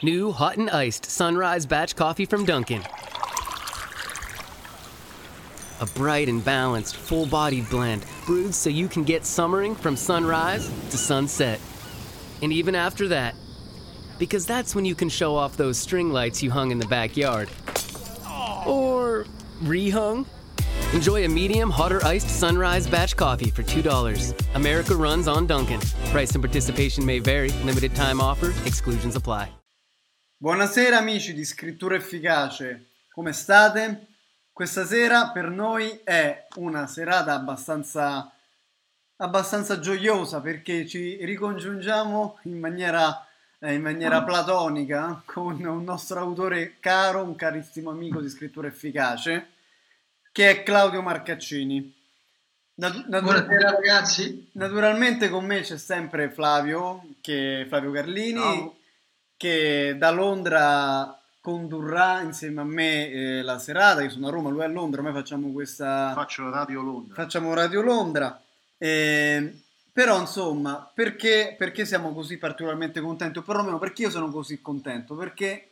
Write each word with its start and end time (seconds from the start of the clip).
New 0.00 0.30
hot 0.30 0.56
and 0.56 0.70
iced 0.70 1.06
sunrise 1.06 1.66
batch 1.66 1.96
coffee 1.96 2.24
from 2.24 2.44
Dunkin'. 2.44 2.84
A 5.80 5.86
bright 5.86 6.28
and 6.28 6.44
balanced, 6.44 6.96
full 6.96 7.26
bodied 7.26 7.68
blend 7.68 8.04
brewed 8.24 8.54
so 8.54 8.70
you 8.70 8.86
can 8.86 9.02
get 9.02 9.26
summering 9.26 9.74
from 9.74 9.96
sunrise 9.96 10.68
to 10.90 10.96
sunset. 10.96 11.60
And 12.42 12.52
even 12.52 12.76
after 12.76 13.08
that, 13.08 13.34
because 14.20 14.46
that's 14.46 14.72
when 14.72 14.84
you 14.84 14.94
can 14.94 15.08
show 15.08 15.34
off 15.34 15.56
those 15.56 15.76
string 15.76 16.12
lights 16.12 16.44
you 16.44 16.52
hung 16.52 16.70
in 16.70 16.78
the 16.78 16.86
backyard. 16.86 17.48
Or 18.66 19.26
rehung. 19.64 20.26
Enjoy 20.92 21.24
a 21.24 21.28
medium 21.28 21.70
hot 21.70 21.92
or 21.92 22.04
iced 22.04 22.28
sunrise 22.28 22.86
batch 22.86 23.16
coffee 23.16 23.50
for 23.50 23.64
$2. 23.64 24.54
America 24.54 24.94
runs 24.94 25.26
on 25.26 25.48
Duncan. 25.48 25.80
Price 26.10 26.32
and 26.32 26.42
participation 26.42 27.04
may 27.04 27.18
vary. 27.18 27.50
Limited 27.64 27.96
time 27.96 28.20
offer. 28.20 28.54
Exclusions 28.64 29.16
apply. 29.16 29.57
Buonasera 30.40 30.98
amici 30.98 31.34
di 31.34 31.44
Scrittura 31.44 31.96
Efficace, 31.96 32.90
come 33.10 33.32
state? 33.32 34.06
Questa 34.52 34.86
sera 34.86 35.30
per 35.30 35.50
noi 35.50 36.00
è 36.04 36.46
una 36.58 36.86
serata 36.86 37.32
abbastanza, 37.34 38.30
abbastanza 39.16 39.80
gioiosa 39.80 40.40
perché 40.40 40.86
ci 40.86 41.16
ricongiungiamo 41.24 42.38
in 42.42 42.56
maniera, 42.60 43.26
eh, 43.58 43.74
in 43.74 43.82
maniera 43.82 44.22
platonica 44.22 45.20
con 45.24 45.60
un 45.60 45.82
nostro 45.82 46.20
autore 46.20 46.76
caro, 46.78 47.24
un 47.24 47.34
carissimo 47.34 47.90
amico 47.90 48.20
di 48.20 48.28
Scrittura 48.28 48.68
Efficace, 48.68 49.54
che 50.30 50.50
è 50.50 50.62
Claudio 50.62 51.02
Marcaccini. 51.02 51.92
Nat- 52.74 53.08
natura- 53.08 53.42
Buonasera 53.42 53.70
ragazzi. 53.72 54.50
Naturalmente 54.52 55.30
con 55.30 55.44
me 55.44 55.62
c'è 55.62 55.78
sempre 55.78 56.30
Flavio, 56.30 57.08
che 57.20 57.66
Flavio 57.68 57.90
Carlini. 57.90 58.38
Ciao 58.38 58.77
che 59.38 59.94
da 59.96 60.10
Londra 60.10 61.18
condurrà 61.40 62.20
insieme 62.20 62.60
a 62.60 62.64
me 62.64 63.08
eh, 63.08 63.42
la 63.42 63.58
serata. 63.58 64.02
Io 64.02 64.10
sono 64.10 64.26
a 64.26 64.30
Roma, 64.30 64.50
lui 64.50 64.60
è 64.60 64.64
a 64.64 64.68
Londra, 64.68 65.00
noi 65.00 65.12
facciamo 65.12 65.50
questa... 65.52 66.12
Faccio 66.12 66.50
Radio 66.50 66.82
Londra. 66.82 67.14
Facciamo 67.14 67.54
Radio 67.54 67.80
Londra. 67.80 68.38
Eh, 68.76 69.60
però 69.90 70.20
insomma, 70.20 70.90
perché, 70.92 71.54
perché 71.56 71.86
siamo 71.86 72.12
così 72.12 72.36
particolarmente 72.36 73.00
contenti? 73.00 73.38
O 73.38 73.42
perlomeno 73.42 73.78
perché 73.78 74.02
io 74.02 74.10
sono 74.10 74.30
così 74.30 74.60
contento? 74.60 75.14
Perché 75.14 75.70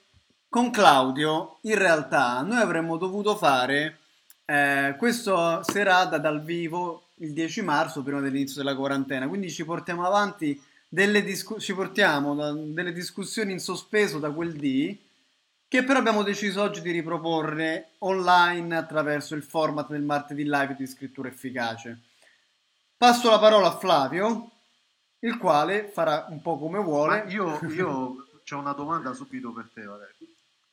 con 0.48 0.70
Claudio 0.70 1.58
in 1.62 1.76
realtà 1.76 2.40
noi 2.40 2.60
avremmo 2.60 2.96
dovuto 2.96 3.36
fare 3.36 3.98
eh, 4.46 4.94
questa 4.96 5.62
serata 5.64 6.18
dal 6.18 6.42
vivo 6.42 7.08
il 7.16 7.32
10 7.32 7.62
marzo 7.62 8.02
prima 8.02 8.20
dell'inizio 8.20 8.62
della 8.62 8.76
quarantena, 8.76 9.28
quindi 9.28 9.50
ci 9.50 9.64
portiamo 9.64 10.06
avanti 10.06 10.60
delle 10.88 11.22
discu- 11.22 11.58
ci 11.58 11.74
portiamo 11.74 12.34
da, 12.34 12.52
delle 12.52 12.92
discussioni 12.92 13.52
in 13.52 13.60
sospeso 13.60 14.18
da 14.18 14.30
quel 14.30 14.52
dì 14.54 15.04
che 15.68 15.82
però 15.82 15.98
abbiamo 15.98 16.22
deciso 16.22 16.62
oggi 16.62 16.80
di 16.80 16.92
riproporre 16.92 17.94
online 17.98 18.76
attraverso 18.76 19.34
il 19.34 19.42
format 19.42 19.88
del 19.88 20.02
martedì 20.02 20.44
live 20.44 20.76
di 20.76 20.86
scrittura 20.86 21.28
efficace. 21.28 22.02
Passo 22.96 23.28
la 23.30 23.38
parola 23.38 23.68
a 23.68 23.76
Flavio, 23.76 24.52
il 25.20 25.36
quale 25.38 25.90
farà 25.92 26.26
un 26.28 26.40
po' 26.40 26.56
come 26.56 26.78
vuole. 26.78 27.24
Ma 27.24 27.30
io, 27.30 27.58
io 27.68 27.88
ho 28.48 28.58
una 28.58 28.72
domanda 28.72 29.12
subito 29.12 29.52
per 29.52 29.68
te, 29.74 29.82
Valerio. 29.82 30.14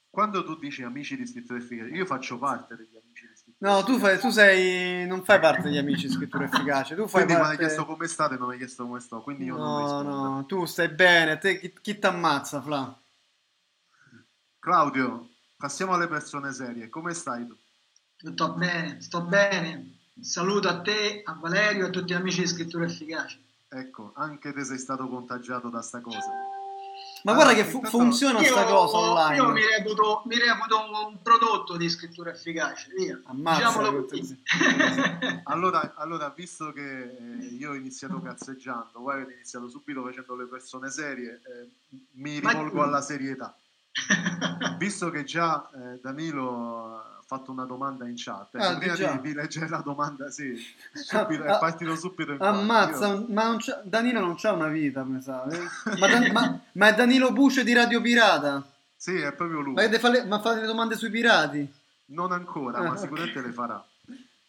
Quando 0.10 0.46
tu 0.46 0.56
dici 0.58 0.84
amici 0.84 1.18
di 1.18 1.26
scrittura 1.26 1.58
efficace, 1.58 1.90
io 1.90 2.06
faccio 2.06 2.38
parte 2.38 2.76
degli 2.76 2.96
amici 2.96 3.28
di 3.28 3.33
No, 3.64 3.82
tu, 3.86 3.98
fai, 3.98 4.20
tu 4.20 4.30
sei, 4.30 5.08
non 5.08 5.24
fai 5.24 5.40
parte 5.40 5.62
degli 5.62 5.78
amici 5.78 6.08
di 6.08 6.14
scrittura 6.14 6.44
efficace. 6.44 6.96
Tu 6.96 7.08
fai 7.08 7.24
quindi 7.24 7.42
parte... 7.42 7.48
mi 7.48 7.52
hai 7.52 7.58
chiesto 7.58 7.86
come 7.86 8.08
state, 8.08 8.36
non 8.36 8.48
mi 8.48 8.54
hai 8.54 8.58
chiesto 8.60 8.86
come 8.86 9.00
sto, 9.00 9.22
quindi 9.22 9.46
io 9.46 9.56
no, 9.56 9.64
non 9.64 9.80
rispondo. 9.80 10.10
No, 10.10 10.46
tu 10.46 10.66
stai 10.66 10.90
bene, 10.90 11.38
te, 11.38 11.60
chi, 11.60 11.74
chi 11.82 11.98
ti 11.98 12.06
ammazza, 12.06 12.62
Fla? 12.62 13.02
Claudio, 14.60 15.30
passiamo 15.56 15.94
alle 15.94 16.10
persone 16.10 16.52
serie, 16.52 16.90
come 16.90 17.14
stai 17.14 17.48
tu? 17.48 17.56
Sto 18.34 18.52
bene, 18.52 19.00
sto 19.00 19.22
bene. 19.22 20.00
Saluto 20.20 20.68
a 20.68 20.82
te, 20.82 21.22
a 21.24 21.38
Valerio 21.40 21.86
e 21.86 21.88
a 21.88 21.90
tutti 21.90 22.12
gli 22.12 22.18
amici 22.18 22.42
di 22.42 22.48
scrittura 22.48 22.84
efficace. 22.84 23.40
Ecco, 23.70 24.12
anche 24.16 24.52
te 24.52 24.66
sei 24.66 24.78
stato 24.78 25.08
contagiato 25.08 25.70
da 25.70 25.82
sta 25.82 26.02
cosa. 26.02 26.32
Ma 27.24 27.32
ah, 27.32 27.36
guarda 27.36 27.54
che 27.54 27.64
fu- 27.64 27.82
funziona 27.86 28.42
io, 28.42 28.52
sta 28.52 28.66
cosa 28.66 28.98
online. 28.98 29.36
Io 29.38 29.50
mi 29.52 29.62
reputo, 29.66 30.24
mi 30.26 30.38
reputo, 30.38 30.78
un 31.08 31.22
prodotto 31.22 31.78
di 31.78 31.88
scrittura 31.90 32.32
efficace, 32.32 32.92
via. 32.98 33.18
Ammazza, 33.24 33.72
allora, 35.46 35.94
allora, 35.96 36.34
visto 36.36 36.74
che 36.74 37.02
eh, 37.02 37.46
io 37.58 37.72
ho 37.72 37.76
iniziato 37.76 38.22
cazzeggiando, 38.22 39.00
voi 39.00 39.14
avete 39.14 39.34
iniziato 39.34 39.70
subito 39.70 40.04
facendo 40.04 40.36
le 40.36 40.48
persone 40.48 40.90
serie, 40.90 41.40
eh, 41.46 41.70
mi 42.16 42.40
rivolgo 42.40 42.80
Ma... 42.80 42.84
alla 42.86 43.02
serietà. 43.02 43.58
visto 44.78 45.10
che 45.10 45.24
già 45.24 45.70
eh, 45.70 46.00
Danilo 46.02 46.98
ha 46.98 47.13
fatto 47.26 47.52
una 47.52 47.66
domanda 47.66 48.08
in 48.08 48.14
chat, 48.16 48.56
ah, 48.56 48.78
prima 48.78 49.18
di, 49.18 49.34
leggere 49.34 49.70
la 49.70 49.82
domanda, 49.84 50.30
sì, 50.30 50.56
subito, 50.94 51.44
ah, 51.44 51.56
è 51.56 51.60
partito 51.60 51.96
subito 51.96 52.36
Ammazza, 52.40 53.08
io... 53.08 53.26
ma 53.30 53.46
non 53.46 53.60
Danilo 53.84 54.20
non 54.20 54.36
c'ha 54.36 54.52
una 54.52 54.68
vita, 54.68 55.04
mi 55.04 55.22
sa. 55.22 55.46
Eh? 55.46 55.60
Ma, 56.00 56.08
Dan- 56.08 56.32
ma, 56.32 56.60
ma, 56.74 56.88
è 56.90 56.94
Danilo 56.94 57.32
Buce 57.32 57.64
di 57.64 57.74
Radio 57.74 58.02
Pirata? 58.02 58.64
Sì, 58.96 59.18
è 59.18 59.34
proprio 59.34 59.60
lui. 59.60 59.74
Ma, 59.74 59.90
fa 60.00 60.10
le, 60.10 60.24
ma 60.26 60.40
fate 60.40 60.62
le 60.62 60.66
domande 60.66 60.96
sui 60.96 61.10
pirati? 61.10 61.70
Non 62.06 62.32
ancora, 62.32 62.78
ah, 62.78 62.84
ma 62.84 62.96
sicuramente 62.96 63.40
okay. 63.40 63.50
le 63.50 63.54
farà. 63.54 63.86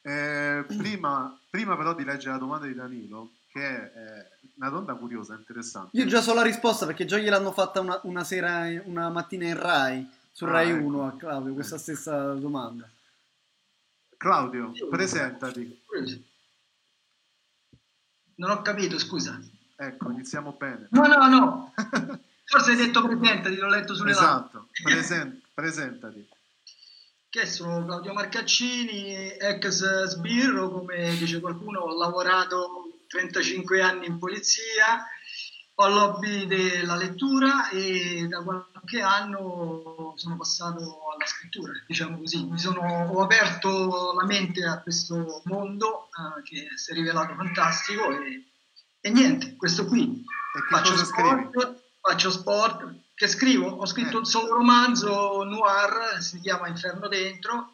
Eh, 0.00 0.64
prima, 0.68 1.36
prima 1.50 1.76
però 1.76 1.94
di 1.94 2.04
leggere 2.04 2.32
la 2.32 2.38
domanda 2.38 2.66
di 2.66 2.74
Danilo, 2.74 3.30
che 3.50 3.92
è 3.92 4.26
una 4.56 4.68
domanda 4.68 4.94
curiosa, 4.94 5.34
interessante. 5.34 5.96
Io 5.96 6.06
già 6.06 6.20
so 6.20 6.34
la 6.34 6.42
risposta 6.42 6.86
perché 6.86 7.04
già 7.04 7.18
gliel'hanno 7.18 7.52
fatta 7.52 7.80
una, 7.80 7.98
una 8.04 8.22
sera, 8.22 8.68
una 8.84 9.08
mattina 9.10 9.46
in 9.46 9.58
Rai, 9.58 10.08
su 10.34 10.46
ah, 10.46 10.50
Rai 10.50 10.70
ecco. 10.70 10.84
1 10.84 11.06
a 11.06 11.16
Claudio, 11.16 11.54
questa 11.54 11.78
stessa 11.78 12.32
domanda. 12.34 12.90
Claudio, 14.16 14.72
presentati. 14.90 15.84
Non 18.36 18.50
ho 18.50 18.62
capito, 18.62 18.98
scusa. 18.98 19.40
Ecco, 19.76 20.10
iniziamo 20.10 20.56
bene. 20.58 20.88
No, 20.90 21.06
no, 21.06 21.28
no. 21.28 21.72
Forse 22.46 22.72
hai 22.72 22.76
detto 22.76 23.06
presentati, 23.06 23.54
l'ho 23.54 23.68
letto 23.68 23.94
sulle 23.94 24.10
Esatto, 24.10 24.68
Presen- 24.82 25.40
presentati. 25.54 26.28
Che 27.28 27.46
sono 27.46 27.84
Claudio 27.84 28.12
Marcaccini, 28.12 29.36
ex 29.36 30.04
sbirro, 30.06 30.68
come 30.70 31.16
dice 31.16 31.38
qualcuno, 31.38 31.80
ho 31.80 31.96
lavorato 31.96 33.04
35 33.06 33.80
anni 33.80 34.06
in 34.06 34.18
polizia, 34.18 35.06
ho 35.76 35.88
l'hobby 35.88 36.46
della 36.46 36.94
lettura 36.94 37.68
e 37.70 38.26
da 38.28 38.42
qualche 38.42 39.00
anno 39.00 40.12
sono 40.16 40.36
passato 40.36 40.80
alla 41.12 41.26
scrittura, 41.26 41.72
diciamo 41.86 42.18
così. 42.18 42.44
Mi 42.44 42.58
sono, 42.58 42.80
ho 42.80 43.22
aperto 43.22 44.14
la 44.18 44.24
mente 44.24 44.64
a 44.64 44.80
questo 44.80 45.42
mondo 45.44 46.08
uh, 46.16 46.42
che 46.42 46.68
si 46.76 46.92
è 46.92 46.94
rivelato 46.94 47.34
fantastico 47.34 48.10
e, 48.10 48.44
e 49.00 49.10
niente, 49.10 49.56
questo 49.56 49.86
qui. 49.86 50.24
faccio 50.70 50.96
sport, 50.96 51.82
faccio 52.00 52.30
sport, 52.30 52.94
che 53.14 53.26
scrivo, 53.26 53.68
ho 53.68 53.86
scritto 53.86 54.16
eh. 54.16 54.20
un 54.20 54.24
solo 54.24 54.54
romanzo 54.54 55.42
noir, 55.42 56.22
si 56.22 56.40
chiama 56.40 56.68
Inferno 56.68 57.08
Dentro. 57.08 57.72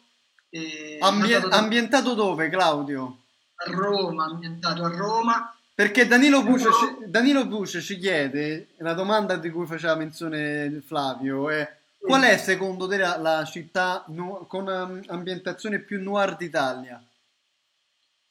Ambie- 0.99 1.37
ambientato 1.49 2.13
dove, 2.13 2.49
Claudio? 2.49 3.17
a 3.63 3.71
Roma, 3.71 4.25
ambientato 4.25 4.83
a 4.83 4.89
Roma. 4.89 5.55
Perché 5.73 6.05
Danilo 6.05 6.43
Buce, 6.43 6.69
ci, 6.71 7.09
Danilo 7.09 7.45
Buce 7.45 7.81
ci 7.81 7.97
chiede, 7.97 8.69
la 8.77 8.93
domanda 8.93 9.35
di 9.37 9.49
cui 9.49 9.65
faceva 9.65 9.95
menzione 9.95 10.81
Flavio 10.85 11.49
è 11.49 11.77
qual 11.99 12.23
è 12.23 12.37
secondo 12.37 12.87
te 12.87 12.97
la, 12.97 13.17
la 13.17 13.45
città 13.45 14.03
no, 14.07 14.45
con 14.47 14.67
um, 14.67 15.01
ambientazione 15.07 15.79
più 15.79 16.01
noir 16.01 16.35
d'Italia? 16.35 17.03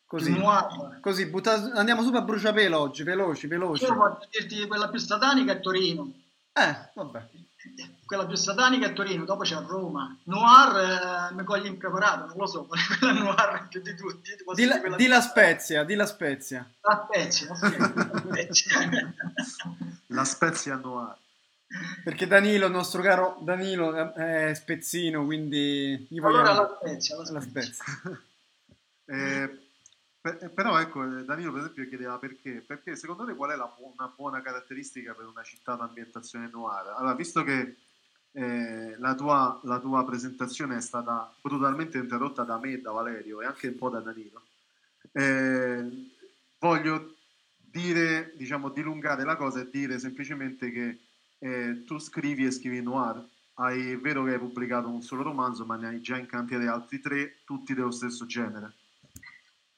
Così, 0.05 0.37
così 1.01 1.27
butta, 1.27 1.73
andiamo 1.75 2.03
subito 2.03 2.19
a 2.19 2.25
bruciapelo 2.25 2.77
oggi, 2.77 3.05
veloci, 3.05 3.47
veloci. 3.47 3.85
Io 3.85 3.95
voglio 3.95 4.27
dirti 4.29 4.67
quella 4.67 4.89
più 4.89 4.99
satanica 4.99 5.53
è 5.53 5.61
Torino. 5.61 6.13
Eh, 6.53 6.91
vabbè 6.95 7.29
quella 8.11 8.27
più 8.27 8.35
satanica 8.35 8.89
è 8.89 8.93
Torino, 8.93 9.25
dopo 9.25 9.45
c'è 9.45 9.55
Roma. 9.65 10.19
Noir 10.25 11.31
eh, 11.31 11.35
mi 11.35 11.45
coglie 11.45 11.69
impreparato, 11.69 12.27
non 12.27 12.39
lo 12.39 12.47
so, 12.49 12.67
quella 12.99 13.13
noir 13.13 13.69
più 13.69 13.81
di 13.81 13.95
tutti. 13.95 14.33
Di 14.53 14.65
la, 14.65 14.97
di 14.97 15.07
la 15.07 15.21
Spezia, 15.21 15.85
di 15.85 15.95
la 15.95 16.07
Spezia. 16.07 16.69
La 16.81 17.07
Spezia, 17.07 17.55
sì, 17.55 17.77
la 17.79 18.17
Spezia. 18.17 19.15
la 20.09 20.25
Spezia 20.25 20.75
noir. 20.75 21.17
Perché 22.03 22.27
Danilo, 22.27 22.67
il 22.67 22.73
nostro 22.73 23.01
caro 23.01 23.39
Danilo, 23.43 24.13
è 24.15 24.55
spezzino, 24.55 25.25
quindi 25.25 26.05
gli 26.11 26.19
vogliamo... 26.19 26.51
Allora 26.51 26.63
la 26.63 26.79
Spezia, 26.81 27.17
la 27.17 27.25
Spezia. 27.25 27.35
La 27.37 27.41
Spezia. 27.41 28.21
eh, 29.45 29.61
per, 30.21 30.51
però 30.51 30.81
ecco, 30.81 31.05
Danilo 31.05 31.53
per 31.53 31.61
esempio 31.61 31.87
chiedeva 31.87 32.19
perché, 32.19 32.61
perché 32.67 32.97
secondo 32.97 33.25
te 33.25 33.37
qual 33.37 33.53
è 33.53 33.57
la, 33.57 33.73
una 33.79 34.13
buona 34.13 34.43
caratteristica 34.43 35.15
per 35.15 35.27
una 35.27 35.45
città 35.45 35.77
d'ambientazione 35.77 36.51
noir? 36.53 36.93
Allora, 36.97 37.15
visto 37.15 37.45
che 37.45 37.77
eh, 38.33 38.97
la, 38.99 39.15
tua, 39.15 39.61
la, 39.65 39.79
tua, 39.79 40.05
presentazione 40.05 40.77
è 40.77 40.81
stata 40.81 41.33
brutalmente 41.41 41.99
interrotta 41.99 42.45
da 42.45 42.59
me, 42.59 42.81
da 42.81 42.93
Valerio 42.93 43.41
e 43.41 43.47
anche 43.47 43.69
un 43.69 43.77
po' 43.77 43.91
da 43.91 44.01
Danilo, 44.01 44.43
eh, 45.13 45.85
voglio 46.59 47.15
dire, 47.57 48.35
diciamo, 48.37 48.71
dilungare 48.71 49.25
la 49.25 49.37
cosa 49.37 49.61
e 49.61 49.71
dire 49.71 49.99
semplicemente 49.99 50.71
che 50.71 50.99
eh, 51.39 51.85
tu 51.85 51.99
scrivi 51.99 52.45
e 52.45 52.51
scrivi 52.51 52.83
noir. 52.83 53.25
Hai, 53.55 53.93
è 53.93 53.99
vero 53.99 54.25
che 54.25 54.33
hai 54.33 54.39
pubblicato 54.39 54.89
un 54.89 55.03
solo 55.03 55.23
romanzo, 55.23 55.67
ma 55.67 55.77
ne 55.77 55.89
hai 55.89 56.01
già 56.01 56.17
in 56.17 56.27
cantiere 56.27 56.67
altri 56.67 57.01
tre, 57.01 57.39
tutti 57.45 57.75
dello 57.75 57.91
stesso 57.91 58.27
genere. 58.27 58.75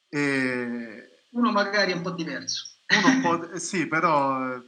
E... 0.08 1.24
Uno 1.30 1.50
magari 1.50 1.92
un 1.92 2.02
po' 2.02 2.10
diverso. 2.10 2.76
Uno 2.88 3.08
un 3.08 3.20
po', 3.20 3.50
eh, 3.52 3.58
sì, 3.58 3.86
però, 3.86 4.60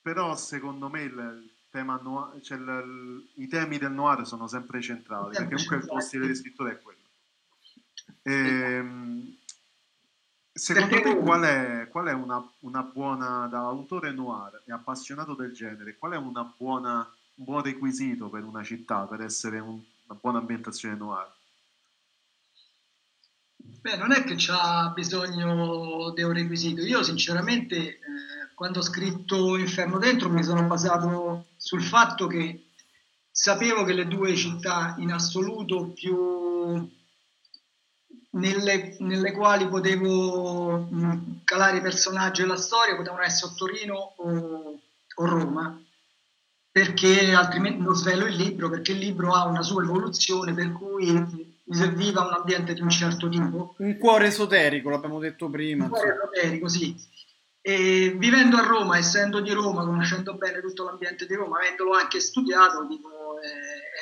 però 0.00 0.34
secondo 0.36 0.88
me 0.88 1.02
il, 1.02 1.53
tema 1.74 1.98
noir, 2.00 2.40
cioè 2.40 2.56
il, 2.56 3.26
i 3.34 3.48
temi 3.48 3.78
del 3.78 3.90
noir 3.90 4.24
sono 4.24 4.46
sempre 4.46 4.80
centrali, 4.80 5.34
perché 5.34 5.56
comunque 5.56 5.76
il 5.78 5.86
tuo 5.86 6.00
stile 6.00 6.28
di 6.28 6.34
scrittura 6.36 6.70
è 6.70 6.80
quello. 6.80 7.00
E, 8.22 8.32
ehm, 8.32 9.36
secondo 10.52 11.00
te 11.00 11.16
qual 11.16 11.42
è, 11.42 11.88
qual 11.90 12.06
è 12.06 12.12
una, 12.12 12.48
una, 12.60 12.82
buona, 12.82 13.48
da 13.48 13.58
autore 13.58 14.12
noir 14.12 14.62
e 14.64 14.72
appassionato 14.72 15.34
del 15.34 15.52
genere, 15.52 15.96
qual 15.96 16.12
è 16.12 16.16
una 16.16 16.48
buona, 16.56 17.12
un 17.34 17.44
buon 17.44 17.62
requisito 17.64 18.28
per 18.28 18.44
una 18.44 18.62
città, 18.62 19.00
per 19.06 19.22
essere 19.22 19.58
un, 19.58 19.82
una 20.06 20.18
buona 20.20 20.38
ambientazione 20.38 20.94
noir? 20.94 21.28
Beh, 23.56 23.96
non 23.96 24.12
è 24.12 24.22
che 24.22 24.34
c'ha 24.36 24.92
bisogno 24.94 26.12
di 26.14 26.22
un 26.22 26.32
requisito. 26.32 26.82
Io 26.82 27.02
sinceramente 27.02 27.76
eh, 27.76 27.98
quando 28.54 28.78
ho 28.78 28.82
scritto 28.82 29.56
Inferno 29.56 29.98
Dentro 29.98 30.30
mi 30.30 30.44
sono 30.44 30.62
basato 30.62 31.46
sul 31.64 31.82
fatto 31.82 32.26
che 32.26 32.66
sapevo 33.30 33.84
che 33.84 33.94
le 33.94 34.06
due 34.06 34.36
città 34.36 34.96
in 34.98 35.10
assoluto 35.12 35.86
più 35.94 36.86
nelle, 38.32 38.96
nelle 38.98 39.32
quali 39.32 39.66
potevo 39.66 40.80
mh, 40.80 41.40
calare 41.44 41.78
i 41.78 41.80
personaggi 41.80 42.42
e 42.42 42.46
la 42.46 42.58
storia 42.58 42.96
potevano 42.96 43.22
essere 43.22 43.52
Torino 43.56 44.12
o, 44.16 44.78
o 45.14 45.24
Roma 45.24 45.82
perché 46.70 47.32
altrimenti 47.32 47.80
non 47.80 47.94
svelo 47.94 48.26
il 48.26 48.36
libro 48.36 48.68
perché 48.68 48.92
il 48.92 48.98
libro 48.98 49.32
ha 49.32 49.46
una 49.46 49.62
sua 49.62 49.82
evoluzione 49.82 50.52
per 50.52 50.70
cui 50.70 51.10
mi 51.12 51.74
serviva 51.74 52.26
un 52.26 52.34
ambiente 52.34 52.74
di 52.74 52.82
un 52.82 52.90
certo 52.90 53.26
tipo. 53.30 53.74
Un 53.78 53.96
cuore 53.96 54.26
esoterico 54.26 54.90
l'abbiamo 54.90 55.18
detto 55.18 55.48
prima 55.48 55.84
un 55.84 55.90
cuore 55.90 56.12
esoterico 56.14 56.68
sì 56.68 56.94
e 57.66 58.14
vivendo 58.18 58.58
a 58.58 58.62
Roma, 58.66 58.98
essendo 58.98 59.40
di 59.40 59.50
Roma, 59.50 59.86
conoscendo 59.86 60.34
bene 60.34 60.60
tutto 60.60 60.84
l'ambiente 60.84 61.24
di 61.24 61.34
Roma, 61.34 61.56
avendolo 61.56 61.92
anche 61.92 62.20
studiato, 62.20 62.84
dico, 62.84 63.08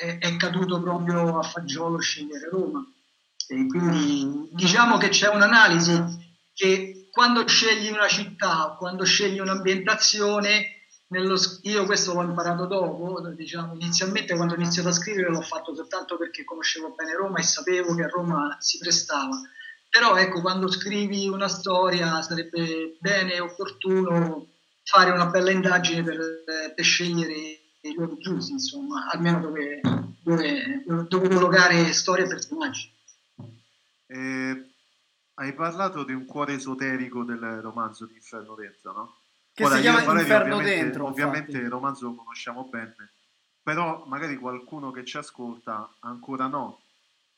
è, 0.01 0.17
è, 0.17 0.35
caduto 0.35 0.81
proprio 0.81 1.39
a 1.39 1.43
fagiolo 1.43 1.97
scegliere 1.97 2.49
Roma. 2.49 2.85
E 3.47 3.65
quindi 3.67 4.49
diciamo 4.51 4.97
che 4.97 5.07
c'è 5.07 5.29
un'analisi 5.29 6.03
che 6.53 7.07
quando 7.09 7.47
scegli 7.47 7.89
una 7.89 8.09
città, 8.09 8.75
quando 8.77 9.05
scegli 9.05 9.39
un'ambientazione, 9.39 10.81
nello, 11.07 11.39
io 11.61 11.85
questo 11.85 12.13
l'ho 12.13 12.23
imparato 12.23 12.65
dopo, 12.65 13.21
diciamo, 13.29 13.75
inizialmente 13.75 14.35
quando 14.35 14.55
ho 14.55 14.57
iniziato 14.57 14.89
a 14.89 14.93
scrivere 14.93 15.29
l'ho 15.29 15.39
fatto 15.39 15.73
soltanto 15.73 16.17
perché 16.17 16.43
conoscevo 16.43 16.93
bene 16.97 17.15
Roma 17.15 17.39
e 17.39 17.43
sapevo 17.43 17.95
che 17.95 18.03
a 18.03 18.09
Roma 18.09 18.57
si 18.59 18.77
prestava 18.77 19.39
però 19.93 20.15
ecco, 20.15 20.41
quando 20.41 20.71
scrivi 20.71 21.27
una 21.27 21.47
storia 21.47 22.19
sarebbe 22.23 22.97
bene 22.99 23.35
e 23.35 23.39
opportuno 23.41 24.47
fare 24.81 25.11
una 25.11 25.27
bella 25.27 25.51
indagine 25.51 26.01
per, 26.01 26.17
per 26.73 26.83
scegliere 26.83 27.35
i 27.81 27.93
luoghi 27.93 28.17
giusti, 28.17 28.53
insomma, 28.53 29.07
almeno 29.11 29.39
dove, 29.39 29.81
dove, 30.23 30.83
dove 31.07 31.29
collocare 31.29 31.93
storie 31.93 32.25
e 32.25 32.27
personaggi. 32.27 32.91
Eh, 34.07 34.71
hai 35.35 35.53
parlato 35.53 36.03
di 36.03 36.13
un 36.13 36.25
cuore 36.25 36.53
esoterico 36.53 37.23
del 37.23 37.61
romanzo 37.61 38.07
di 38.07 38.15
Inferno 38.15 38.55
Dentro, 38.55 38.93
no? 38.93 39.15
Che 39.53 39.63
Ora, 39.63 39.75
si 39.75 39.81
chiama 39.81 39.99
Inferno 39.99 40.55
ovviamente, 40.55 40.83
Dentro. 40.83 41.05
Ovviamente 41.05 41.51
infatti. 41.51 41.65
il 41.65 41.69
romanzo 41.69 42.05
lo 42.05 42.15
conosciamo 42.15 42.63
bene, 42.63 42.95
però 43.61 44.05
magari 44.07 44.37
qualcuno 44.37 44.89
che 44.89 45.05
ci 45.05 45.17
ascolta 45.17 45.87
ancora 45.99 46.47
no, 46.47 46.82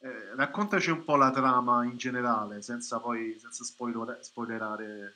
eh, 0.06 0.36
raccontaci 0.36 0.92
un 0.92 1.04
po' 1.04 1.16
la 1.16 1.32
trama 1.32 1.84
in 1.84 1.98
generale, 1.98 2.62
senza 2.62 3.00
poi 3.00 3.38
senza 3.40 3.64
spoiler, 3.64 4.20
spoilerare. 4.22 5.16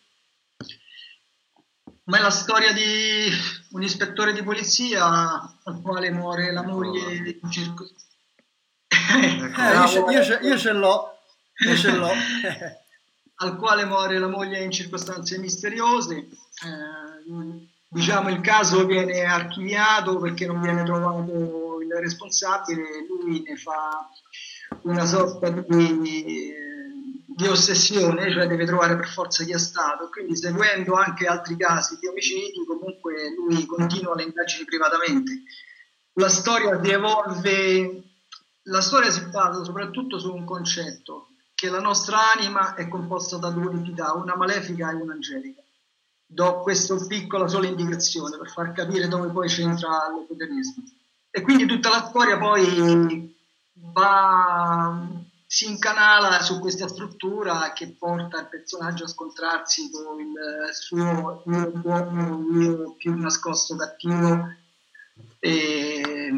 Ma 2.06 2.18
è 2.18 2.22
la 2.22 2.32
storia 2.32 2.74
di 2.74 3.30
un 3.72 3.84
ispettore 3.84 4.34
di 4.34 4.42
polizia 4.42 5.58
al 5.64 5.82
quale 5.84 6.10
muore 6.10 6.52
la 6.52 6.64
moglie 6.64 7.38
in 7.40 7.52
circo... 7.52 7.88
ecco. 8.88 9.62
eh, 9.62 9.76
io, 9.76 9.88
ce, 9.88 10.00
io, 10.00 10.24
ce, 10.24 10.40
io, 10.42 10.58
ce, 10.58 10.72
l'ho, 10.72 11.20
io 11.68 11.76
ce 11.76 11.92
l'ho. 11.92 12.10
al 13.42 13.58
quale 13.58 13.86
muore 13.86 14.18
la 14.18 14.28
moglie 14.28 14.64
in 14.64 14.72
circostanze 14.72 15.38
misteriose. 15.38 16.16
Eh, 16.16 17.68
diciamo 17.88 18.30
il 18.30 18.42
caso 18.42 18.88
viene 18.88 19.22
archiviato 19.22 20.18
perché 20.18 20.48
non 20.48 20.60
viene 20.62 20.84
trovato 20.84 21.80
il 21.80 21.94
responsabile, 21.94 23.06
lui 23.08 23.44
ne 23.44 23.56
fa 23.56 24.10
una 24.84 25.06
sorta 25.06 25.50
di, 25.50 26.00
di, 27.26 27.48
ossessione, 27.48 28.32
cioè 28.32 28.48
deve 28.48 28.66
trovare 28.66 28.96
per 28.96 29.08
forza 29.08 29.44
chi 29.44 29.52
è 29.52 29.58
stato, 29.58 30.10
quindi 30.10 30.36
seguendo 30.36 30.94
anche 30.94 31.26
altri 31.26 31.58
casi 31.58 31.98
di 32.00 32.08
omicidi, 32.08 32.66
comunque 32.66 33.34
lui 33.36 33.66
continua 33.66 34.16
le 34.16 34.24
indagini 34.24 34.66
privatamente. 34.66 35.44
La 36.14 36.30
storia 36.30 36.82
si 36.84 36.92
evolve, 36.92 38.04
la 38.64 38.82
storia 38.82 39.10
si 39.10 39.26
basa 39.26 39.64
soprattutto 39.64 40.20
su 40.20 40.34
un 40.34 40.46
concetto, 40.46 41.30
che 41.54 41.70
la 41.70 41.80
nostra 41.80 42.32
anima 42.32 42.76
è 42.76 42.88
composta 42.88 43.38
da 43.38 43.50
due 43.50 43.72
entità, 43.72 44.14
una 44.14 44.36
malefica 44.36 44.92
e 44.92 44.96
un'angelica. 44.96 45.62
Do 46.26 46.60
questa 46.62 46.96
piccola 47.08 47.48
sola 47.48 47.68
indicazione 47.68 48.38
per 48.38 48.50
far 48.50 48.72
capire 48.72 49.08
dove 49.08 49.30
poi 49.30 49.48
c'entra 49.48 49.90
l'esoterismo. 50.16 50.84
E 51.32 51.42
quindi 51.42 51.66
tutta 51.66 51.90
la 51.90 52.06
storia 52.08 52.38
poi 52.38 53.38
va, 53.92 55.08
si 55.46 55.68
incanala 55.70 56.42
su 56.42 56.60
questa 56.60 56.88
struttura 56.88 57.74
che 57.74 57.96
porta 57.98 58.40
il 58.40 58.50
personaggio 58.50 59.06
a 59.06 59.08
scontrarsi 59.08 59.90
con 59.90 60.20
il 60.20 60.74
suo 60.74 61.42
buono, 61.44 62.46
io 62.60 62.94
più 62.98 63.16
nascosto 63.16 63.76
cattivo. 63.76 64.54
E, 65.40 66.32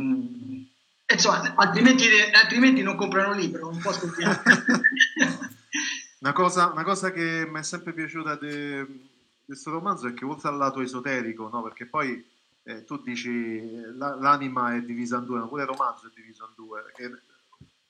insomma, 1.11 1.53
altrimenti, 1.55 2.05
altrimenti 2.33 2.81
non 2.81 2.95
comprano 2.95 3.33
il 3.33 3.39
libro, 3.39 3.67
un 3.67 3.79
po' 3.79 3.91
scopriamo. 3.91 4.41
una, 6.19 6.33
cosa, 6.33 6.67
una 6.67 6.83
cosa 6.83 7.11
che 7.11 7.47
mi 7.49 7.59
è 7.59 7.63
sempre 7.63 7.93
piaciuta 7.93 8.35
di 8.35 9.09
questo 9.45 9.71
romanzo 9.71 10.07
è 10.07 10.13
che 10.13 10.23
oltre 10.23 10.49
al 10.49 10.57
lato 10.57 10.79
esoterico, 10.79 11.49
no? 11.51 11.61
perché 11.61 11.85
poi 11.85 12.25
eh, 12.63 12.85
tu 12.85 13.01
dici 13.01 13.81
la, 13.97 14.15
l'anima 14.15 14.73
è 14.75 14.81
divisa 14.81 15.17
in 15.17 15.25
due, 15.25 15.39
ma 15.39 15.47
pure 15.47 15.63
il 15.63 15.67
romanzo 15.67 16.07
è 16.07 16.11
diviso 16.15 16.45
in 16.47 16.53
due, 16.55 16.81
perché 16.81 17.21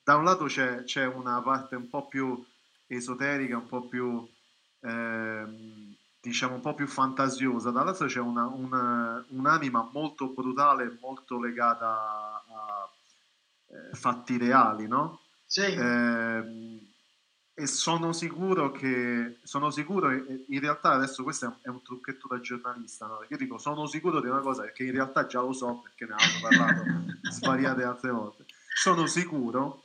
da 0.04 0.16
un 0.16 0.24
lato 0.24 0.46
c'è, 0.46 0.84
c'è, 0.84 1.06
una 1.06 1.42
parte 1.42 1.76
un 1.76 1.90
po' 1.90 2.08
più 2.08 2.44
esoterica, 2.88 3.58
un 3.58 3.68
po' 3.68 3.88
più, 3.88 4.28
eh, 4.82 5.46
diciamo, 6.20 6.56
un 6.56 6.62
po' 6.62 6.74
più 6.74 6.88
fantasiosa, 6.88 7.72
dall'altro 7.72 8.08
c'è 8.08 8.20
una, 8.20 8.46
una, 8.46 9.24
un'anima 9.30 9.90
molto 9.92 10.28
brutale, 10.28 10.98
molto 11.00 11.40
legata 11.40 11.88
a, 11.88 12.90
eh, 13.68 13.96
fatti 13.96 14.38
reali, 14.38 14.88
no? 14.88 15.22
Sì. 15.46 15.62
Eh, 15.62 16.90
e 17.54 17.68
sono 17.68 18.14
sicuro 18.14 18.72
che 18.72 19.40
sono 19.44 19.70
sicuro 19.72 20.10
in 20.12 20.60
realtà 20.60 20.94
adesso 20.94 21.22
questo 21.22 21.58
è 21.62 21.68
un 21.68 21.82
trucchetto 21.84 22.28
da 22.30 22.40
giornalista 22.40 23.08
no? 23.08 23.26
io 23.28 23.36
dico 23.36 23.58
sono 23.58 23.88
sicuro 23.88 24.22
di 24.22 24.30
una 24.30 24.40
cosa 24.40 24.66
che 24.72 24.86
in 24.86 24.94
realtà 24.94 25.28
già 25.28 25.42
lo 25.42 25.52
so 25.52 25.82
perché 25.84 26.06
ne 26.06 26.16
avevo 26.18 26.48
parlato 26.48 26.84
svariate 27.30 27.84
altre 27.84 28.12
volte 28.12 28.46
sono 28.74 29.06
sicuro 29.06 29.84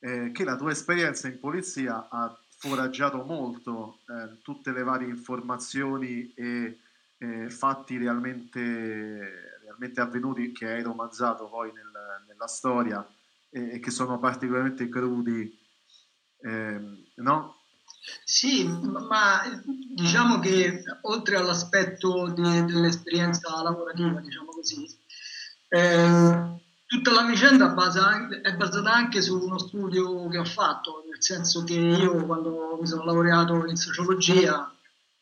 eh, 0.00 0.30
che 0.32 0.44
la 0.44 0.56
tua 0.56 0.70
esperienza 0.70 1.28
in 1.28 1.38
polizia 1.38 2.08
ha 2.10 2.36
foraggiato 2.58 3.22
molto 3.24 4.00
eh, 4.08 4.40
tutte 4.42 4.72
le 4.72 4.82
varie 4.82 5.08
informazioni 5.08 6.32
e 6.34 6.78
eh, 7.18 7.50
fatti 7.50 7.96
realmente, 7.96 9.58
realmente, 9.62 10.00
avvenuti 10.00 10.52
che 10.52 10.70
hai 10.70 10.82
romanzato 10.82 11.48
poi 11.48 11.72
nel, 11.72 11.90
nella 12.26 12.46
storia 12.46 13.06
e, 13.50 13.78
che 13.78 13.90
sono 13.90 14.18
particolarmente 14.18 14.88
crudi, 14.88 15.58
ehm, 16.42 17.04
no? 17.16 17.54
Sì, 18.22 18.64
ma 18.66 19.42
diciamo 19.94 20.38
che 20.38 20.82
oltre 21.02 21.36
all'aspetto 21.36 22.28
di, 22.28 22.64
dell'esperienza 22.64 23.62
lavorativa, 23.62 24.20
diciamo 24.20 24.50
così, 24.50 24.86
eh, 25.68 26.64
tutta 26.86 27.12
la 27.12 27.22
vicenda 27.22 27.70
è 27.70 28.54
basata 28.54 28.92
anche 28.92 29.20
su 29.20 29.38
uno 29.38 29.58
studio 29.58 30.28
che 30.28 30.38
ho 30.38 30.44
fatto, 30.44 31.04
nel 31.08 31.22
senso 31.22 31.64
che 31.64 31.74
io 31.74 32.24
quando 32.24 32.78
mi 32.80 32.86
sono 32.86 33.04
laureato 33.04 33.66
in 33.66 33.76
sociologia, 33.76 34.72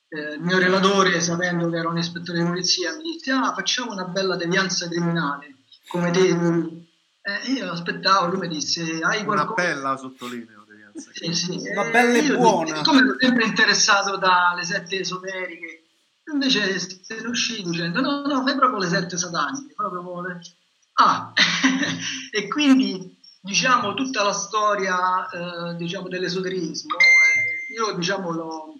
eh, 0.08 0.34
il 0.34 0.40
mio 0.40 0.58
relatore, 0.58 1.20
sapendo 1.20 1.68
che 1.68 1.76
ero 1.76 1.90
un 1.90 1.98
ispettore 1.98 2.38
di 2.38 2.44
polizia, 2.44 2.94
mi 2.94 3.02
disse 3.02 3.32
ah 3.32 3.52
facciamo 3.54 3.92
una 3.92 4.04
bella 4.04 4.36
devianza 4.36 4.88
criminale, 4.88 5.54
come 5.88 6.10
te. 6.10 6.28
Eh, 7.26 7.52
io 7.52 7.70
aspettavo, 7.70 8.26
lui 8.26 8.40
mi 8.40 8.48
disse 8.48 9.00
hai 9.00 9.24
qualcosa... 9.24 9.62
Una 9.62 9.72
bella 9.72 9.96
sottolineo 9.96 10.66
Sì, 10.92 11.32
sì. 11.32 11.70
Una 11.70 11.90
bella 11.90 12.18
e 12.18 12.36
buona. 12.36 12.76
Siccome 12.76 13.00
ero 13.00 13.16
sempre 13.18 13.44
interessato 13.46 14.16
dalle 14.18 14.64
sette 14.64 14.98
esoteriche 15.00 15.84
Invece 16.32 16.78
se 16.78 17.20
ne 17.20 17.28
uscì 17.28 17.62
dicendo 17.62 18.00
no, 18.00 18.22
no, 18.26 18.42
fai 18.42 18.56
proprio 18.56 18.78
le 18.78 18.88
sette 18.88 19.18
sataniche, 19.18 19.74
proprio 19.74 20.22
le... 20.22 20.40
Ah, 20.94 21.32
e 22.30 22.48
quindi 22.48 23.20
diciamo 23.40 23.94
tutta 23.94 24.22
la 24.22 24.32
storia 24.32 25.28
eh, 25.28 25.76
diciamo, 25.76 26.08
dell'esoterismo, 26.08 26.96
eh, 26.96 27.74
io 27.74 27.94
diciamo 27.94 28.30
l'ho, 28.30 28.74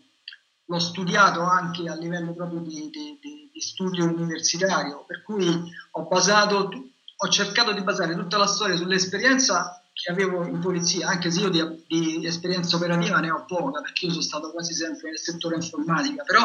l'ho, 0.65 0.79
studiato 0.79 1.41
anche 1.43 1.89
a 1.89 1.97
livello 1.97 2.33
proprio 2.33 2.61
di, 2.61 2.89
di, 2.91 3.19
di, 3.21 3.51
di 3.53 3.61
studio 3.61 4.05
universitario, 4.05 5.05
per 5.07 5.23
cui 5.23 5.45
ho 5.91 6.07
basato, 6.07 6.71
ho 7.17 7.29
cercato 7.29 7.73
di 7.73 7.83
basare 7.83 8.15
tutta 8.15 8.39
la 8.39 8.47
storia 8.47 8.77
sull'esperienza 8.77 9.83
che 9.93 10.11
avevo 10.11 10.45
in 10.45 10.61
polizia, 10.61 11.09
anche 11.09 11.31
se 11.31 11.41
io 11.41 11.49
di, 11.49 11.85
di, 11.87 12.27
esperienza 12.27 12.77
operativa 12.77 13.21
ne 13.21 13.31
ho 13.31 13.45
poca, 13.45 13.81
perché 13.81 14.07
io 14.07 14.13
sono 14.13 14.23
stato 14.23 14.51
quasi 14.51 14.73
sempre 14.73 15.11
nel 15.11 15.19
settore 15.19 15.57
informatica, 15.57 16.23
però 16.25 16.43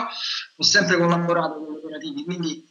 ho 0.55 0.63
sempre 0.63 0.97
collaborato 0.97 1.55
con 1.55 1.73
gli 1.73 1.77
operativi, 1.77 2.23
quindi 2.23 2.67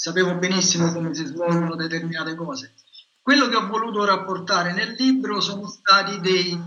sapevo 0.00 0.34
benissimo 0.36 0.90
come 0.94 1.14
si 1.14 1.26
svolgono 1.26 1.76
determinate 1.76 2.34
cose. 2.34 2.72
Quello 3.20 3.48
che 3.48 3.56
ho 3.56 3.66
voluto 3.66 4.06
rapportare 4.06 4.72
nel 4.72 4.94
libro 4.96 5.42
sono 5.42 5.68
stati 5.68 6.18
dei 6.20 6.58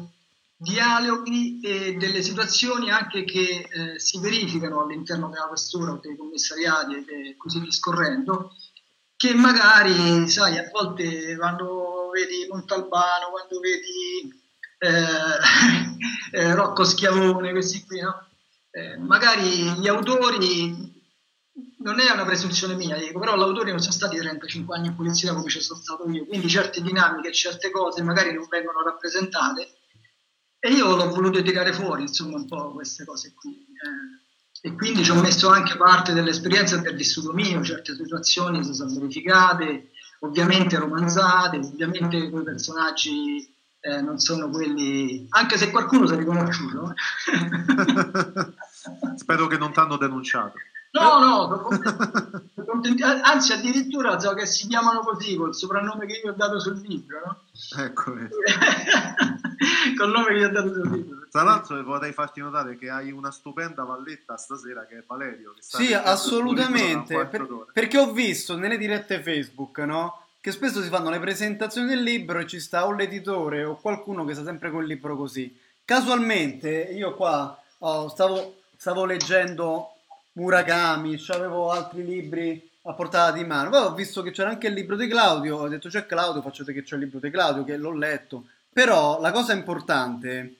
dialoghi 0.55 1.59
e 1.61 1.93
delle 1.93 2.21
situazioni 2.21 2.91
anche 2.91 3.23
che 3.23 3.67
eh, 3.67 3.99
si 3.99 4.19
verificano 4.19 4.83
all'interno 4.83 5.29
della 5.29 5.47
questura 5.47 5.93
o 5.93 5.99
dei 5.99 6.15
commissariati 6.15 6.93
e 7.05 7.35
così 7.35 7.59
discorrendo, 7.59 8.53
che 9.15 9.33
magari, 9.33 10.27
sai, 10.29 10.59
a 10.59 10.69
volte 10.71 11.35
quando 11.35 12.11
vedi 12.13 12.45
Montalbano, 12.47 13.31
quando 13.31 13.59
vedi 13.59 14.31
eh, 14.77 16.37
eh, 16.39 16.53
Rocco 16.53 16.83
Schiavone, 16.83 17.49
questi 17.49 17.83
qui, 17.83 17.99
no? 17.99 18.27
eh, 18.69 18.95
magari 18.97 19.71
gli 19.79 19.87
autori, 19.87 20.92
non 21.83 21.99
è 21.99 22.09
una 22.11 22.25
presunzione 22.25 22.75
mia, 22.75 22.97
dico, 22.97 23.19
però 23.19 23.35
gli 23.37 23.41
autori 23.41 23.69
non 23.69 23.79
sono 23.79 23.93
stati 23.93 24.17
35 24.17 24.75
anni 24.75 24.87
in 24.87 24.95
polizia 24.95 25.33
come 25.33 25.49
ci 25.49 25.61
sono 25.61 25.79
stato 25.79 26.09
io, 26.09 26.25
quindi 26.25 26.49
certe 26.49 26.81
dinamiche, 26.81 27.31
certe 27.31 27.69
cose 27.69 28.01
magari 28.01 28.33
non 28.33 28.47
vengono 28.49 28.81
rappresentate 28.83 29.67
e 30.59 30.69
io 30.71 30.95
l'ho 30.95 31.09
voluto 31.09 31.41
tirare 31.43 31.73
fuori, 31.73 32.03
insomma, 32.03 32.37
un 32.37 32.47
po' 32.47 32.71
queste 32.71 33.05
cose 33.05 33.33
qui. 33.35 33.51
Eh 33.51 34.21
e 34.65 34.75
quindi 34.75 35.03
ci 35.03 35.11
ho 35.11 35.19
messo 35.19 35.49
anche 35.49 35.75
parte 35.75 36.13
dell'esperienza 36.13 36.77
del 36.77 36.95
vissuto 36.95 37.33
mio, 37.33 37.61
certe 37.65 37.95
situazioni 37.95 38.63
si 38.63 38.73
sono 38.73 38.93
verificate, 38.93 39.89
ovviamente 40.19 40.77
romanzate, 40.77 41.57
ovviamente 41.57 42.29
quei 42.29 42.43
personaggi 42.43 43.45
eh, 43.81 43.99
non 43.99 44.19
sono 44.19 44.49
quelli, 44.49 45.25
anche 45.31 45.57
se 45.57 45.69
qualcuno 45.69 46.07
si 46.07 46.13
è 46.13 46.17
riconosciuto. 46.17 46.93
Eh. 46.93 48.53
Spero 49.19 49.47
che 49.47 49.57
non 49.57 49.73
ti 49.73 49.79
hanno 49.79 49.97
denunciato. 49.97 50.53
No, 50.93 51.19
no, 51.19 51.67
anzi 53.23 53.51
addirittura 53.51 54.19
so 54.19 54.35
che 54.35 54.45
si 54.45 54.67
chiamano 54.67 54.99
così 54.99 55.35
col 55.35 55.55
soprannome 55.55 56.05
che 56.05 56.21
io 56.23 56.31
ho 56.31 56.35
dato 56.35 56.59
sul 56.59 56.79
libro, 56.85 57.19
no? 57.25 57.83
Ecco. 57.83 58.13
col 59.97 60.11
nome 60.11 60.27
che 60.27 60.37
gli 60.37 60.43
ho 60.43 60.51
dato 60.51 60.71
sul 60.71 60.91
libro. 60.91 61.25
Tra 61.31 61.41
l'altro 61.41 61.81
vorrei 61.83 62.13
farti 62.13 62.41
notare 62.41 62.77
che 62.77 62.91
hai 62.91 63.11
una 63.11 63.31
stupenda 63.31 63.83
valletta 63.83 64.37
stasera 64.37 64.85
che 64.85 64.99
è 64.99 65.03
Valerio. 65.07 65.53
Che 65.55 65.63
sì, 65.63 65.93
assolutamente, 65.93 67.25
per, 67.25 67.47
perché 67.73 67.97
ho 67.97 68.11
visto 68.11 68.55
nelle 68.55 68.77
dirette 68.77 69.19
Facebook, 69.19 69.79
no? 69.79 70.25
Che 70.39 70.51
spesso 70.51 70.83
si 70.83 70.89
fanno 70.89 71.09
le 71.09 71.19
presentazioni 71.19 71.87
del 71.87 72.03
libro 72.03 72.37
e 72.37 72.45
ci 72.45 72.59
sta 72.59 72.85
o 72.85 72.91
l'editore 72.91 73.63
o 73.63 73.77
qualcuno 73.77 74.25
che 74.25 74.35
sta 74.35 74.43
sempre 74.43 74.69
col 74.69 74.85
libro 74.85 75.17
così. 75.17 75.59
Casualmente 75.83 76.69
io 76.69 77.15
qua 77.15 77.59
oh, 77.79 78.09
stavo, 78.09 78.57
stavo 78.77 79.05
leggendo 79.05 79.92
Murakami, 80.33 81.21
avevo 81.27 81.69
altri 81.71 82.03
libri 82.03 82.69
a 82.83 82.93
portata 82.93 83.31
di 83.31 83.43
mano. 83.45 83.69
Poi 83.69 83.81
ho 83.81 83.93
visto 83.93 84.21
che 84.21 84.31
c'era 84.31 84.49
anche 84.49 84.67
il 84.67 84.73
libro 84.73 84.95
di 84.95 85.07
Claudio, 85.07 85.57
ho 85.57 85.67
detto 85.67 85.89
c'è 85.89 86.05
Claudio, 86.05 86.41
faccio 86.41 86.63
che 86.63 86.83
c'è 86.83 86.95
il 86.95 87.01
libro 87.01 87.19
di 87.19 87.29
Claudio, 87.29 87.63
che 87.63 87.77
l'ho 87.77 87.93
letto. 87.93 88.45
Però 88.71 89.21
la 89.21 89.31
cosa 89.31 89.53
importante, 89.53 90.55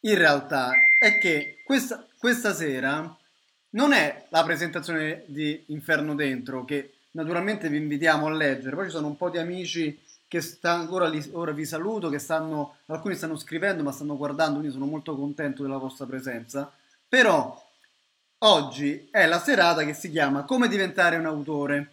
in 0.00 0.14
realtà, 0.16 0.72
è 0.98 1.18
che 1.18 1.62
questa, 1.64 2.04
questa 2.18 2.52
sera 2.52 3.16
non 3.70 3.92
è 3.92 4.26
la 4.30 4.42
presentazione 4.42 5.22
di 5.26 5.62
Inferno 5.66 6.14
Dentro, 6.14 6.64
che 6.64 6.94
naturalmente 7.12 7.68
vi 7.68 7.76
invitiamo 7.76 8.26
a 8.26 8.32
leggere. 8.32 8.74
Poi 8.74 8.86
ci 8.86 8.90
sono 8.90 9.06
un 9.06 9.16
po' 9.16 9.30
di 9.30 9.38
amici 9.38 10.00
che 10.26 10.40
stanno, 10.40 10.92
ora, 10.92 11.08
li, 11.08 11.22
ora 11.32 11.52
vi 11.52 11.64
saluto, 11.64 12.08
che 12.08 12.18
stanno, 12.18 12.78
alcuni 12.86 13.14
stanno 13.14 13.36
scrivendo 13.36 13.84
ma 13.84 13.92
stanno 13.92 14.16
guardando, 14.16 14.58
quindi 14.58 14.72
sono 14.72 14.86
molto 14.86 15.14
contento 15.16 15.62
della 15.62 15.76
vostra 15.76 16.06
presenza. 16.06 16.70
Però 17.08 17.63
oggi 18.46 19.08
è 19.10 19.26
la 19.26 19.40
serata 19.40 19.84
che 19.84 19.94
si 19.94 20.10
chiama 20.10 20.44
Come 20.44 20.68
diventare 20.68 21.16
un 21.16 21.26
autore. 21.26 21.92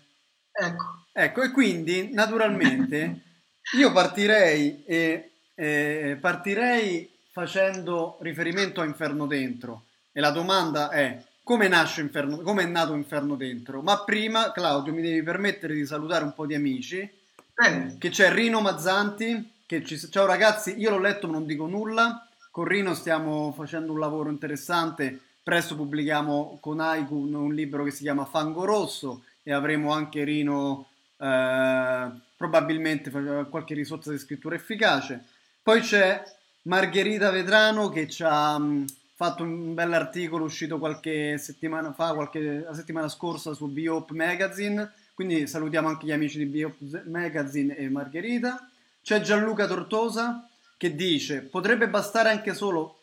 Ecco. 0.51 0.99
Ecco, 1.13 1.41
e 1.41 1.51
quindi 1.51 2.09
naturalmente 2.13 3.21
io 3.77 3.91
partirei 3.91 4.83
e 4.85 5.31
eh, 5.55 6.17
partirei 6.19 7.09
facendo 7.31 8.17
riferimento 8.21 8.81
a 8.81 8.85
Inferno 8.85 9.25
Dentro 9.25 9.85
e 10.11 10.19
la 10.21 10.31
domanda 10.31 10.89
è 10.89 11.21
come, 11.43 11.67
nasce 11.67 12.01
Inferno, 12.01 12.37
come 12.37 12.63
è 12.63 12.65
nato 12.65 12.93
Inferno 12.93 13.35
Dentro? 13.35 13.81
Ma 13.81 14.03
prima, 14.03 14.51
Claudio, 14.51 14.93
mi 14.93 15.01
devi 15.01 15.21
permettere 15.23 15.73
di 15.73 15.85
salutare 15.85 16.23
un 16.23 16.33
po' 16.33 16.45
di 16.45 16.55
amici. 16.55 16.99
Eh. 16.99 17.95
Che 17.97 18.09
c'è 18.09 18.31
Rino 18.31 18.61
Mazzanti, 18.61 19.63
che 19.65 19.83
ci... 19.83 19.97
ciao 19.97 20.25
ragazzi, 20.25 20.79
io 20.79 20.91
l'ho 20.91 20.99
letto 20.99 21.27
ma 21.27 21.33
non 21.33 21.45
dico 21.45 21.65
nulla. 21.67 22.25
Con 22.51 22.65
Rino 22.65 22.93
stiamo 22.93 23.51
facendo 23.53 23.91
un 23.91 23.99
lavoro 23.99 24.29
interessante. 24.29 25.19
Presto 25.43 25.75
pubblichiamo 25.75 26.59
con 26.61 26.79
Aikun 26.79 27.33
un 27.33 27.53
libro 27.55 27.83
che 27.83 27.89
si 27.89 28.03
chiama 28.03 28.25
Fango 28.25 28.63
Rosso 28.63 29.23
e 29.41 29.51
avremo 29.51 29.91
anche 29.91 30.23
Rino 30.23 30.85
eh, 31.17 32.09
probabilmente 32.37 33.09
qualche 33.49 33.73
risorsa 33.73 34.11
di 34.11 34.19
scrittura 34.19 34.53
efficace. 34.53 35.25
Poi 35.63 35.81
c'è 35.81 36.23
Margherita 36.63 37.31
Vetrano 37.31 37.89
che 37.89 38.07
ci 38.07 38.23
ha 38.23 38.59
mh, 38.59 38.85
fatto 39.15 39.41
un 39.41 39.73
bell'articolo 39.73 40.45
uscito 40.45 40.77
qualche 40.77 41.39
settimana 41.39 41.91
fa, 41.91 42.13
qualche, 42.13 42.59
la 42.59 42.75
settimana 42.75 43.07
scorsa 43.07 43.55
su 43.55 43.67
Biop 43.67 44.11
Magazine, 44.11 44.91
quindi 45.15 45.47
salutiamo 45.47 45.87
anche 45.87 46.05
gli 46.05 46.11
amici 46.11 46.37
di 46.37 46.45
Biop 46.45 47.03
Magazine 47.05 47.75
e 47.75 47.89
Margherita. 47.89 48.69
C'è 49.01 49.21
Gianluca 49.21 49.65
Tortosa 49.65 50.47
che 50.77 50.93
dice 50.95 51.41
potrebbe 51.41 51.89
bastare 51.89 52.29
anche 52.29 52.53
solo 52.53 53.00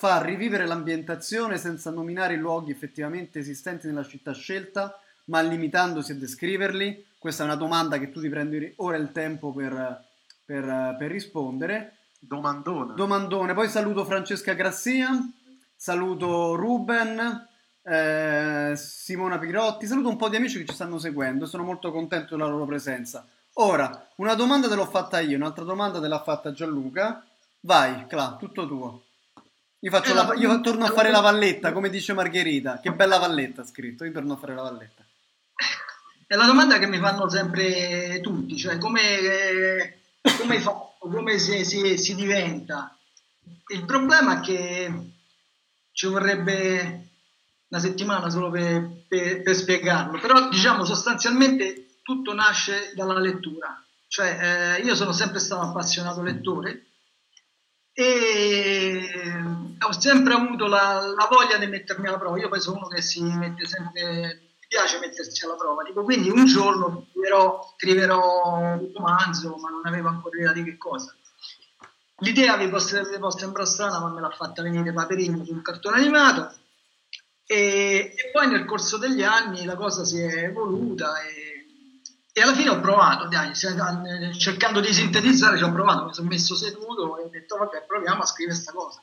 far 0.00 0.24
rivivere 0.24 0.64
l'ambientazione 0.64 1.58
senza 1.58 1.90
nominare 1.90 2.32
i 2.32 2.38
luoghi 2.38 2.70
effettivamente 2.70 3.38
esistenti 3.38 3.86
nella 3.86 4.02
città 4.02 4.32
scelta, 4.32 4.98
ma 5.24 5.42
limitandosi 5.42 6.12
a 6.12 6.14
descriverli? 6.14 7.04
Questa 7.18 7.42
è 7.42 7.46
una 7.46 7.54
domanda 7.54 7.98
che 7.98 8.10
tu 8.10 8.18
ti 8.18 8.30
prendi 8.30 8.72
ora 8.76 8.96
il 8.96 9.12
tempo 9.12 9.52
per, 9.52 10.02
per, 10.42 10.96
per 10.98 11.10
rispondere. 11.10 11.96
Domandone. 12.18 12.94
Domandone. 12.94 13.52
Poi 13.52 13.68
saluto 13.68 14.06
Francesca 14.06 14.54
Grassia, 14.54 15.10
saluto 15.76 16.54
Ruben, 16.54 17.46
eh, 17.82 18.72
Simona 18.74 19.38
Pirotti, 19.38 19.86
saluto 19.86 20.08
un 20.08 20.16
po' 20.16 20.30
di 20.30 20.36
amici 20.36 20.60
che 20.60 20.64
ci 20.64 20.74
stanno 20.74 20.98
seguendo 20.98 21.44
sono 21.44 21.62
molto 21.62 21.92
contento 21.92 22.36
della 22.36 22.48
loro 22.48 22.64
presenza. 22.64 23.28
Ora, 23.54 24.08
una 24.14 24.32
domanda 24.32 24.66
te 24.66 24.76
l'ho 24.76 24.86
fatta 24.86 25.20
io, 25.20 25.36
un'altra 25.36 25.64
domanda 25.64 26.00
te 26.00 26.08
l'ha 26.08 26.22
fatta 26.22 26.52
Gianluca. 26.52 27.22
Vai, 27.60 28.06
Cla, 28.06 28.36
tutto 28.38 28.66
tuo. 28.66 29.02
Io, 29.82 29.90
faccio 29.90 30.14
la, 30.14 30.34
io 30.34 30.60
torno 30.60 30.84
a 30.84 30.92
fare 30.92 31.10
la 31.10 31.20
valletta, 31.20 31.72
come 31.72 31.88
dice 31.88 32.12
Margherita. 32.12 32.80
Che 32.80 32.92
bella 32.92 33.18
valletta 33.18 33.62
ha 33.62 33.66
scritto, 33.66 34.04
io 34.04 34.12
torno 34.12 34.34
a 34.34 34.36
fare 34.36 34.54
la 34.54 34.62
valletta. 34.62 35.04
È 36.26 36.34
la 36.36 36.46
domanda 36.46 36.78
che 36.78 36.86
mi 36.86 36.98
fanno 36.98 37.28
sempre 37.28 38.20
tutti, 38.20 38.56
cioè 38.56 38.78
come, 38.78 40.00
come 40.38 40.60
fa 40.60 40.90
come 41.00 41.38
si, 41.38 41.64
si, 41.64 41.96
si 41.96 42.14
diventa. 42.14 42.94
Il 43.68 43.84
problema 43.84 44.38
è 44.38 44.40
che 44.40 45.12
ci 45.92 46.06
vorrebbe 46.06 47.08
una 47.68 47.80
settimana 47.80 48.28
solo 48.28 48.50
per, 48.50 49.04
per, 49.08 49.42
per, 49.42 49.54
spiegarlo, 49.54 50.18
però 50.20 50.48
diciamo 50.48 50.84
sostanzialmente 50.84 51.98
tutto 52.02 52.34
nasce 52.34 52.92
dalla 52.94 53.18
lettura, 53.18 53.82
cioè 54.08 54.76
eh, 54.78 54.82
io 54.82 54.94
sono 54.94 55.12
sempre 55.12 55.38
stato 55.38 55.62
appassionato 55.62 56.22
lettore 56.22 56.86
e 58.02 59.00
ho 59.78 59.92
sempre 59.92 60.32
avuto 60.32 60.66
la, 60.66 61.12
la, 61.14 61.28
voglia 61.30 61.58
di 61.58 61.66
mettermi 61.66 62.08
alla 62.08 62.18
prova, 62.18 62.38
io 62.38 62.48
poi 62.48 62.60
sono 62.60 62.78
uno 62.78 62.88
che 62.88 63.02
si 63.02 63.22
mette 63.22 63.66
sempre 63.66 64.50
piace 64.66 64.98
mettersi 65.00 65.44
alla 65.44 65.56
prova. 65.56 65.82
Dico, 65.82 66.02
quindi 66.02 66.30
un 66.30 66.46
giorno 66.46 67.06
scriverò, 67.10 67.74
scriverò 67.76 68.56
un 68.56 68.90
romanzo, 68.94 69.56
ma 69.56 69.68
non 69.68 69.82
avevo 69.84 70.08
ancora 70.08 70.38
idea 70.38 70.52
di 70.52 70.64
che 70.64 70.78
cosa. 70.78 71.14
L'idea 72.20 72.56
vi 72.56 72.68
può, 72.68 72.78
vi 72.78 73.38
sembrare 73.38 73.68
strana, 73.68 73.98
ma 73.98 74.10
me 74.10 74.20
l'ha 74.20 74.30
fatta 74.30 74.62
venire 74.62 74.92
Paperino 74.92 75.44
sul 75.44 75.62
cartone 75.62 75.96
animato. 75.98 76.54
E, 77.44 78.14
e, 78.16 78.30
poi 78.32 78.46
nel 78.46 78.64
corso 78.64 78.96
degli 78.96 79.22
anni 79.22 79.64
la 79.64 79.74
cosa 79.74 80.04
si 80.04 80.20
è 80.20 80.44
evoluta 80.44 81.20
e, 81.22 81.49
e 82.32 82.40
alla 82.42 82.54
fine 82.54 82.70
ho 82.70 82.80
provato, 82.80 83.26
dai, 83.26 83.52
cercando 83.54 84.80
di 84.80 84.92
sintetizzare 84.92 85.56
ci 85.56 85.64
ho 85.64 85.72
provato, 85.72 86.04
mi 86.04 86.14
sono 86.14 86.28
messo 86.28 86.54
seduto 86.54 87.18
e 87.18 87.24
ho 87.24 87.28
detto 87.28 87.56
vabbè 87.56 87.84
proviamo 87.86 88.22
a 88.22 88.26
scrivere 88.26 88.54
questa 88.54 88.72
cosa. 88.72 89.02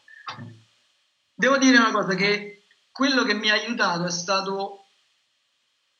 Devo 1.33 1.57
dire 1.57 1.77
una 1.77 1.91
cosa 1.91 2.15
che 2.15 2.63
quello 2.91 3.23
che 3.23 3.33
mi 3.33 3.49
ha 3.49 3.53
aiutato 3.53 4.05
è 4.05 4.11
stato 4.11 4.85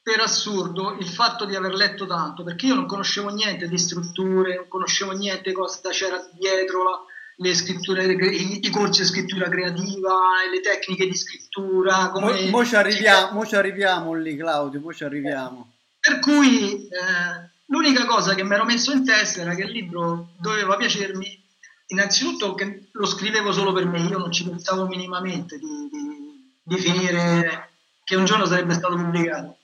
per 0.02 0.22
assurdo 0.22 0.96
il 1.00 1.08
fatto 1.08 1.44
di 1.44 1.56
aver 1.56 1.74
letto 1.74 2.06
tanto, 2.08 2.44
perché 2.44 2.68
io 2.68 2.76
non 2.76 2.86
conoscevo 2.86 3.30
niente 3.30 3.68
di 3.68 3.78
strutture, 3.78 4.56
non 4.56 4.68
conoscevo 4.70 5.12
niente 5.12 5.52
cosa 5.52 5.90
c'era 5.90 6.26
dietro 6.32 6.84
la, 6.84 7.04
le 7.36 7.54
scritture, 7.54 8.06
i, 8.06 8.66
i, 8.66 8.70
corsi 8.70 9.02
di 9.02 9.08
scrittura 9.08 9.50
creativa, 9.50 10.16
le 10.50 10.62
tecniche 10.62 11.06
di 11.06 11.16
scrittura. 11.16 12.10
Come 12.10 12.46
mo, 12.46 12.50
mo, 12.50 12.66
ci 12.66 12.76
arriviamo, 12.76 13.34
mo 13.34 13.46
ci 13.46 13.56
arriviamo 13.56 14.14
lì, 14.14 14.38
Claudio, 14.38 14.80
mo 14.80 14.94
ci 14.94 15.04
arriviamo. 15.04 15.74
Per 16.08 16.20
cui 16.20 16.88
eh, 16.88 17.50
l'unica 17.66 18.06
cosa 18.06 18.34
che 18.34 18.46
mi 18.46 18.54
ero 18.54 18.64
messo 18.64 18.94
in 18.94 19.04
testa 19.04 19.42
era 19.42 19.54
che 19.56 19.64
il 19.64 19.72
libro 19.72 20.30
doveva 20.40 20.78
piacermi, 20.78 21.46
innanzitutto 21.88 22.54
che 22.54 22.88
lo 22.94 23.06
scrivevo 23.06 23.52
solo 23.52 23.74
per 23.74 23.86
me, 23.88 24.00
io 24.00 24.18
non 24.18 24.32
ci 24.32 24.46
pensavo 24.46 24.88
minimamente 24.88 25.58
di, 25.58 25.90
di, 25.92 26.62
di 26.64 26.78
finire, 26.78 27.72
che 28.06 28.16
un 28.16 28.24
giorno 28.24 28.46
sarebbe 28.46 28.74
stato 28.74 28.96
pubblicato. 28.96 29.58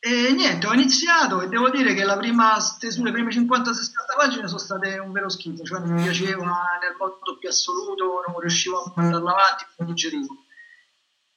E 0.00 0.32
niente, 0.32 0.66
ho 0.66 0.72
iniziato 0.72 1.40
e 1.40 1.46
devo 1.46 1.70
dire 1.70 1.94
che 1.94 2.02
la 2.02 2.16
prima 2.16 2.58
stesura, 2.58 3.10
le 3.10 3.14
prime 3.14 3.30
50-60 3.30 4.16
pagine 4.16 4.48
sono 4.48 4.58
state 4.58 4.98
un 4.98 5.12
vero 5.12 5.28
schifo, 5.28 5.62
cioè 5.62 5.78
non 5.78 5.90
mi 5.92 6.02
piaceva 6.02 6.78
nel 6.82 6.96
modo 6.98 7.38
più 7.38 7.48
assoluto, 7.48 8.24
non 8.26 8.40
riuscivo 8.40 8.82
a 8.82 8.92
mandarla 8.96 9.30
avanti, 9.30 9.64
non 9.76 9.86
digerivo. 9.86 10.36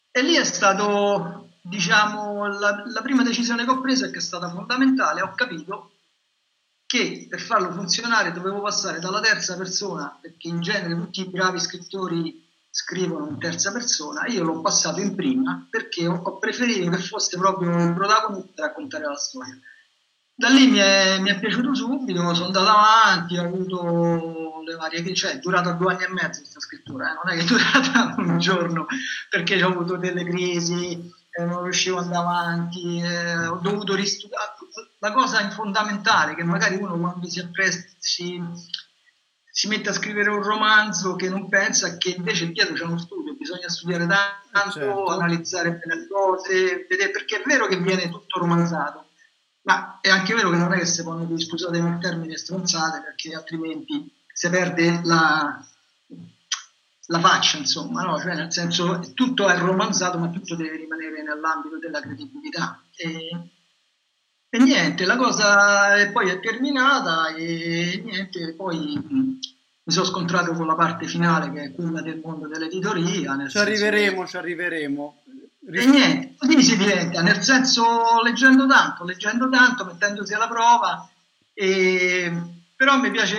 E 0.09 0.23
lì 0.23 0.33
è 0.33 0.43
stato, 0.43 1.46
diciamo, 1.67 2.47
la, 2.47 2.83
la 2.85 3.01
prima 3.01 3.23
decisione 3.23 3.65
che 3.65 3.71
ho 3.71 3.81
preso 3.81 4.05
e 4.05 4.11
che 4.11 4.19
è 4.19 4.21
stata 4.21 4.49
fondamentale, 4.49 5.21
ho 5.21 5.33
capito 5.33 5.91
che 6.85 7.27
per 7.29 7.41
farlo 7.41 7.71
funzionare 7.71 8.31
dovevo 8.31 8.61
passare 8.61 8.99
dalla 8.99 9.19
terza 9.19 9.57
persona, 9.57 10.17
perché 10.21 10.47
in 10.47 10.61
genere 10.61 10.95
tutti 10.95 11.21
i 11.21 11.29
bravi 11.29 11.59
scrittori 11.59 12.45
scrivono 12.69 13.27
in 13.27 13.39
terza 13.39 13.71
persona, 13.71 14.25
io 14.27 14.43
l'ho 14.43 14.61
passato 14.61 15.01
in 15.01 15.15
prima 15.15 15.67
perché 15.69 16.07
ho, 16.07 16.21
ho 16.21 16.37
preferito 16.37 16.89
che 16.91 16.97
fosse 16.97 17.37
proprio 17.37 17.71
il 17.83 17.93
protagonista 17.93 18.63
a 18.63 18.67
raccontare 18.67 19.05
la 19.05 19.15
storia. 19.15 19.57
Da 20.33 20.49
lì 20.49 20.67
mi 20.67 20.77
è, 20.77 21.17
mi 21.19 21.31
è, 21.31 21.39
piaciuto 21.39 21.73
subito, 21.73 22.33
sono 22.35 22.45
andato 22.45 22.69
avanti, 22.69 23.37
ho 23.37 23.43
avuto 23.43 24.61
le 24.63 24.75
varie 24.75 25.13
cioè 25.15 25.31
è 25.31 25.39
durata 25.39 25.71
due 25.71 25.93
anni 25.93 26.03
e 26.03 26.09
mezzo 26.09 26.41
questa 26.41 26.59
scrittura, 26.59 27.09
eh? 27.09 27.13
non 27.13 27.33
è 27.33 27.37
che 27.37 27.43
è 27.43 27.45
durata 27.45 28.13
un 28.21 28.37
giorno 28.37 28.85
perché 29.29 29.61
ho 29.63 29.69
avuto 29.69 29.97
delle 29.97 30.23
crisi, 30.23 31.11
eh, 31.37 31.45
non 31.45 31.63
riuscivo 31.63 31.97
ad 31.97 32.05
andare 32.05 32.25
avanti, 32.25 32.99
eh, 32.99 33.47
ho 33.47 33.57
dovuto 33.57 33.95
ristudiare. 33.95 34.43
La 34.99 35.11
cosa 35.11 35.49
fondamentale 35.51 36.35
che 36.35 36.43
magari 36.43 36.75
uno 36.75 36.97
quando 36.97 37.27
si, 37.27 37.39
appresta, 37.39 37.95
si 37.99 38.41
si 39.57 39.67
mette 39.67 39.89
a 39.89 39.93
scrivere 39.93 40.29
un 40.29 40.43
romanzo 40.43 41.15
che 41.15 41.29
non 41.29 41.49
pensa 41.49 41.97
che 41.97 42.13
invece 42.15 42.51
dietro 42.51 42.75
c'è 42.75 42.83
uno 42.83 42.99
studio, 42.99 43.33
bisogna 43.33 43.67
studiare 43.67 44.05
tanto, 44.05 44.71
certo. 44.71 45.07
analizzare 45.07 45.71
bene 45.71 46.01
le 46.01 46.07
cose, 46.07 46.85
vedere, 46.87 47.09
perché 47.09 47.37
è 47.37 47.43
vero 47.43 47.65
che 47.65 47.79
viene 47.79 48.07
tutto 48.07 48.37
romanzato, 48.37 49.07
ma 49.63 49.97
è 49.99 50.09
anche 50.09 50.35
vero 50.35 50.51
che 50.51 50.57
non 50.57 50.73
è 50.73 50.77
che 50.77 50.85
si 50.85 51.01
possono 51.01 51.39
scusate 51.39 51.77
il 51.79 51.97
termine, 51.99 52.37
stronzate, 52.37 53.01
perché 53.01 53.33
altrimenti 53.33 54.13
si 54.31 54.47
perde 54.47 55.01
la, 55.03 55.59
la 57.07 57.19
faccia, 57.19 57.57
insomma, 57.57 58.03
no? 58.03 58.19
cioè, 58.19 58.35
nel 58.35 58.51
senso 58.51 58.99
tutto 59.13 59.47
è 59.47 59.57
romanzato, 59.57 60.17
ma 60.17 60.29
tutto 60.29 60.55
deve 60.55 60.77
rimanere 60.77 61.23
nell'ambito 61.23 61.77
della 61.79 62.01
credibilità. 62.01 62.81
E, 62.95 63.51
e 64.49 64.57
niente, 64.59 65.05
la 65.05 65.15
cosa 65.15 66.09
poi 66.11 66.29
è 66.29 66.39
terminata 66.39 67.33
e 67.35 68.01
niente, 68.03 68.53
poi 68.55 68.97
mi 69.07 69.93
sono 69.93 70.05
scontrato 70.05 70.51
con 70.51 70.67
la 70.67 70.75
parte 70.75 71.07
finale 71.07 71.51
che 71.51 71.63
è 71.63 71.73
quella 71.73 72.01
del 72.01 72.19
mondo 72.23 72.47
dell'editoria. 72.47 73.47
Ci 73.47 73.57
arriveremo, 73.57 74.23
che... 74.23 74.27
ci 74.27 74.37
arriveremo. 74.37 75.23
E 75.69 75.85
niente, 75.85 76.35
così 76.37 76.61
si 76.61 76.77
diventa, 76.77 77.21
nel 77.21 77.41
senso 77.41 78.21
leggendo 78.23 78.65
tanto, 78.67 79.03
leggendo 79.05 79.49
tanto, 79.49 79.85
mettendosi 79.85 80.33
alla 80.33 80.47
prova, 80.47 81.09
e... 81.53 82.31
però 82.75 82.97
mi 82.97 83.11
piace 83.11 83.37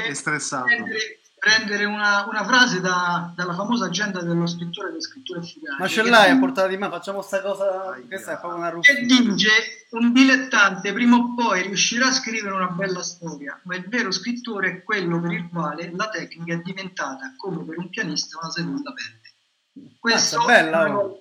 prendere, 0.64 1.20
prendere 1.38 1.84
una, 1.84 2.26
una 2.28 2.44
frase 2.44 2.80
da, 2.80 3.32
dalla 3.34 3.54
famosa 3.54 3.86
agenda 3.86 4.20
dello 4.20 4.46
scrittore 4.46 4.88
delle 4.88 5.00
scritture 5.00 5.40
efficaci. 5.40 5.80
Ma 5.80 5.88
ce 5.88 6.02
l'hai 6.02 6.30
a 6.30 6.38
portata 6.38 6.68
di 6.68 6.76
mano, 6.76 6.92
facciamo 6.92 7.22
sta 7.22 7.40
cosa, 7.40 7.92
Ai 7.92 8.06
questa 8.06 8.32
è 8.32 8.38
proprio 8.38 8.58
una 8.58 8.70
ruffa. 8.70 8.92
Che 8.92 9.02
dice, 9.02 9.86
un 9.90 10.12
dilettante 10.12 10.92
prima 10.92 11.16
o 11.16 11.34
poi 11.34 11.62
riuscirà 11.62 12.08
a 12.08 12.12
scrivere 12.12 12.54
una 12.54 12.68
bella 12.68 13.02
storia, 13.02 13.58
ma 13.64 13.76
il 13.76 13.88
vero 13.88 14.10
scrittore 14.10 14.70
è 14.70 14.82
quello 14.82 15.20
per 15.20 15.32
il 15.32 15.48
quale 15.48 15.90
la 15.94 16.08
tecnica 16.08 16.54
è 16.54 16.58
diventata, 16.58 17.34
come 17.36 17.64
per 17.64 17.78
un 17.78 17.88
pianista, 17.88 18.38
una 18.40 18.50
seconda 18.50 18.92
pelle. 18.92 19.90
Questo 19.98 20.44
bella, 20.44 20.86
è, 20.86 20.88
una 20.88 20.98
cosa, 20.98 21.14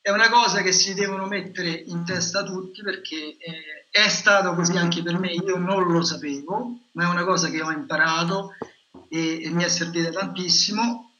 è, 0.00 0.10
una 0.10 0.28
cosa, 0.28 0.62
che 0.62 0.72
si 0.72 0.94
devono 0.94 1.26
mettere 1.26 1.70
in 1.70 2.04
testa 2.04 2.44
tutti 2.44 2.82
perché 2.82 3.36
eh, 3.36 3.88
è 3.90 4.08
stato 4.08 4.54
così 4.54 4.76
anche 4.76 5.02
per 5.02 5.18
me, 5.18 5.32
io 5.32 5.58
non 5.58 5.82
lo 5.90 6.02
sapevo, 6.02 6.78
ma 6.92 7.04
è 7.04 7.08
una 7.08 7.24
cosa 7.24 7.48
che 7.48 7.60
ho 7.60 7.70
imparato 7.70 8.54
e, 9.14 9.44
e 9.44 9.50
mi 9.50 9.62
è 9.62 9.68
servita 9.68 10.10
tantissimo, 10.10 11.12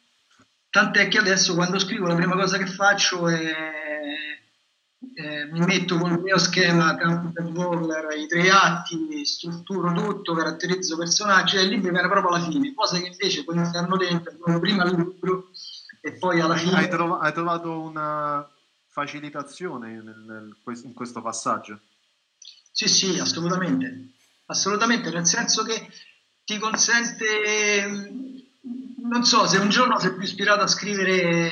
tant'è 0.69 1.07
che 1.07 1.19
adesso 1.19 1.55
quando 1.55 1.79
scrivo 1.79 2.09
la 2.09 2.17
prima 2.17 2.35
cosa 2.35 2.59
che 2.59 2.67
faccio 2.67 3.29
è 3.29 3.83
eh, 5.15 5.45
mi 5.53 5.61
metto 5.61 5.97
con 5.97 6.13
il 6.13 6.21
mio 6.21 6.39
schema 6.39 6.97
Campbell 6.97 8.19
i 8.19 8.27
tre 8.27 8.51
atti, 8.51 9.25
strutturo 9.25 9.93
tutto, 9.93 10.35
caratterizzo 10.35 10.97
personaggi 10.97 11.57
e 11.57 11.63
il 11.63 11.69
libro 11.69 11.93
viene 11.93 12.09
proprio 12.09 12.35
alla 12.35 12.45
fine, 12.45 12.75
cosa 12.75 12.99
che 12.99 13.07
invece 13.07 13.45
che 13.45 13.77
hanno 13.77 13.97
dentro 13.97 14.59
prima 14.59 14.85
il 14.85 14.97
libro 14.97 15.51
e 16.01 16.13
poi 16.15 16.41
alla 16.41 16.57
fine... 16.57 16.77
Hai, 16.77 16.89
trov- 16.89 17.23
hai 17.23 17.33
trovato 17.33 17.81
una 17.81 18.49
facilitazione 18.89 20.03
nel, 20.03 20.25
nel, 20.27 20.57
in 20.83 20.95
questo 20.95 21.23
passaggio? 21.23 21.79
Sì, 22.73 22.89
sì, 22.89 23.19
assolutamente, 23.21 24.15
assolutamente, 24.47 25.11
nel 25.11 25.27
senso 25.27 25.63
che 25.63 25.89
ti 26.45 26.59
consente, 26.59 28.13
non 29.03 29.25
so, 29.25 29.47
se 29.47 29.59
un 29.59 29.69
giorno 29.71 29.99
sei 29.99 30.13
più 30.13 30.23
ispirato 30.23 30.63
a 30.63 30.67
scrivere, 30.67 31.51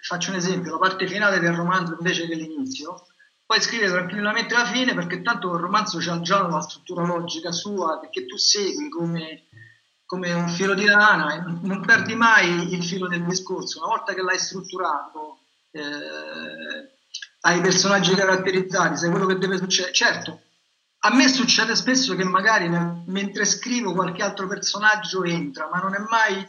faccio 0.00 0.30
un 0.30 0.36
esempio, 0.36 0.72
la 0.72 0.78
parte 0.78 1.06
finale 1.06 1.38
del 1.38 1.54
romanzo 1.54 1.96
invece 1.98 2.26
che 2.26 2.34
l'inizio, 2.34 3.06
puoi 3.46 3.60
scrivere 3.60 3.92
tranquillamente 3.92 4.54
la 4.54 4.64
fine 4.64 4.94
perché 4.94 5.22
tanto 5.22 5.54
il 5.54 5.60
romanzo 5.60 5.98
ha 6.10 6.20
già 6.20 6.42
una 6.42 6.60
struttura 6.60 7.04
logica 7.04 7.52
sua, 7.52 8.00
perché 8.00 8.26
tu 8.26 8.36
segui 8.36 8.88
come, 8.88 9.44
come 10.04 10.32
un 10.32 10.48
filo 10.48 10.74
di 10.74 10.84
lana 10.84 11.34
e 11.34 11.42
non 11.62 11.84
perdi 11.86 12.16
mai 12.16 12.72
il 12.74 12.84
filo 12.84 13.06
del 13.06 13.24
discorso. 13.24 13.78
Una 13.78 13.96
volta 13.96 14.14
che 14.14 14.22
l'hai 14.22 14.38
strutturato, 14.38 15.38
eh, 15.70 16.90
hai 17.42 17.58
i 17.58 17.60
personaggi 17.60 18.12
caratterizzati, 18.14 18.96
sai 18.96 19.10
quello 19.10 19.26
che 19.26 19.38
deve 19.38 19.58
succedere. 19.58 19.94
Certo, 19.94 20.40
a 21.06 21.14
me 21.14 21.28
succede 21.28 21.76
spesso 21.76 22.16
che 22.16 22.24
magari 22.24 22.68
mentre 23.06 23.44
scrivo 23.44 23.92
qualche 23.92 24.22
altro 24.22 24.46
personaggio 24.46 25.22
entra, 25.24 25.68
ma 25.72 25.78
non 25.78 25.94
è 25.94 25.98
mai 25.98 26.46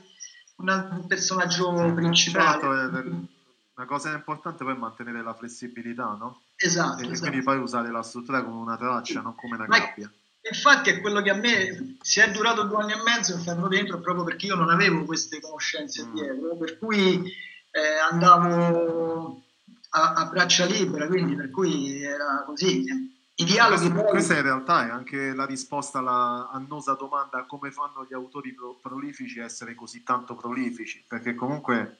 un 0.55 1.05
personaggio 1.07 1.93
principale. 1.93 2.59
Certo, 2.59 3.27
una 3.75 3.85
cosa 3.85 4.11
importante 4.11 4.63
poi 4.63 4.73
è 4.73 4.77
mantenere 4.77 5.21
la 5.21 5.35
flessibilità, 5.35 6.15
no? 6.19 6.41
Esatto. 6.55 7.03
E, 7.03 7.11
esatto. 7.11 7.29
quindi 7.29 7.43
poi 7.43 7.59
usare 7.59 7.91
la 7.91 8.01
struttura 8.01 8.43
come 8.43 8.59
una 8.59 8.75
traccia, 8.75 9.21
non 9.21 9.35
come 9.35 9.55
una 9.55 9.67
ma 9.67 9.77
gabbia. 9.77 10.11
Infatti 10.49 10.89
è 10.89 11.01
quello 11.01 11.21
che 11.21 11.29
a 11.29 11.35
me, 11.35 11.97
se 12.01 12.25
è 12.25 12.31
durato 12.31 12.63
due 12.63 12.81
anni 12.81 12.93
e 12.93 13.03
mezzo 13.03 13.35
il 13.35 13.41
ferro 13.41 13.67
dentro, 13.67 13.99
proprio 13.99 14.23
perché 14.23 14.47
io 14.47 14.55
non 14.55 14.69
avevo 14.69 15.03
queste 15.03 15.39
conoscenze 15.39 16.05
mm. 16.05 16.13
dietro, 16.13 16.57
per 16.57 16.79
cui 16.79 17.31
eh, 17.69 17.97
andavo 18.09 19.43
a, 19.89 20.13
a 20.13 20.25
braccia 20.25 20.65
libere, 20.65 21.07
quindi 21.07 21.35
per 21.35 21.51
cui 21.51 22.01
era 22.01 22.43
così 22.47 23.15
i 23.39 23.45
dialoghi 23.45 23.91
poi... 23.91 24.09
Questa 24.09 24.35
in 24.35 24.41
realtà 24.41 24.87
è 24.87 24.89
anche 24.89 25.33
la 25.33 25.45
risposta 25.45 25.99
alla 25.99 26.49
annosa 26.51 26.93
domanda 26.93 27.45
come 27.45 27.71
fanno 27.71 28.05
gli 28.07 28.13
autori 28.13 28.53
pro- 28.53 28.79
prolifici 28.81 29.39
a 29.39 29.45
essere 29.45 29.75
così 29.75 30.03
tanto 30.03 30.35
prolifici, 30.35 31.03
perché 31.07 31.35
comunque 31.35 31.97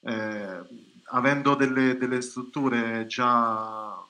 eh, 0.00 0.60
avendo 1.10 1.54
delle, 1.56 1.96
delle, 1.96 2.20
strutture 2.20 3.06
già 3.06 4.00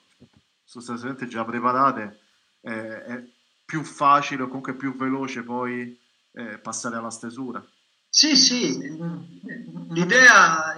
sostanzialmente 0.63 1.27
già 1.27 1.43
preparate 1.43 2.19
eh, 2.61 3.03
è 3.03 3.23
più 3.65 3.83
facile 3.83 4.43
o 4.43 4.47
comunque 4.47 4.75
più 4.75 4.95
veloce 4.95 5.41
poi 5.41 5.99
eh, 6.33 6.57
passare 6.59 6.97
alla 6.97 7.09
stesura. 7.09 7.65
Sì, 8.07 8.35
sì, 8.35 8.77
l'idea 9.89 10.75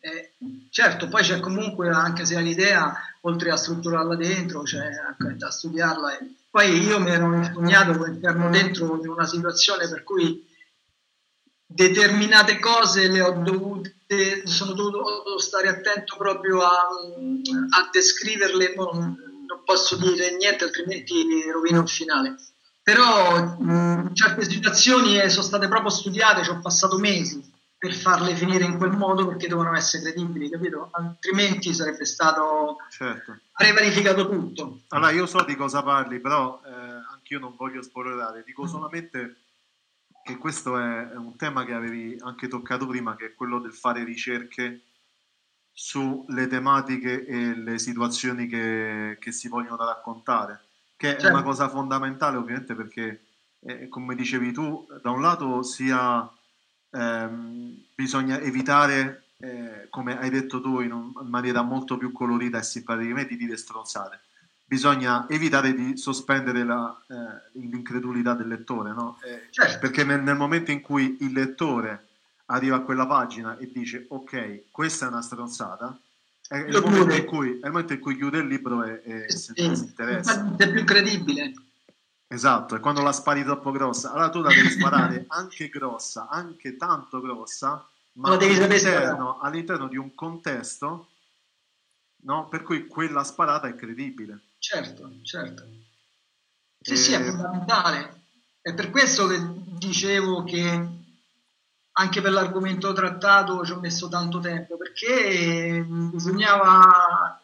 è, 0.00 0.30
certo, 0.70 1.08
poi 1.08 1.22
c'è 1.22 1.40
comunque, 1.40 1.90
anche 1.90 2.24
se 2.24 2.40
l'idea, 2.40 2.94
oltre 3.28 3.50
a 3.50 3.56
strutturarla 3.56 4.16
dentro, 4.16 4.64
cioè 4.64 4.86
a, 4.86 5.16
a 5.46 5.50
studiarla, 5.50 6.18
poi 6.50 6.82
io 6.82 6.98
mi 7.00 7.10
ero 7.10 7.34
impugnato 7.34 7.90
all'interno 7.92 8.50
dentro 8.50 8.98
in 9.00 9.08
una 9.08 9.26
situazione 9.26 9.88
per 9.88 10.02
cui 10.02 10.46
determinate 11.66 12.58
cose 12.58 13.08
le 13.08 13.20
ho 13.20 13.42
dovute, 13.42 13.94
sono 14.44 14.72
dovuto 14.72 15.38
stare 15.38 15.68
attento 15.68 16.16
proprio 16.16 16.62
a, 16.62 16.70
a 16.70 17.88
descriverle, 17.92 18.74
non, 18.74 18.98
non 19.46 19.62
posso 19.64 19.96
dire 19.96 20.34
niente 20.36 20.64
altrimenti 20.64 21.24
rovino 21.52 21.82
il 21.82 21.88
finale. 21.88 22.36
Però 22.82 23.36
in 23.60 24.10
certe 24.14 24.48
situazioni 24.48 25.28
sono 25.28 25.44
state 25.44 25.68
proprio 25.68 25.90
studiate, 25.90 26.42
ci 26.42 26.50
ho 26.50 26.60
passato 26.60 26.96
mesi 26.96 27.56
per 27.78 27.94
farle 27.94 28.34
finire 28.34 28.64
in 28.64 28.76
quel 28.76 28.90
modo 28.90 29.26
perché 29.28 29.46
devono 29.46 29.74
essere 29.74 30.02
credibili, 30.02 30.50
capito? 30.50 30.88
Altrimenti 30.92 31.72
sarebbe 31.72 32.04
stato... 32.04 32.78
Certo. 32.90 33.38
avrei 33.52 33.72
verificato 33.72 34.28
tutto. 34.28 34.80
Allora, 34.88 35.10
io 35.12 35.26
so 35.26 35.44
di 35.44 35.54
cosa 35.54 35.82
parli, 35.84 36.18
però 36.18 36.60
eh, 36.64 36.70
anch'io 36.70 37.38
non 37.38 37.54
voglio 37.56 37.82
spoilerare, 37.82 38.42
dico 38.44 38.64
Mm. 38.64 38.66
solamente 38.66 39.36
che 40.24 40.36
questo 40.36 40.76
è, 40.76 41.08
è 41.10 41.16
un 41.16 41.36
tema 41.36 41.64
che 41.64 41.72
avevi 41.72 42.18
anche 42.20 42.48
toccato 42.48 42.86
prima, 42.86 43.14
che 43.14 43.26
è 43.26 43.34
quello 43.34 43.60
del 43.60 43.72
fare 43.72 44.02
ricerche 44.04 44.82
sulle 45.72 46.48
tematiche 46.48 47.24
e 47.24 47.54
le 47.54 47.78
situazioni 47.78 48.48
che, 48.48 49.16
che 49.20 49.30
si 49.32 49.46
vogliono 49.48 49.76
raccontare, 49.84 50.64
che 50.96 51.10
è 51.16 51.20
Certo. 51.20 51.34
una 51.36 51.44
cosa 51.44 51.68
fondamentale 51.68 52.36
ovviamente 52.36 52.74
perché, 52.74 53.24
eh, 53.60 53.88
come 53.88 54.16
dicevi 54.16 54.52
tu, 54.52 54.86
da 55.00 55.10
un 55.10 55.20
lato 55.22 55.62
sia 55.62 56.28
ehm, 56.90 57.74
bisogna 57.94 58.40
evitare, 58.40 59.24
eh, 59.38 59.86
come 59.90 60.18
hai 60.18 60.30
detto 60.30 60.60
tu 60.60 60.80
in, 60.80 60.92
un- 60.92 61.12
in 61.22 61.28
maniera 61.28 61.62
molto 61.62 61.96
più 61.96 62.12
colorita 62.12 62.58
e 62.58 62.62
simpatica 62.62 63.06
di 63.06 63.12
me, 63.12 63.26
di 63.26 63.36
dire 63.36 63.56
stronzate. 63.56 64.20
Bisogna 64.64 65.26
evitare 65.28 65.72
di 65.74 65.96
sospendere 65.96 66.62
la, 66.64 66.94
eh, 67.08 67.58
l'incredulità 67.58 68.34
del 68.34 68.48
lettore, 68.48 68.92
no? 68.92 69.18
Eh, 69.24 69.46
Certo. 69.50 69.78
perché 69.78 70.04
nel, 70.04 70.22
nel 70.22 70.36
momento 70.36 70.70
in 70.70 70.80
cui 70.82 71.16
il 71.20 71.32
lettore 71.32 72.06
arriva 72.46 72.76
a 72.76 72.80
quella 72.80 73.06
pagina 73.06 73.56
e 73.58 73.70
dice 73.72 74.04
ok, 74.08 74.64
questa 74.70 75.06
è 75.06 75.08
una 75.08 75.22
stronzata, 75.22 75.98
è 76.48 76.56
il, 76.58 77.24
cui, 77.26 77.58
è 77.60 77.66
il 77.66 77.70
momento 77.70 77.92
in 77.94 78.00
cui 78.00 78.16
chiude 78.16 78.38
il 78.38 78.46
libro 78.46 78.84
e, 78.84 79.02
e 79.04 79.30
se 79.30 79.52
Sì, 79.54 79.68
ne 79.68 79.74
si 79.76 79.84
interessa. 79.84 80.54
è 80.56 80.70
più 80.70 80.84
credibile. 80.84 81.52
Esatto, 82.30 82.76
e 82.76 82.80
quando 82.80 83.02
la 83.02 83.12
spari 83.12 83.42
troppo 83.42 83.70
grossa, 83.70 84.10
allora 84.10 84.28
tu 84.28 84.42
la 84.42 84.50
devi 84.50 84.68
sparare 84.68 85.24
anche 85.28 85.68
grossa, 85.68 86.28
anche 86.28 86.76
tanto 86.76 87.22
grossa, 87.22 87.88
ma 88.12 88.34
all'interno, 88.34 89.38
all'interno 89.40 89.88
di 89.88 89.96
un 89.96 90.14
contesto 90.14 91.08
no, 92.24 92.46
per 92.48 92.62
cui 92.62 92.86
quella 92.86 93.24
sparata 93.24 93.66
è 93.68 93.74
credibile. 93.74 94.40
Certo, 94.58 95.10
certo. 95.22 95.64
Sì, 96.80 96.92
Eh, 96.92 96.96
sì, 96.96 97.12
è 97.14 97.22
fondamentale. 97.24 98.22
È 98.60 98.74
per 98.74 98.90
questo 98.90 99.26
che 99.26 99.40
dicevo 99.78 100.44
che 100.44 100.88
anche 101.92 102.20
per 102.20 102.32
l'argomento 102.32 102.92
trattato 102.92 103.64
ci 103.64 103.72
ho 103.72 103.80
messo 103.80 104.08
tanto 104.08 104.38
tempo, 104.38 104.76
perché 104.76 105.82
bisognava... 105.82 107.37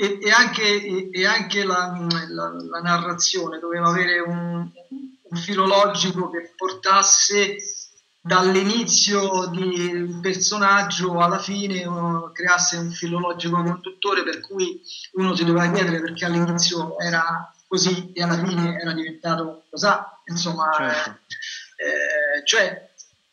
E, 0.00 0.18
e 0.22 0.30
anche, 0.30 0.62
e, 0.62 1.08
e 1.12 1.26
anche 1.26 1.64
la, 1.64 1.92
la- 2.28 2.52
la 2.70 2.80
narrazione 2.80 3.58
doveva 3.58 3.88
avere 3.88 4.20
un, 4.20 4.70
un 5.30 5.36
filo 5.36 5.66
logico 5.66 6.30
che 6.30 6.52
portasse 6.54 7.56
dall'inizio 8.20 9.46
del 9.46 10.18
personaggio 10.22 11.18
alla 11.18 11.38
fine 11.40 11.84
uno 11.84 12.30
creasse 12.32 12.76
un 12.76 12.92
filologico 12.92 13.60
conduttore 13.62 14.22
per 14.22 14.40
cui 14.40 14.80
uno 15.14 15.34
si 15.34 15.44
doveva 15.44 15.70
chiedere 15.72 16.00
perché 16.00 16.26
all'inizio 16.26 16.96
era 17.00 17.52
così 17.66 18.12
e 18.12 18.22
alla 18.22 18.38
fine 18.44 18.78
era 18.80 18.92
diventato 18.92 19.64
cos'ha 19.70 20.20
insomma 20.26 20.70
Certo. 20.76 21.10
eh, 21.76 22.44
cioè 22.44 22.87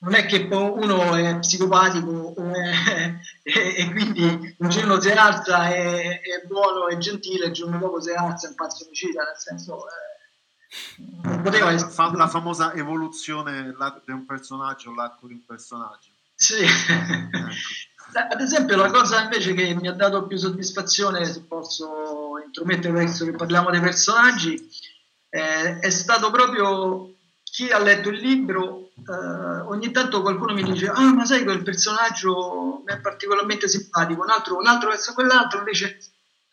non 0.05 0.13
è 0.13 0.25
che 0.27 0.47
uno 0.51 1.15
è 1.15 1.39
psicopatico 1.39 2.35
è- 2.53 3.15
e, 3.43 3.75
e 3.77 3.91
quindi 3.91 4.55
un 4.59 4.69
giorno 4.69 5.01
si 5.01 5.09
alza 5.09 5.73
e 5.73 6.21
è 6.21 6.45
buono 6.47 6.87
e 6.87 6.97
gentile 6.97 7.47
il 7.47 7.53
giorno 7.53 7.79
dopo 7.79 7.99
si 7.99 8.11
alza 8.11 8.45
è 8.45 8.49
un 8.51 8.55
pazzo 8.55 8.85
omicida 8.85 9.23
nel 9.23 9.37
senso 9.37 9.87
eh, 9.87 10.15
non 11.23 11.41
poteva 11.41 11.71
essere 11.71 11.91
Fa- 11.91 12.11
la 12.15 12.27
famosa 12.27 12.73
evoluzione 12.73 13.73
di 14.05 14.11
un 14.11 14.25
personaggio, 14.25 14.93
l'arco 14.93 15.27
di 15.27 15.33
un 15.33 15.45
personaggio. 15.45 16.09
Sì. 16.35 16.63
Ecco. 16.63 18.33
Ad 18.33 18.39
esempio, 18.39 18.75
la 18.75 18.91
cosa 18.91 19.23
invece 19.23 19.53
che 19.53 19.73
mi 19.73 19.87
ha 19.87 19.93
dato 19.93 20.27
più 20.27 20.37
soddisfazione, 20.37 21.25
se 21.25 21.43
posso 21.43 22.39
intromettere 22.45 23.01
adesso 23.01 23.25
che 23.25 23.31
parliamo 23.31 23.71
dei 23.71 23.79
personaggi, 23.79 24.55
eh, 25.29 25.79
è 25.79 25.89
stato 25.89 26.29
proprio 26.31 27.14
chi 27.55 27.71
ha 27.71 27.79
letto 27.79 28.09
il 28.09 28.17
libro. 28.19 28.89
eh, 29.07 29.61
ogni 29.67 29.89
tanto 29.91 30.21
qualcuno 30.21 30.53
mi 30.53 30.61
dice: 30.63 30.87
Ah, 30.89 31.13
ma 31.13 31.23
sai, 31.23 31.45
quel 31.45 31.63
personaggio 31.63 32.81
mi 32.85 32.93
è 32.93 32.99
particolarmente 32.99 33.69
simpatico, 33.69 34.23
un 34.23 34.29
altro, 34.29 34.57
un 34.57 34.67
altro 34.67 34.89
verso 34.89 35.13
quell'altro. 35.13 35.59
Invece, 35.59 35.97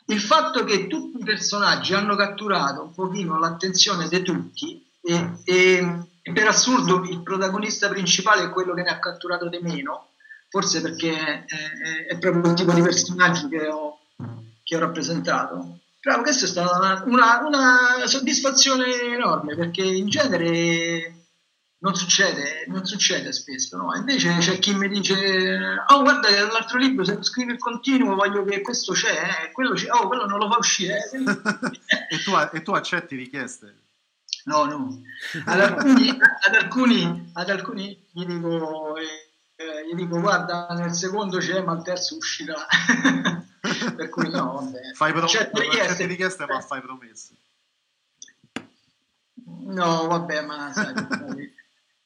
il 0.07 0.21
fatto 0.21 0.63
che 0.63 0.87
tutti 0.87 1.21
i 1.21 1.25
personaggi 1.25 1.93
hanno 1.95 2.15
catturato 2.15 2.83
un 2.83 2.95
pochino 2.95 3.37
l'attenzione 3.41 4.07
di 4.09 4.23
tutti 4.23 4.81
e, 5.01 5.33
e- 5.45 6.03
e 6.25 6.33
per 6.33 6.47
assurdo 6.47 7.03
il 7.11 7.21
protagonista 7.25 7.89
principale 7.89 8.45
è 8.45 8.51
quello 8.51 8.73
che 8.75 8.83
ne 8.83 8.91
ha 8.91 9.01
catturato 9.01 9.49
di 9.49 9.59
meno, 9.61 10.11
forse 10.49 10.81
perché 10.81 11.13
è, 11.17 11.45
è- 11.47 12.07
è 12.15 12.19
proprio 12.19 12.53
il 12.53 12.57
tipo 12.57 12.73
di 12.75 12.81
personaggio 12.83 13.49
che 13.49 13.67
ho, 13.67 13.99
che 14.63 14.77
ho 14.77 14.79
rappresentato. 14.79 15.79
Però 16.03 16.21
questa 16.21 16.47
è 16.47 16.49
stata 16.49 17.05
una, 17.05 17.47
una- 17.47 18.07
soddisfazione 18.09 18.87
enorme 19.03 19.55
perché 19.55 19.85
in 19.85 20.09
genere 20.09 21.27
non 21.79 21.95
succede, 21.95 22.65
non 22.67 22.85
succede 22.85 23.33
spesso, 23.33 23.77
no? 23.77 23.95
Invece 23.95 24.37
c'è 24.39 24.59
chi 24.59 24.75
mi 24.75 24.89
dice: 24.89 25.15
Oh, 25.87 26.03
guarda, 26.03 26.29
l'altro 26.51 26.79
libro, 26.79 27.05
se 27.05 27.15
lo 27.15 27.23
scrivi 27.23 27.53
il 27.53 27.59
continuo, 27.59 28.17
voglio 28.17 28.45
che 28.45 28.63
questo 28.63 28.95
c'è, 28.95 29.13
eh, 29.13 29.53
quello 29.53 29.75
c'è, 29.75 29.91
oh, 29.93 30.09
quello 30.09 30.27
non 30.27 30.41
lo 30.41 30.51
fa 30.51 30.59
uscire. 30.59 31.09
eh." 31.09 31.19
e, 32.11 32.23
tu, 32.25 32.33
e 32.53 32.63
tu 32.63 32.73
accetti 32.73 33.15
richieste? 33.15 33.83
No, 34.47 34.65
no. 34.65 35.03
Ad 35.45 35.61
alcuni, 35.63 36.09
ad 36.11 36.55
alcuni, 36.57 37.31
ad 37.35 37.49
alcuni 37.49 38.09
gli, 38.11 38.25
dico, 38.25 38.97
eh, 38.97 39.05
eh, 39.55 39.87
gli 39.89 39.95
dico, 39.95 40.19
guarda, 40.19 40.67
nel 40.71 40.93
secondo 40.95 41.39
c'è, 41.39 41.63
ma 41.63 41.75
il 41.75 41.83
terzo 41.83 42.17
uscirà. 42.17 42.57
per 43.97 44.09
cui 44.09 44.29
no, 44.29 44.55
vabbè. 44.55 44.93
Fai 44.95 45.13
pro- 45.13 45.27
Certe 45.27 45.61
non 45.61 45.63
accetti 45.63 45.79
richieste- 45.79 46.07
richieste 46.07 46.47
ma 46.47 46.61
fai 46.61 46.81
promesse. 46.81 47.35
No, 49.45 50.07
vabbè, 50.07 50.45
ma 50.45 50.73
sai, 50.73 50.93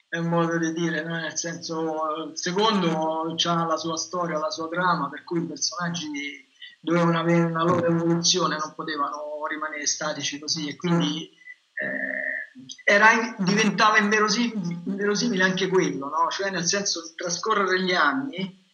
è 0.08 0.18
un 0.18 0.28
modo 0.28 0.58
di 0.58 0.72
dire, 0.72 1.02
no? 1.02 1.16
nel 1.16 1.36
senso, 1.36 2.28
il 2.30 2.38
secondo 2.38 3.34
ha 3.44 3.64
la 3.64 3.76
sua 3.76 3.96
storia, 3.96 4.38
la 4.38 4.50
sua 4.50 4.68
trama, 4.68 5.08
per 5.08 5.24
cui 5.24 5.40
i 5.40 5.46
personaggi 5.46 6.44
dovevano 6.80 7.18
avere 7.18 7.42
una 7.42 7.64
loro 7.64 7.86
evoluzione, 7.86 8.56
non 8.56 8.74
potevano 8.74 9.44
rimanere 9.48 9.86
statici 9.86 10.38
così 10.38 10.68
e 10.68 10.76
quindi 10.76 11.28
eh, 11.74 12.82
era, 12.84 13.34
diventava 13.38 13.98
inverosimile, 13.98 14.80
inverosimile 14.84 15.42
anche 15.42 15.68
quello, 15.68 16.08
no? 16.08 16.28
cioè 16.30 16.50
nel 16.50 16.64
senso 16.64 17.12
trascorrere 17.14 17.82
gli 17.82 17.92
anni 17.92 18.64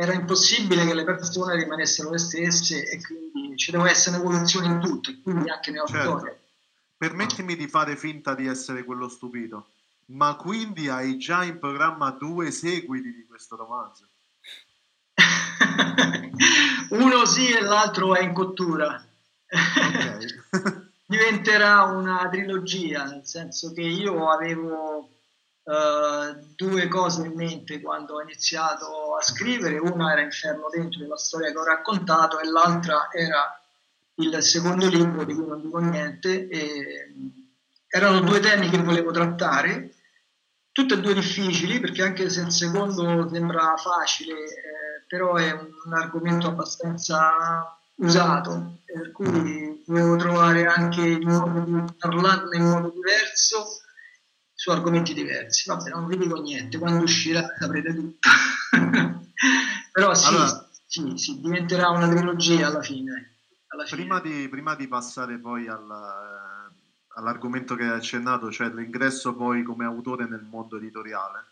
era 0.00 0.12
impossibile 0.12 0.86
che 0.86 0.94
le 0.94 1.02
persone 1.04 1.56
rimanessero 1.56 2.10
le 2.10 2.18
stesse 2.18 2.88
e 2.88 3.00
quindi 3.02 3.56
ci 3.56 3.72
deve 3.72 3.90
essere 3.90 4.16
un'evoluzione 4.16 4.68
in 4.68 4.80
tutto, 4.80 5.10
e 5.10 5.20
quindi 5.20 5.50
anche 5.50 5.72
nella 5.72 5.86
Certo. 5.86 6.18
storia. 6.18 6.38
Permettimi 6.96 7.56
di 7.56 7.68
fare 7.68 7.96
finta 7.96 8.34
di 8.34 8.46
essere 8.46 8.84
quello 8.84 9.08
stupito, 9.08 9.70
ma 10.06 10.36
quindi 10.36 10.88
hai 10.88 11.18
già 11.18 11.42
in 11.42 11.58
programma 11.58 12.10
due 12.10 12.50
seguiti 12.50 13.12
di 13.12 13.26
questo 13.26 13.56
romanzo? 13.56 14.08
Uno 16.90 17.24
sì 17.26 17.52
e 17.52 17.60
l'altro 17.60 18.14
è 18.14 18.22
in 18.22 18.32
cottura. 18.32 19.04
Ok. 19.50 20.86
Diventerà 21.06 21.84
una 21.84 22.28
trilogia, 22.28 23.04
nel 23.04 23.24
senso 23.24 23.72
che 23.72 23.80
io 23.80 24.30
avevo 24.30 25.08
eh, 25.68 26.46
due 26.56 26.88
cose 26.88 27.26
in 27.26 27.34
mente 27.34 27.82
quando 27.82 28.14
ho 28.14 28.22
iniziato 28.22 29.16
a 29.16 29.22
scrivere. 29.22 29.76
Una 29.76 30.12
era 30.12 30.22
Inferno 30.22 30.68
dentro, 30.70 31.06
la 31.06 31.18
storia 31.18 31.50
che 31.50 31.58
ho 31.58 31.64
raccontato, 31.64 32.40
e 32.40 32.48
l'altra 32.48 33.08
era 33.12 33.60
il 34.14 34.42
secondo 34.42 34.88
libro 34.88 35.24
di 35.24 35.34
cui 35.34 35.46
non 35.46 35.60
dico 35.60 35.78
niente. 35.78 36.48
E, 36.48 37.12
erano 37.86 38.20
due 38.20 38.40
temi 38.40 38.70
che 38.70 38.78
volevo 38.78 39.10
trattare, 39.10 39.94
tutte 40.72 40.94
e 40.94 41.00
due 41.00 41.12
difficili, 41.12 41.80
perché 41.80 42.02
anche 42.02 42.30
se 42.30 42.40
il 42.40 42.52
secondo 42.52 43.28
sembra 43.30 43.74
facile, 43.76 44.32
eh, 44.32 45.04
però 45.06 45.34
è 45.34 45.52
un 45.52 45.92
argomento 45.92 46.48
abbastanza 46.48 47.76
usato, 47.96 48.78
per 48.86 49.12
cui 49.12 49.82
dovevo 49.86 50.16
trovare 50.16 50.66
anche 50.66 51.02
il 51.02 51.26
modo 51.26 51.60
di 51.60 51.84
parlarne 51.98 52.56
in 52.56 52.64
modo 52.64 52.88
diverso 52.88 53.82
su 54.68 54.70
argomenti 54.70 55.14
diversi. 55.14 55.68
Vabbè, 55.68 55.90
non 55.90 56.06
vi 56.06 56.18
dico 56.18 56.40
niente, 56.40 56.78
quando 56.78 57.02
uscirà 57.02 57.54
saprete 57.58 57.94
tutto. 57.94 58.28
però 59.92 60.14
sì, 60.14 60.28
Allora- 60.28 60.68
sì, 60.86 61.12
sì, 61.16 61.40
diventerà 61.40 61.88
una 61.90 62.08
trilogia 62.08 62.68
alla 62.68 62.82
fine. 62.82 63.36
Alla 63.68 63.84
fine. 63.84 64.00
Prima 64.00 64.20
di, 64.20 64.48
prima 64.48 64.74
di 64.74 64.88
passare 64.88 65.38
poi 65.38 65.68
alla- 65.68 66.70
all'argomento 67.16 67.74
che 67.74 67.84
hai 67.84 67.90
accennato, 67.90 68.50
cioè 68.50 68.68
l'ingresso 68.68 69.34
poi 69.34 69.62
come 69.62 69.84
autore 69.84 70.26
nel 70.26 70.42
mondo 70.48 70.76
editoriale, 70.76 71.44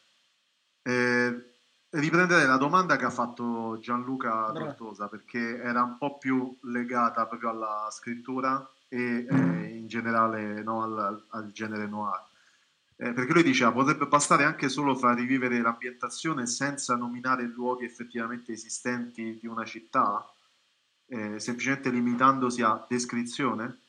eh, 0.83 1.51
riprenderei 1.91 2.47
la 2.47 2.57
domanda 2.57 2.97
che 2.97 3.05
ha 3.05 3.11
fatto 3.11 3.79
Gianluca. 3.81 4.51
Tortosa, 4.53 5.09
perché 5.09 5.61
era 5.61 5.83
un 5.83 5.99
po' 5.99 6.19
più 6.19 6.57
legata 6.63 7.27
proprio 7.27 7.51
alla 7.51 7.89
scrittura 7.91 8.67
e 8.89 9.27
eh, 9.29 9.77
in 9.77 9.87
generale 9.89 10.63
no, 10.63 10.83
al, 10.83 11.25
al 11.31 11.51
genere 11.53 11.87
noir. 11.87 12.23
Eh, 12.97 13.13
perché 13.13 13.33
lui 13.33 13.43
diceva 13.43 13.73
potrebbe 13.73 14.07
bastare 14.07 14.45
anche 14.45 14.69
solo 14.69 14.97
far 14.97 15.17
rivivere 15.17 15.61
l'ambientazione 15.61 16.47
senza 16.47 16.97
nominare 16.97 17.45
luoghi 17.45 17.85
effettivamente 17.85 18.53
esistenti 18.53 19.39
di 19.41 19.47
una 19.47 19.65
città, 19.65 20.27
eh, 21.09 21.39
semplicemente 21.39 21.91
limitandosi 21.91 22.63
a 22.63 22.85
descrizione? 22.89 23.81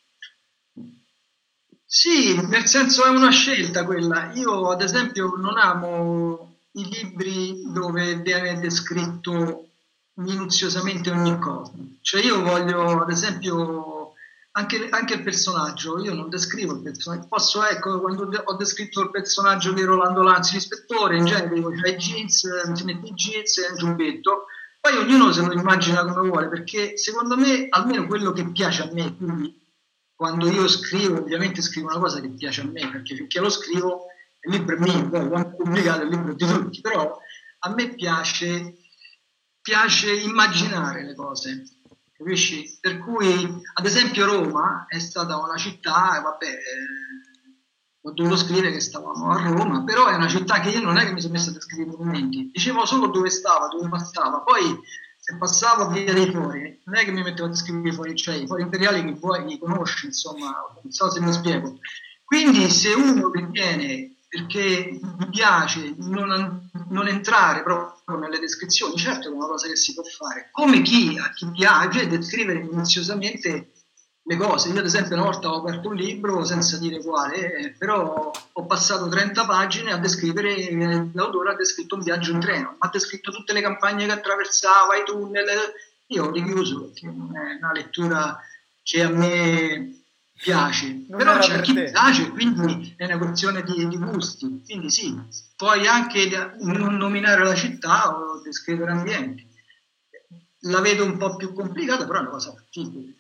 Sì, 1.89 2.35
nel 2.47 2.65
senso 2.65 3.05
è 3.05 3.09
una 3.09 3.31
scelta 3.31 3.85
quella. 3.85 4.33
Io 4.33 4.69
ad 4.69 4.81
esempio 4.81 5.35
non 5.37 5.57
amo 5.57 6.55
i 6.71 6.83
libri 6.83 7.63
dove 7.71 8.17
viene 8.17 8.59
descritto 8.59 9.69
minuziosamente 10.15 11.09
ogni 11.11 11.39
cosa. 11.39 11.71
Cioè 12.01 12.21
io 12.21 12.41
voglio 12.41 13.01
ad 13.01 13.09
esempio 13.09 13.96
anche, 14.57 14.89
anche, 14.89 15.13
il 15.13 15.23
personaggio, 15.23 15.99
io 16.03 16.15
non 16.15 16.29
descrivo 16.29 16.73
il 16.73 16.81
personaggio, 16.81 17.27
posso, 17.27 17.63
ecco, 17.63 18.01
quando 18.01 18.27
ho 18.43 18.55
descritto 18.55 19.01
il 19.01 19.11
personaggio 19.11 19.71
di 19.71 19.83
Rolando 19.83 20.23
Lanzi, 20.23 20.55
l'ispettore, 20.55 21.17
in 21.17 21.25
genere 21.25 21.53
dico, 21.53 21.71
i 21.71 21.95
jeans, 21.95 22.71
ti 22.73 22.83
metti 22.83 23.09
i 23.09 23.13
jeans 23.13 23.57
e 23.59 23.69
un 23.69 23.77
giubbetto, 23.77 24.45
poi 24.81 24.97
ognuno 24.97 25.31
se 25.31 25.45
lo 25.45 25.53
immagina 25.53 26.03
come 26.05 26.27
vuole, 26.27 26.49
perché 26.49 26.97
secondo 26.97 27.37
me, 27.37 27.67
almeno 27.69 28.07
quello 28.07 28.31
che 28.31 28.49
piace 28.51 28.81
a 28.81 28.89
me, 28.91 29.15
quindi 29.15 29.55
quando 30.15 30.49
io 30.49 30.67
scrivo, 30.67 31.19
ovviamente 31.19 31.61
scrivo 31.61 31.89
una 31.89 31.99
cosa 31.99 32.19
che 32.19 32.29
piace 32.29 32.61
a 32.61 32.65
me, 32.65 32.89
perché 32.89 33.15
finché 33.15 33.39
lo 33.39 33.49
scrivo, 33.49 34.05
il 34.41 34.53
libro 34.53 34.75
è 34.75 34.79
mio, 34.79 35.07
poi 35.07 35.27
quando 35.27 35.55
pubblicato 35.55 36.01
il 36.01 36.09
libro 36.09 36.31
è 36.31 36.35
di 36.35 36.45
tutti, 36.47 36.81
però 36.81 37.15
a 37.59 37.69
me 37.75 37.93
piace, 37.93 38.75
piace 39.61 40.11
immaginare 40.13 41.03
le 41.03 41.13
cose, 41.13 41.63
capisci? 42.17 42.77
Per 42.80 42.97
cui, 42.99 43.62
ad 43.73 43.86
esempio, 43.86 44.25
Roma 44.25 44.86
è 44.88 44.99
stata 44.99 45.38
una 45.38 45.58
città, 45.58 46.17
e 46.17 46.21
vabbè, 46.21 46.45
eh, 46.45 46.58
ho 48.01 48.12
dovuto 48.12 48.38
scrivere 48.38 48.71
che 48.71 48.80
stavamo 48.80 49.30
a 49.30 49.41
Roma, 49.49 49.84
però 49.84 50.08
è 50.08 50.15
una 50.15 50.27
città 50.27 50.60
che 50.60 50.69
io 50.69 50.82
non 50.82 50.97
è 50.97 51.06
che 51.06 51.13
mi 51.13 51.21
sono 51.21 51.34
messo 51.34 51.49
a 51.49 51.53
descrivere 51.53 51.91
i 51.91 51.97
momenti, 51.97 52.49
dicevo 52.51 52.86
solo 52.86 53.08
dove 53.08 53.30
stava, 53.30 53.67
dove 53.67 53.89
passava, 53.89 54.41
poi 54.41 54.80
se 55.19 55.38
passavo 55.38 55.89
via 55.89 56.13
dei 56.13 56.32
fuori, 56.32 56.82
non 56.86 56.95
è 56.95 57.03
che 57.03 57.12
mi 57.12 57.21
mettevo 57.21 57.47
a 57.47 57.51
descrivere 57.51 57.89
i 57.89 57.93
fuori, 57.93 58.15
cioè 58.15 58.36
i 58.36 58.47
fuori 58.47 58.62
imperiali 58.62 59.03
che 59.03 59.13
vuoi, 59.13 59.45
li 59.45 59.60
conosci, 59.60 60.06
insomma, 60.06 60.56
non 60.82 60.91
so 60.91 61.10
se 61.10 61.19
mi 61.19 61.34
spiego. 61.34 61.80
Quindi 62.23 62.69
se 62.69 62.93
uno 62.93 63.30
viene 63.30 64.16
perché 64.27 64.99
mi 65.01 65.29
piace 65.29 65.93
non, 65.97 66.69
non, 66.89 67.07
entrare 67.07 67.63
proprio 67.63 68.17
nelle 68.17 68.39
descrizioni, 68.39 68.97
certo 68.97 69.29
è 69.29 69.31
una 69.31 69.47
cosa 69.47 69.67
che 69.67 69.75
si 69.75 69.93
può 69.93 70.03
fare, 70.03 70.49
come 70.51 70.81
chi 70.81 71.17
a 71.17 71.31
chi 71.33 71.49
piace 71.51 72.07
descrivere 72.07 72.61
minuziosamente 72.61 73.71
le 74.27 74.35
cose. 74.35 74.69
Io 74.69 74.79
ad 74.79 74.85
esempio 74.85 75.15
una 75.15 75.23
volta 75.23 75.49
ho 75.49 75.59
aperto 75.59 75.89
un 75.89 75.95
libro 75.95 76.43
senza 76.43 76.77
dire 76.77 77.01
quale, 77.01 77.75
però 77.77 78.31
ho 78.51 78.65
passato 78.65 79.07
30 79.07 79.45
pagine 79.45 79.93
a 79.93 79.97
descrivere, 79.97 81.09
l'autore 81.13 81.51
ha 81.51 81.55
descritto 81.55 81.95
un 81.95 82.03
viaggio 82.03 82.31
in 82.31 82.39
treno, 82.41 82.75
ha 82.77 82.89
descritto 82.91 83.31
tutte 83.31 83.53
le 83.53 83.61
campagne 83.61 84.05
che 84.05 84.11
attraversava, 84.11 84.97
i 84.97 85.05
tunnel, 85.05 85.47
io 86.07 86.25
ho 86.25 86.31
richiuso 86.31 86.85
perché 86.85 87.07
non 87.07 87.35
è 87.35 87.57
una 87.57 87.71
lettura 87.71 88.37
che 88.83 89.01
a 89.01 89.09
me 89.09 89.96
piace, 90.41 91.06
non 91.08 91.17
però 91.17 91.38
c'è 91.39 91.62
chi 91.62 91.73
te. 91.73 91.91
piace, 91.91 92.30
quindi 92.30 92.93
è 92.95 93.06
una 93.06 93.17
questione 93.17 93.63
di, 93.63 93.88
di, 93.88 93.97
gusti, 93.97 94.62
quindi 94.65 94.89
sì, 94.89 95.19
puoi 95.56 95.88
anche 95.88 96.56
non 96.60 96.95
nominare 96.95 97.43
la 97.43 97.56
città 97.56 98.15
o 98.15 98.41
descrivere 98.41 98.91
ambienti. 98.91 99.45
La 100.62 100.82
vedo 100.82 101.06
un 101.06 101.17
po' 101.17 101.36
più 101.36 101.54
complicata, 101.54 102.06
però 102.06 102.19
è 102.19 102.21
una 102.21 102.32
cosa 102.32 102.52
fattibile. 102.52 103.15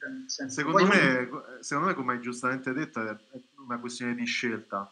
Secondo, 0.47 0.85
me, 0.85 1.29
secondo 1.59 1.89
me, 1.89 1.93
come 1.93 2.13
hai 2.13 2.21
giustamente 2.21 2.73
detto, 2.73 2.99
è 3.01 3.15
una 3.63 3.79
questione 3.79 4.15
di 4.15 4.25
scelta. 4.25 4.91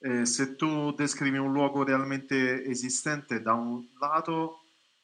Eh, 0.00 0.26
se 0.26 0.54
tu 0.54 0.92
descrivi 0.92 1.38
un 1.38 1.52
luogo 1.52 1.82
realmente 1.82 2.64
esistente, 2.64 3.42
da 3.42 3.54
un 3.54 3.84
lato 3.98 4.60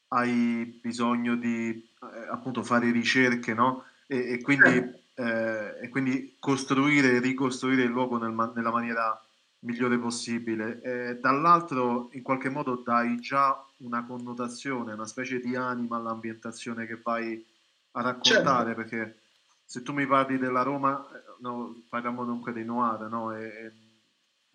hai 0.08 0.78
bisogno 0.80 1.34
di 1.34 1.70
eh, 1.70 2.28
appunto 2.30 2.62
fare 2.62 2.90
ricerche, 2.92 3.54
no? 3.54 3.84
E, 4.06 4.32
e, 4.34 4.40
quindi, 4.40 4.92
eh, 5.14 5.78
e, 5.82 5.88
quindi, 5.88 6.36
costruire 6.38 7.16
e 7.16 7.20
ricostruire 7.20 7.82
il 7.82 7.90
luogo 7.90 8.18
nel, 8.18 8.52
nella 8.54 8.70
maniera 8.70 9.20
migliore 9.60 9.98
possibile. 9.98 10.80
E 10.82 11.18
dall'altro, 11.18 12.10
in 12.12 12.22
qualche 12.22 12.48
modo, 12.48 12.76
dai 12.76 13.18
già 13.18 13.64
una 13.78 14.04
connotazione, 14.04 14.92
una 14.92 15.06
specie 15.06 15.40
di 15.40 15.56
anima 15.56 15.96
all'ambientazione 15.96 16.86
che 16.86 17.00
vai 17.02 17.44
a 17.92 18.02
raccontare, 18.02 18.74
certo. 18.74 18.74
perché 18.74 19.18
se 19.64 19.82
tu 19.82 19.92
mi 19.92 20.06
parli 20.06 20.38
della 20.38 20.62
Roma, 20.62 21.04
eh, 21.12 21.22
no, 21.40 21.82
parliamo 21.88 22.24
dunque 22.24 22.52
dei 22.52 22.64
Noir, 22.64 23.08
no? 23.08 23.34
E, 23.34 23.72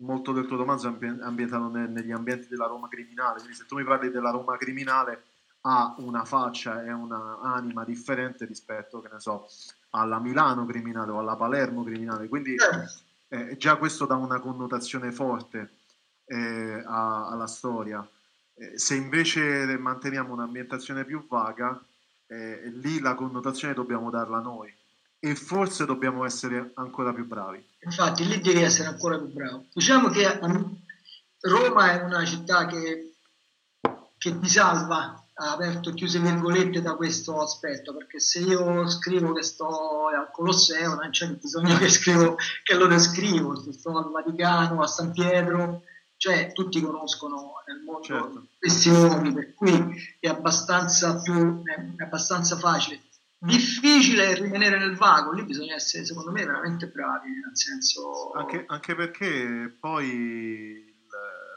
molto 0.00 0.32
del 0.32 0.46
tuo 0.46 0.56
romanzo 0.56 0.88
è 0.88 1.06
ambientato 1.20 1.68
ne, 1.68 1.86
negli 1.86 2.12
ambienti 2.12 2.48
della 2.48 2.66
Roma 2.66 2.88
criminale, 2.88 3.38
quindi 3.38 3.56
se 3.56 3.66
tu 3.66 3.76
mi 3.76 3.84
parli 3.84 4.10
della 4.10 4.30
Roma 4.30 4.56
criminale 4.56 5.24
ha 5.62 5.94
una 5.98 6.24
faccia 6.24 6.82
e 6.84 6.92
una 6.92 7.40
anima 7.40 7.84
differente 7.84 8.44
rispetto, 8.44 9.00
che 9.00 9.08
ne 9.12 9.20
so, 9.20 9.46
alla 9.90 10.18
Milano 10.18 10.64
criminale 10.64 11.10
o 11.10 11.18
alla 11.18 11.36
Palermo 11.36 11.84
criminale, 11.84 12.28
quindi 12.28 12.56
eh, 13.28 13.56
già 13.56 13.76
questo 13.76 14.06
dà 14.06 14.16
una 14.16 14.40
connotazione 14.40 15.12
forte 15.12 15.70
eh, 16.24 16.82
a, 16.86 17.28
alla 17.28 17.46
storia. 17.46 18.06
Eh, 18.54 18.78
se 18.78 18.94
invece 18.94 19.76
manteniamo 19.78 20.32
un'ambientazione 20.32 21.04
più 21.04 21.26
vaga, 21.26 21.82
eh, 22.26 22.70
lì 22.74 23.00
la 23.00 23.14
connotazione 23.14 23.74
dobbiamo 23.74 24.08
darla 24.08 24.40
noi 24.40 24.72
e 25.20 25.34
forse 25.34 25.84
dobbiamo 25.84 26.24
essere 26.24 26.72
ancora 26.74 27.12
più 27.12 27.26
bravi. 27.26 27.64
Infatti 27.80 28.26
lì 28.26 28.40
devi 28.40 28.62
essere 28.62 28.88
ancora 28.88 29.18
più 29.18 29.30
bravo. 29.30 29.66
Diciamo 29.72 30.08
che 30.08 30.40
Roma 31.42 31.92
è 31.92 32.02
una 32.02 32.24
città 32.24 32.66
che, 32.66 33.12
che 34.16 34.38
ti 34.38 34.48
salva, 34.48 35.22
ha 35.34 35.52
aperto 35.52 35.92
chiuse 35.92 36.18
virgolette 36.18 36.80
da 36.80 36.94
questo 36.94 37.40
aspetto, 37.40 37.94
perché 37.94 38.18
se 38.18 38.40
io 38.40 38.88
scrivo 38.88 39.32
che 39.34 39.42
sto 39.42 40.08
al 40.08 40.30
Colosseo 40.32 40.94
non 40.94 41.10
c'è 41.10 41.28
bisogno 41.28 41.76
che 41.76 41.88
scrivo 41.88 42.36
che 42.62 42.74
lo 42.74 42.86
descrivo, 42.86 43.60
se 43.60 43.72
sto 43.72 43.96
al 43.96 44.10
Vaticano, 44.10 44.82
a 44.82 44.86
San 44.86 45.12
Pietro, 45.12 45.82
cioè 46.16 46.52
tutti 46.52 46.80
conoscono 46.80 47.54
nel 47.66 47.82
mondo 47.82 48.02
certo. 48.02 48.46
questi 48.58 48.90
nomi, 48.90 49.32
per 49.32 49.54
cui 49.54 50.16
è 50.18 50.28
abbastanza, 50.28 51.20
più, 51.20 51.62
è 51.64 52.02
abbastanza 52.02 52.56
facile 52.56 53.00
difficile 53.40 54.34
rimanere 54.34 54.78
nel 54.78 54.96
vago, 54.96 55.32
lì 55.32 55.42
bisogna 55.42 55.74
essere 55.74 56.04
secondo 56.04 56.30
me 56.30 56.44
veramente 56.44 56.86
bravi, 56.86 57.30
nel 57.30 57.56
senso... 57.56 58.32
Anche, 58.32 58.64
anche 58.66 58.94
perché 58.94 59.74
poi 59.80 60.88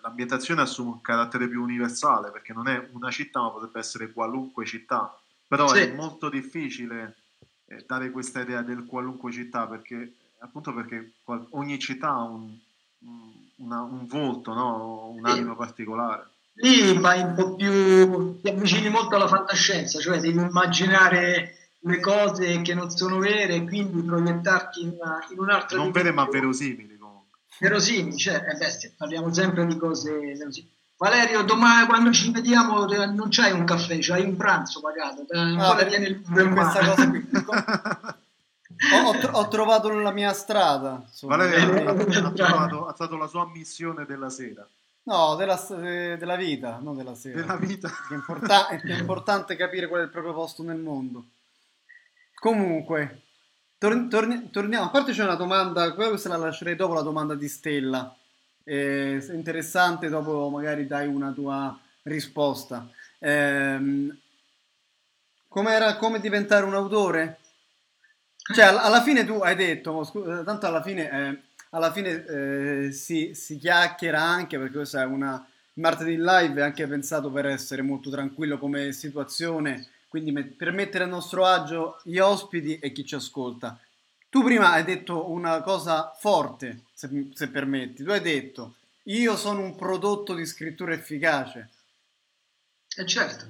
l'ambientazione 0.04 0.62
assume 0.62 0.92
un 0.92 1.02
carattere 1.02 1.48
più 1.48 1.62
universale, 1.62 2.30
perché 2.30 2.54
non 2.54 2.68
è 2.68 2.90
una 2.92 3.10
città, 3.10 3.42
ma 3.42 3.52
potrebbe 3.52 3.80
essere 3.80 4.12
qualunque 4.12 4.66
città, 4.66 5.18
però 5.48 5.68
sì. 5.70 5.80
è 5.80 5.94
molto 5.94 6.30
difficile 6.30 7.16
eh, 7.66 7.84
dare 7.88 8.12
questa 8.12 8.42
idea 8.42 8.62
del 8.62 8.86
qualunque 8.86 9.32
città, 9.32 9.66
perché 9.66 10.14
appunto 10.40 10.74
perché 10.74 11.14
ogni 11.52 11.80
città 11.80 12.10
ha 12.10 12.24
un, 12.24 12.54
una, 13.58 13.82
un 13.82 14.06
volto, 14.08 14.54
no? 14.54 15.10
un'anima 15.16 15.52
sì. 15.52 15.58
particolare. 15.58 16.28
Lì 16.56 16.98
vai 17.00 17.22
un 17.22 17.34
po' 17.34 17.56
più, 17.56 18.40
ti 18.42 18.50
avvicini 18.50 18.90
molto 18.90 19.16
alla 19.16 19.28
fantascienza, 19.28 20.00
cioè 20.00 20.20
devi 20.20 20.38
immaginare 20.38 21.63
le 21.86 22.00
cose 22.00 22.62
che 22.62 22.74
non 22.74 22.90
sono 22.90 23.20
vere 23.20 23.56
e 23.56 23.64
quindi 23.66 24.02
proiettarti 24.02 24.82
in, 24.82 24.98
una, 25.00 25.26
in 25.30 25.40
un'altra 25.40 25.78
non 25.78 25.92
vere 25.92 26.12
ma 26.12 26.26
verosimili 26.26 26.98
comunque 26.98 27.40
Verosimi, 27.60 28.18
cioè, 28.18 28.36
eh 28.36 28.58
beh, 28.58 28.94
parliamo 28.98 29.34
sempre 29.34 29.66
di 29.66 29.78
cose 29.78 30.12
verosimi. 30.12 30.70
Valerio, 30.98 31.44
domani 31.44 31.86
quando 31.86 32.12
ci 32.12 32.32
vediamo 32.32 32.86
non 32.86 33.28
c'hai 33.30 33.52
un 33.52 33.66
caffè, 33.66 33.98
c'hai 34.00 34.24
un 34.24 34.38
pranzo 34.38 34.80
pagato. 34.80 35.26
Ah, 35.32 35.76
per, 35.76 36.02
il 36.02 36.22
per 36.22 36.50
questa 36.50 36.80
cosa 36.86 37.10
qui. 37.10 37.28
ho, 38.94 39.10
ho, 39.10 39.30
ho, 39.32 39.48
trovato 39.50 39.90
la 39.90 40.12
mia 40.12 40.34
strada. 40.34 41.04
Valerio 41.22 41.90
ha, 41.90 41.94
trovato, 42.32 42.88
ha 42.88 42.94
trovato 42.94 43.18
la 43.18 43.28
sua 43.28 43.50
missione 43.54 44.06
della 44.06 44.30
sera. 44.30 44.66
No, 45.04 45.36
della, 45.36 45.62
della, 45.68 46.36
vita, 46.38 46.80
non 46.82 46.96
della 46.96 47.16
sera. 47.16 47.42
Della 47.42 47.58
vita. 47.58 47.90
È, 48.10 48.14
importa- 48.14 48.68
è, 48.68 48.80
importante 48.98 49.58
capire 49.58 49.88
qual 49.88 50.02
è 50.02 50.04
il 50.06 50.10
proprio 50.10 50.34
posto 50.34 50.64
nel 50.64 50.80
mondo. 50.80 51.26
Comunque, 52.44 53.22
tor- 53.78 54.10
torni- 54.10 54.50
torniamo. 54.50 54.88
A 54.88 54.90
parte 54.90 55.14
c'è 55.14 55.24
una 55.24 55.36
domanda, 55.36 55.94
questa 55.94 56.28
la 56.28 56.36
lascerei 56.36 56.76
dopo 56.76 56.94
la 56.94 57.02
domanda 57.02 57.36
di 57.36 57.48
Stella. 57.48 58.14
È 58.62 59.18
interessante, 59.32 60.10
dopo 60.10 60.50
magari 60.50 60.86
dai 60.86 61.08
una 61.08 61.32
tua 61.32 61.80
risposta. 62.02 62.86
Com'era, 65.48 65.96
come 65.96 66.20
diventare 66.20 66.66
un 66.66 66.74
autore? 66.74 67.40
Cioè, 68.54 68.66
alla 68.66 69.02
fine 69.02 69.24
tu 69.24 69.36
hai 69.36 69.56
detto, 69.56 70.04
scusa, 70.04 70.44
tanto 70.44 70.68
alla 70.68 70.82
fine... 70.82 71.10
Eh, 71.10 71.42
alla 71.70 71.94
fine 71.94 72.26
eh, 72.26 72.92
si, 72.92 73.34
si, 73.34 73.58
chiacchiera 73.58 74.22
anche 74.22 74.60
perché 74.60 74.76
questa 74.76 75.02
è 75.02 75.06
una 75.06 75.44
martedì 75.76 76.18
live 76.18 76.62
anche 76.62 76.86
pensato 76.86 77.32
per 77.32 77.48
essere 77.48 77.82
molto 77.82 78.12
tranquillo 78.12 78.60
come 78.60 78.92
situazione 78.92 79.88
quindi 80.14 80.44
per 80.44 80.72
mettere 80.72 81.06
a 81.06 81.08
nostro 81.08 81.44
agio 81.44 82.00
gli 82.04 82.20
ospiti 82.20 82.78
e 82.78 82.92
chi 82.92 83.04
ci 83.04 83.16
ascolta. 83.16 83.80
Tu 84.30 84.44
prima 84.44 84.70
hai 84.70 84.84
detto 84.84 85.32
una 85.32 85.64
cosa 85.64 86.16
forte 86.16 86.84
se, 86.94 87.32
se 87.34 87.48
permetti. 87.48 88.04
Tu 88.04 88.12
hai 88.12 88.22
detto 88.22 88.76
io 89.06 89.36
sono 89.36 89.62
un 89.62 89.76
prodotto 89.76 90.36
di 90.36 90.46
scrittura 90.46 90.94
efficace 90.94 91.70
eh 92.96 93.08
certo. 93.08 93.48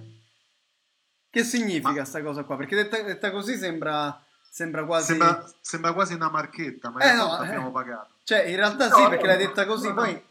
Che 1.30 1.44
significa 1.44 1.92
questa 1.92 2.22
cosa 2.22 2.44
qua? 2.44 2.56
Perché 2.56 2.76
detta, 2.76 3.02
detta 3.02 3.30
così 3.30 3.58
sembra 3.58 4.24
Sembra 4.50 4.86
quasi... 4.86 5.08
Sembra, 5.08 5.52
sembra, 5.60 5.94
quasi 5.94 6.14
una 6.14 6.30
marchetta, 6.30 6.92
ma 6.92 7.12
eh, 7.12 7.16
no, 7.16 7.34
abbiamo 7.34 7.70
eh. 7.70 7.72
pagato. 7.72 8.14
Cioè, 8.24 8.44
in 8.44 8.56
realtà 8.56 8.88
no, 8.88 8.96
sì, 8.96 9.08
perché 9.10 9.26
l'hai 9.26 9.38
detta 9.38 9.66
così, 9.66 9.88
no, 9.88 9.96
poi... 9.96 10.24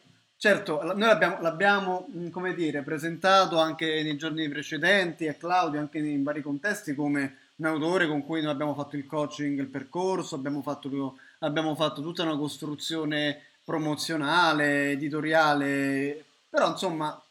Certo, 0.43 0.83
noi 0.83 1.07
l'abbiamo, 1.07 1.41
l'abbiamo, 1.41 2.09
mm, 2.17 2.31
come 2.31 2.53
dire, 2.53 2.83
presentato 2.83 3.61
anche 3.61 4.03
nei 4.03 4.17
giorni 4.17 4.49
precedenti 4.49 5.29
a 5.29 5.35
Claudio, 5.35 5.79
anche 5.79 5.99
in 5.99 6.25
vari 6.25 6.43
contesti, 6.43 6.97
come 6.97 7.37
un 7.55 7.67
autore 7.67 8.09
con 8.09 8.27
cui 8.27 8.43
noi 8.43 8.51
abbiamo 8.51 8.75
fatto 8.75 8.97
il 8.97 9.07
coaching, 9.07 9.57
il 9.61 9.69
percorso, 9.69 10.35
abbiamo 10.35 10.61
fatto, 10.61 11.17
abbiamo 11.39 11.77
fatto 11.77 12.03
tutta 12.03 12.25
una 12.25 12.37
costruzione 12.37 13.41
promozionale, 13.63 14.91
editoriale, 14.91 16.25
però 16.51 16.71
insomma 16.71 17.23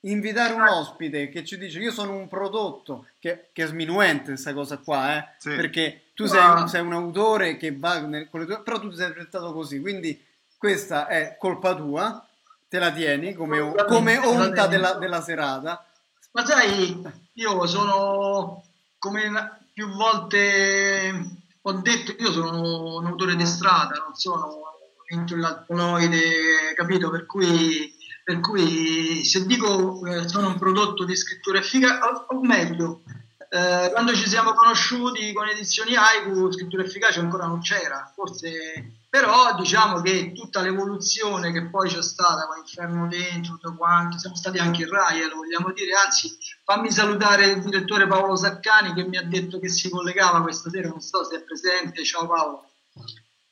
invitare 0.00 0.54
un 0.54 0.62
ospite 0.62 1.28
che 1.28 1.44
ci 1.44 1.58
dice 1.58 1.78
io 1.78 1.92
sono 1.92 2.16
un 2.16 2.26
prodotto, 2.26 3.06
che, 3.20 3.50
che 3.52 3.62
è 3.62 3.66
sminuente 3.68 4.30
questa 4.30 4.52
cosa 4.52 4.78
qua, 4.78 5.16
eh? 5.16 5.28
sì. 5.38 5.50
perché 5.50 6.06
tu 6.14 6.26
sei 6.26 6.44
un, 6.44 6.66
sei 6.66 6.80
un, 6.80 6.94
autore 6.94 7.58
che 7.58 7.76
va 7.76 8.00
nel, 8.00 8.28
con 8.28 8.40
le 8.40 8.46
tue, 8.46 8.60
però 8.62 8.80
tu 8.80 8.90
ti 8.90 8.96
sei 8.96 9.12
presentato 9.12 9.52
così, 9.52 9.80
quindi 9.80 10.20
questa 10.58 11.06
è 11.06 11.36
colpa 11.38 11.76
tua, 11.76 12.25
te 12.68 12.78
la 12.78 12.90
tieni 12.90 13.34
come, 13.34 13.74
come 13.86 14.18
onta 14.18 14.66
della, 14.66 14.94
della 14.94 15.22
serata. 15.22 15.84
Ma 16.32 16.44
sai, 16.44 17.02
io 17.34 17.66
sono, 17.66 18.64
come 18.98 19.60
più 19.72 19.88
volte 19.90 21.38
ho 21.62 21.72
detto, 21.72 22.14
io 22.18 22.30
sono 22.30 22.96
un 22.96 23.06
autore 23.06 23.36
di 23.36 23.46
strada, 23.46 23.96
non 24.04 24.14
sono 24.14 24.62
intellettualoide, 25.08 26.74
capito? 26.74 27.10
Per 27.10 27.26
cui 27.26 27.94
per 28.26 28.40
cui 28.40 29.22
se 29.24 29.46
dico 29.46 30.04
eh, 30.04 30.26
sono 30.26 30.48
un 30.48 30.58
prodotto 30.58 31.04
di 31.04 31.14
scrittura 31.14 31.60
efficace, 31.60 32.00
o, 32.02 32.36
o 32.36 32.40
meglio, 32.42 33.02
eh, 33.48 33.88
quando 33.92 34.12
ci 34.16 34.28
siamo 34.28 34.52
conosciuti 34.52 35.32
con 35.32 35.46
edizioni 35.46 35.94
Haiku, 35.94 36.50
scrittura 36.50 36.82
efficace 36.82 37.20
ancora 37.20 37.46
non 37.46 37.60
c'era, 37.60 38.10
forse, 38.12 39.04
però 39.16 39.54
diciamo 39.54 40.02
che 40.02 40.32
tutta 40.34 40.60
l'evoluzione 40.60 41.50
che 41.50 41.70
poi 41.70 41.88
c'è 41.88 42.02
stata 42.02 42.46
con 42.46 42.58
Inferno 42.58 43.08
Dentro, 43.08 43.54
tutto 43.54 43.74
quanto, 43.74 44.18
siamo 44.18 44.36
stati 44.36 44.58
anche 44.58 44.82
in 44.82 44.90
Rai, 44.90 45.22
eh, 45.22 45.28
lo 45.28 45.36
vogliamo 45.36 45.72
dire, 45.72 45.94
anzi 45.94 46.36
fammi 46.62 46.90
salutare 46.90 47.46
il 47.46 47.62
direttore 47.62 48.06
Paolo 48.06 48.36
Saccani 48.36 48.92
che 48.92 49.04
mi 49.04 49.16
ha 49.16 49.22
detto 49.22 49.58
che 49.58 49.70
si 49.70 49.88
collegava 49.88 50.42
questa 50.42 50.68
sera, 50.68 50.88
non 50.88 51.00
so 51.00 51.24
se 51.24 51.36
è 51.36 51.40
presente, 51.40 52.04
ciao 52.04 52.26
Paolo. 52.26 52.68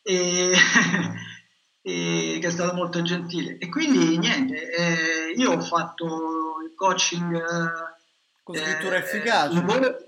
E 0.03 0.53
e 1.81 2.39
che 2.43 2.47
è 2.47 2.51
stato 2.51 2.75
molto 2.75 3.01
gentile. 3.01 3.57
E 3.57 3.71
quindi 3.71 4.19
niente, 4.19 4.71
eh, 4.71 5.33
io 5.35 5.53
ho 5.53 5.61
fatto 5.61 6.57
il 6.63 6.75
coaching 6.75 7.43
con 8.43 8.55
scrittura 8.55 8.97
eh, 8.97 8.99
efficace. 8.99 9.59
Eh? 9.59 10.05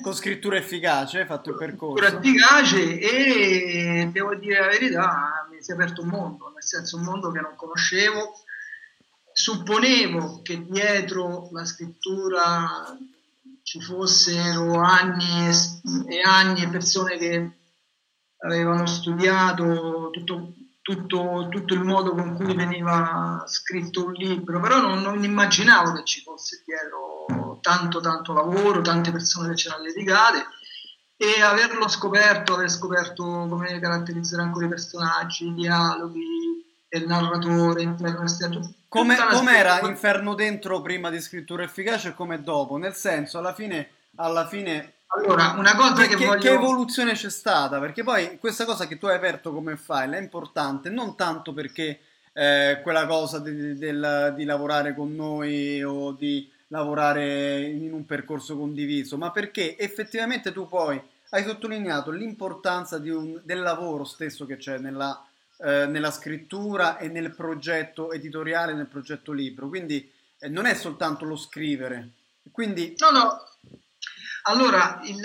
Con 0.00 0.14
scrittura 0.14 0.56
efficace 0.56 1.20
hai 1.20 1.26
fatto 1.26 1.50
il 1.50 1.56
percorso. 1.56 2.04
Scrittura 2.04 2.20
efficace 2.20 3.00
e 3.00 4.08
devo 4.12 4.36
dire 4.36 4.60
la 4.60 4.66
verità, 4.68 5.48
mi 5.50 5.60
si 5.60 5.72
è 5.72 5.74
aperto 5.74 6.02
un 6.02 6.08
mondo, 6.08 6.50
nel 6.52 6.62
senso 6.62 6.96
un 6.96 7.02
mondo 7.02 7.32
che 7.32 7.40
non 7.40 7.56
conoscevo. 7.56 8.32
Supponevo 9.32 10.40
che 10.42 10.64
dietro 10.64 11.48
la 11.50 11.64
scrittura 11.64 12.96
ci 13.64 13.80
fossero 13.80 14.78
anni 14.78 15.50
e 16.06 16.20
anni 16.22 16.62
e 16.62 16.68
persone 16.68 17.16
che 17.16 17.50
avevano 18.38 18.86
studiato 18.86 20.10
tutto, 20.12 20.52
tutto, 20.80 21.48
tutto, 21.50 21.74
il 21.74 21.82
modo 21.82 22.14
con 22.14 22.36
cui 22.36 22.54
veniva 22.54 23.42
scritto 23.48 24.04
un 24.04 24.12
libro, 24.12 24.60
però 24.60 24.80
non, 24.80 25.00
non, 25.00 25.24
immaginavo 25.24 25.92
che 25.94 26.04
ci 26.04 26.20
fosse 26.20 26.62
dietro 26.64 27.53
tanto 27.64 28.00
tanto 28.00 28.34
lavoro, 28.34 28.82
tante 28.82 29.10
persone 29.10 29.48
che 29.48 29.54
c'erano 29.54 29.84
dedicate 29.84 30.44
e 31.16 31.40
averlo 31.40 31.88
scoperto, 31.88 32.52
aver 32.52 32.70
scoperto 32.70 33.24
come 33.24 33.80
caratterizzare 33.80 34.42
ancora 34.42 34.66
i 34.66 34.68
personaggi, 34.68 35.46
i 35.46 35.54
dialoghi, 35.54 36.20
il 36.90 37.06
narratore, 37.06 37.80
Inferno 37.80 38.24
esterno. 38.24 38.74
Come, 38.88 39.16
com'era 39.16 39.80
Inferno 39.80 40.34
dentro 40.34 40.82
prima 40.82 41.08
di 41.08 41.20
scrittura 41.22 41.62
efficace 41.62 42.08
e 42.08 42.14
come 42.14 42.42
dopo? 42.42 42.76
Nel 42.76 42.94
senso, 42.94 43.38
alla 43.38 43.54
fine, 43.54 43.88
alla 44.16 44.46
fine 44.46 44.96
allora, 45.06 45.54
una 45.56 45.74
cosa 45.74 46.06
che, 46.06 46.16
che, 46.16 46.26
voglio... 46.26 46.40
che 46.40 46.50
evoluzione 46.50 47.14
c'è 47.14 47.30
stata? 47.30 47.80
Perché 47.80 48.02
poi 48.02 48.38
questa 48.38 48.66
cosa 48.66 48.86
che 48.86 48.98
tu 48.98 49.06
hai 49.06 49.16
aperto 49.16 49.54
come 49.54 49.78
file 49.78 50.18
è 50.18 50.20
importante 50.20 50.90
non 50.90 51.16
tanto 51.16 51.54
perché 51.54 52.00
eh, 52.34 52.80
quella 52.82 53.06
cosa 53.06 53.38
di, 53.38 53.78
di, 53.78 53.78
di, 53.78 54.44
lavorare 54.44 54.94
con 54.94 55.14
noi 55.14 55.82
o 55.82 56.12
di 56.12 56.50
lavorare 56.74 57.60
in 57.62 57.92
un 57.92 58.04
percorso 58.04 58.56
condiviso, 58.56 59.16
ma 59.16 59.30
perché 59.30 59.78
effettivamente 59.78 60.50
tu 60.50 60.66
poi 60.66 61.00
hai 61.30 61.44
sottolineato 61.44 62.10
l'importanza 62.10 62.98
un, 62.98 63.40
del 63.44 63.60
lavoro 63.60 64.02
stesso 64.02 64.44
che 64.44 64.56
c'è 64.56 64.78
nella, 64.78 65.24
eh, 65.58 65.86
nella, 65.86 66.10
scrittura 66.10 66.98
e 66.98 67.06
nel 67.06 67.32
progetto 67.32 68.10
editoriale, 68.10 68.74
nel 68.74 68.86
progetto 68.86 69.30
libro. 69.30 69.68
Quindi 69.68 70.10
eh, 70.40 70.48
non 70.48 70.66
è 70.66 70.74
soltanto 70.74 71.24
lo 71.24 71.36
scrivere. 71.36 72.10
Quindi... 72.50 72.94
No, 72.98 73.10
no, 73.10 73.38
allora, 74.42 75.00
il 75.04 75.20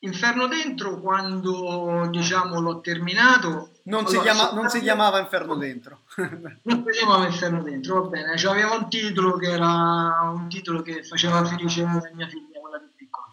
Inferno 0.00 0.46
Dentro, 0.46 1.00
quando 1.00 2.08
diciamo 2.10 2.60
l'ho 2.60 2.80
terminato... 2.80 3.70
Non, 3.84 4.00
allora, 4.00 4.10
si, 4.10 4.20
chiama, 4.20 4.52
non 4.52 4.68
si, 4.68 4.80
chiamava 4.80 5.20
Inferno 5.20 5.56
Dentro. 5.56 6.02
non 6.64 6.84
si 6.84 6.90
chiamava 6.90 7.26
Inferno 7.26 7.62
Dentro, 7.62 8.02
va 8.02 8.08
bene. 8.08 8.36
Cioè, 8.36 8.52
aveva 8.52 8.74
un 8.74 8.88
titolo 8.88 9.36
che 9.36 9.50
era 9.50 10.30
un 10.34 10.48
titolo 10.48 10.82
che 10.82 11.02
faceva 11.02 11.44
felice 11.44 11.82
mia 11.82 12.28
figlia, 12.28 12.60
quella 12.60 12.78
più 12.78 12.94
piccola. 12.94 13.26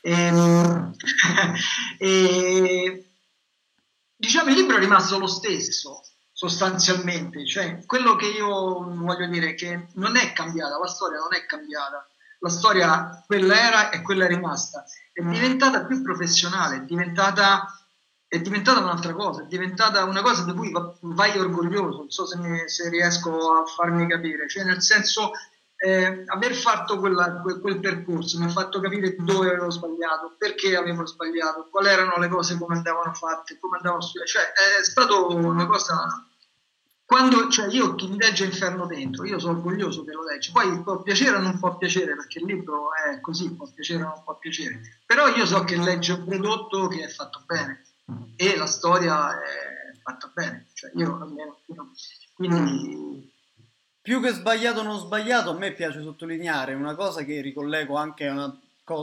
E, 0.00 0.90
e, 1.98 3.10
diciamo 4.16 4.50
il 4.50 4.56
libro 4.56 4.76
è 4.76 4.80
rimasto 4.80 5.18
lo 5.18 5.26
stesso 5.26 6.02
sostanzialmente, 6.32 7.44
cioè 7.46 7.84
quello 7.84 8.14
che 8.14 8.26
io 8.26 8.84
voglio 8.94 9.26
dire 9.26 9.50
è 9.50 9.54
che 9.54 9.88
non 9.94 10.16
è 10.16 10.32
cambiata, 10.32 10.78
la 10.78 10.86
storia 10.86 11.18
non 11.18 11.34
è 11.34 11.44
cambiata 11.46 12.06
la 12.40 12.48
storia 12.48 13.24
quella 13.26 13.58
era 13.60 13.90
e 13.90 14.02
quella 14.02 14.24
è 14.24 14.28
rimasta, 14.28 14.84
è 15.18 15.22
diventata 15.22 15.84
più 15.84 16.00
professionale, 16.02 16.76
è 16.76 16.80
diventata, 16.82 17.66
è 18.26 18.38
diventata 18.40 18.80
un'altra 18.80 19.12
cosa, 19.14 19.42
è 19.42 19.46
diventata 19.46 20.04
una 20.04 20.22
cosa 20.22 20.44
di 20.44 20.52
cui 20.52 20.72
vai 21.00 21.36
orgoglioso, 21.36 21.98
non 21.98 22.10
so 22.10 22.24
se, 22.24 22.38
mi, 22.38 22.68
se 22.68 22.88
riesco 22.88 23.52
a 23.52 23.64
farmi 23.64 24.06
capire, 24.06 24.48
cioè 24.48 24.64
nel 24.64 24.80
senso 24.80 25.32
eh, 25.76 26.24
aver 26.26 26.54
fatto 26.54 26.98
quella, 26.98 27.40
quel, 27.40 27.60
quel, 27.60 27.80
percorso 27.80 28.38
mi 28.38 28.46
ha 28.46 28.48
fatto 28.48 28.80
capire 28.80 29.16
dove 29.18 29.48
avevo 29.48 29.70
sbagliato, 29.70 30.34
perché 30.38 30.76
avevo 30.76 31.04
sbagliato, 31.06 31.68
quali 31.70 31.88
erano 31.88 32.16
le 32.18 32.28
cose 32.28 32.56
come 32.56 32.76
andavano 32.76 33.12
fatte, 33.12 33.58
come 33.58 33.76
andavano 33.76 34.02
studiate, 34.02 34.30
cioè 34.30 34.52
è 34.80 34.84
stata 34.84 35.14
una 35.16 35.66
cosa 35.66 36.27
quando 37.08 37.48
cioè 37.48 37.68
io 37.68 37.94
chi 37.94 38.06
mi 38.06 38.18
legge 38.18 38.44
Inferno 38.44 38.84
dentro, 38.84 39.24
io 39.24 39.38
sono 39.38 39.56
orgoglioso 39.56 40.04
che 40.04 40.12
lo 40.12 40.24
legge, 40.24 40.50
poi 40.52 40.82
può 40.82 41.00
piacere 41.00 41.36
o 41.36 41.40
non 41.40 41.58
può 41.58 41.74
piacere, 41.78 42.14
perché 42.14 42.38
il 42.38 42.44
libro 42.44 42.90
è 42.92 43.18
così, 43.22 43.50
può 43.54 43.66
piacere 43.66 44.02
o 44.02 44.08
non 44.08 44.22
può 44.22 44.36
piacere, 44.36 44.78
però 45.06 45.26
io 45.28 45.46
so 45.46 45.64
che 45.64 45.78
legge 45.78 46.12
un 46.12 46.26
prodotto 46.26 46.86
che 46.88 47.04
è 47.04 47.08
fatto 47.08 47.42
bene 47.46 47.82
e 48.36 48.54
la 48.58 48.66
storia 48.66 49.40
è 49.40 49.96
fatta 50.02 50.30
bene. 50.34 50.66
Cioè, 50.74 50.90
io 50.96 51.18
almeno, 51.18 51.56
quindi 52.34 53.32
più 54.02 54.20
che 54.20 54.32
sbagliato 54.32 54.80
o 54.80 54.82
non 54.82 54.98
sbagliato, 54.98 55.48
a 55.48 55.54
me 55.54 55.72
piace 55.72 56.02
sottolineare 56.02 56.74
una 56.74 56.94
cosa 56.94 57.24
che 57.24 57.40
ricollego 57.40 57.96
anche 57.96 58.26
a, 58.26 58.32
una, 58.34 58.60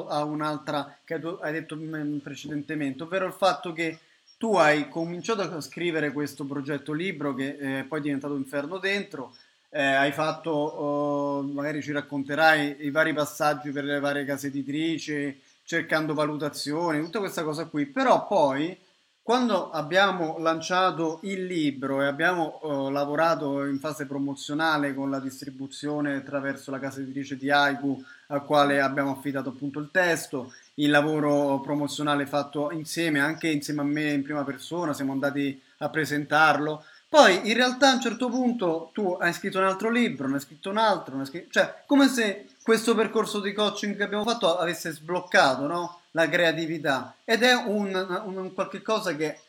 a 0.09 0.23
un'altra 0.23 0.99
che 1.03 1.19
tu 1.19 1.39
hai 1.41 1.53
detto 1.53 1.75
precedentemente, 2.21 3.01
ovvero 3.01 3.25
il 3.25 3.33
fatto 3.33 3.73
che 3.73 3.97
tu 4.45 4.57
hai 4.57 4.89
cominciato 4.89 5.41
a 5.41 5.59
scrivere 5.59 6.11
questo 6.11 6.45
progetto 6.45 6.93
libro 6.93 7.33
che 7.33 7.57
eh, 7.59 7.83
poi 7.85 7.97
è 7.97 8.01
diventato 8.03 8.35
Inferno 8.35 8.77
Dentro, 8.77 9.35
eh, 9.71 9.81
hai 9.81 10.11
fatto, 10.11 10.51
oh, 10.51 11.41
magari 11.41 11.81
ci 11.81 11.91
racconterai 11.91 12.75
i 12.81 12.91
vari 12.91 13.11
passaggi 13.11 13.71
per 13.71 13.85
le 13.85 13.99
varie 13.99 14.23
case 14.23 14.47
editrici, 14.47 15.41
cercando 15.63 16.13
valutazioni, 16.13 17.01
tutta 17.01 17.17
questa 17.17 17.41
cosa 17.41 17.65
qui, 17.65 17.87
però 17.87 18.27
poi 18.27 18.77
quando 19.25 19.71
abbiamo 19.71 20.37
lanciato 20.37 21.17
il 21.23 21.47
libro 21.47 21.99
e 21.99 22.05
abbiamo 22.05 22.59
uh, 22.61 22.91
lavorato 22.91 23.65
in 23.65 23.79
fase 23.79 24.05
promozionale 24.05 24.93
con 24.93 25.09
la 25.09 25.19
distribuzione 25.19 26.17
attraverso 26.17 26.69
la 26.69 26.77
casa 26.77 26.99
editrice 26.99 27.35
di 27.35 27.49
Aiku, 27.49 27.99
al 28.27 28.45
quale 28.45 28.79
abbiamo 28.81 29.09
affidato 29.09 29.49
appunto 29.49 29.79
il 29.79 29.89
testo, 29.91 30.53
il 30.75 30.91
lavoro 30.91 31.59
promozionale 31.59 32.27
fatto 32.27 32.69
insieme, 32.69 33.19
anche 33.19 33.47
insieme 33.47 33.81
a 33.81 33.85
me 33.85 34.11
in 34.11 34.21
prima 34.21 34.43
persona, 34.43 34.93
siamo 34.93 35.13
andati 35.13 35.59
a 35.79 35.89
presentarlo. 35.89 36.83
Poi 37.09 37.49
in 37.49 37.55
realtà 37.55 37.89
a 37.89 37.93
un 37.95 38.01
certo 38.01 38.29
punto 38.29 38.91
tu 38.93 39.17
hai 39.19 39.33
scritto 39.33 39.57
un 39.57 39.65
altro 39.65 39.89
libro, 39.89 40.27
ne 40.27 40.35
hai 40.35 40.41
scritto 40.41 40.69
un 40.69 40.77
altro, 40.77 41.25
scritto... 41.25 41.47
cioè 41.49 41.81
come 41.87 42.07
se 42.09 42.49
questo 42.61 42.93
percorso 42.93 43.39
di 43.39 43.53
coaching 43.53 43.97
che 43.97 44.03
abbiamo 44.03 44.23
fatto 44.23 44.55
avesse 44.55 44.91
sbloccato, 44.91 45.65
no? 45.65 46.01
La 46.15 46.27
creatività 46.29 47.15
ed 47.23 47.43
è 47.43 47.53
un, 47.53 47.93
un, 48.25 48.37
un 48.37 48.53
qualche 48.53 48.81
cosa 48.81 49.15
che 49.15 49.39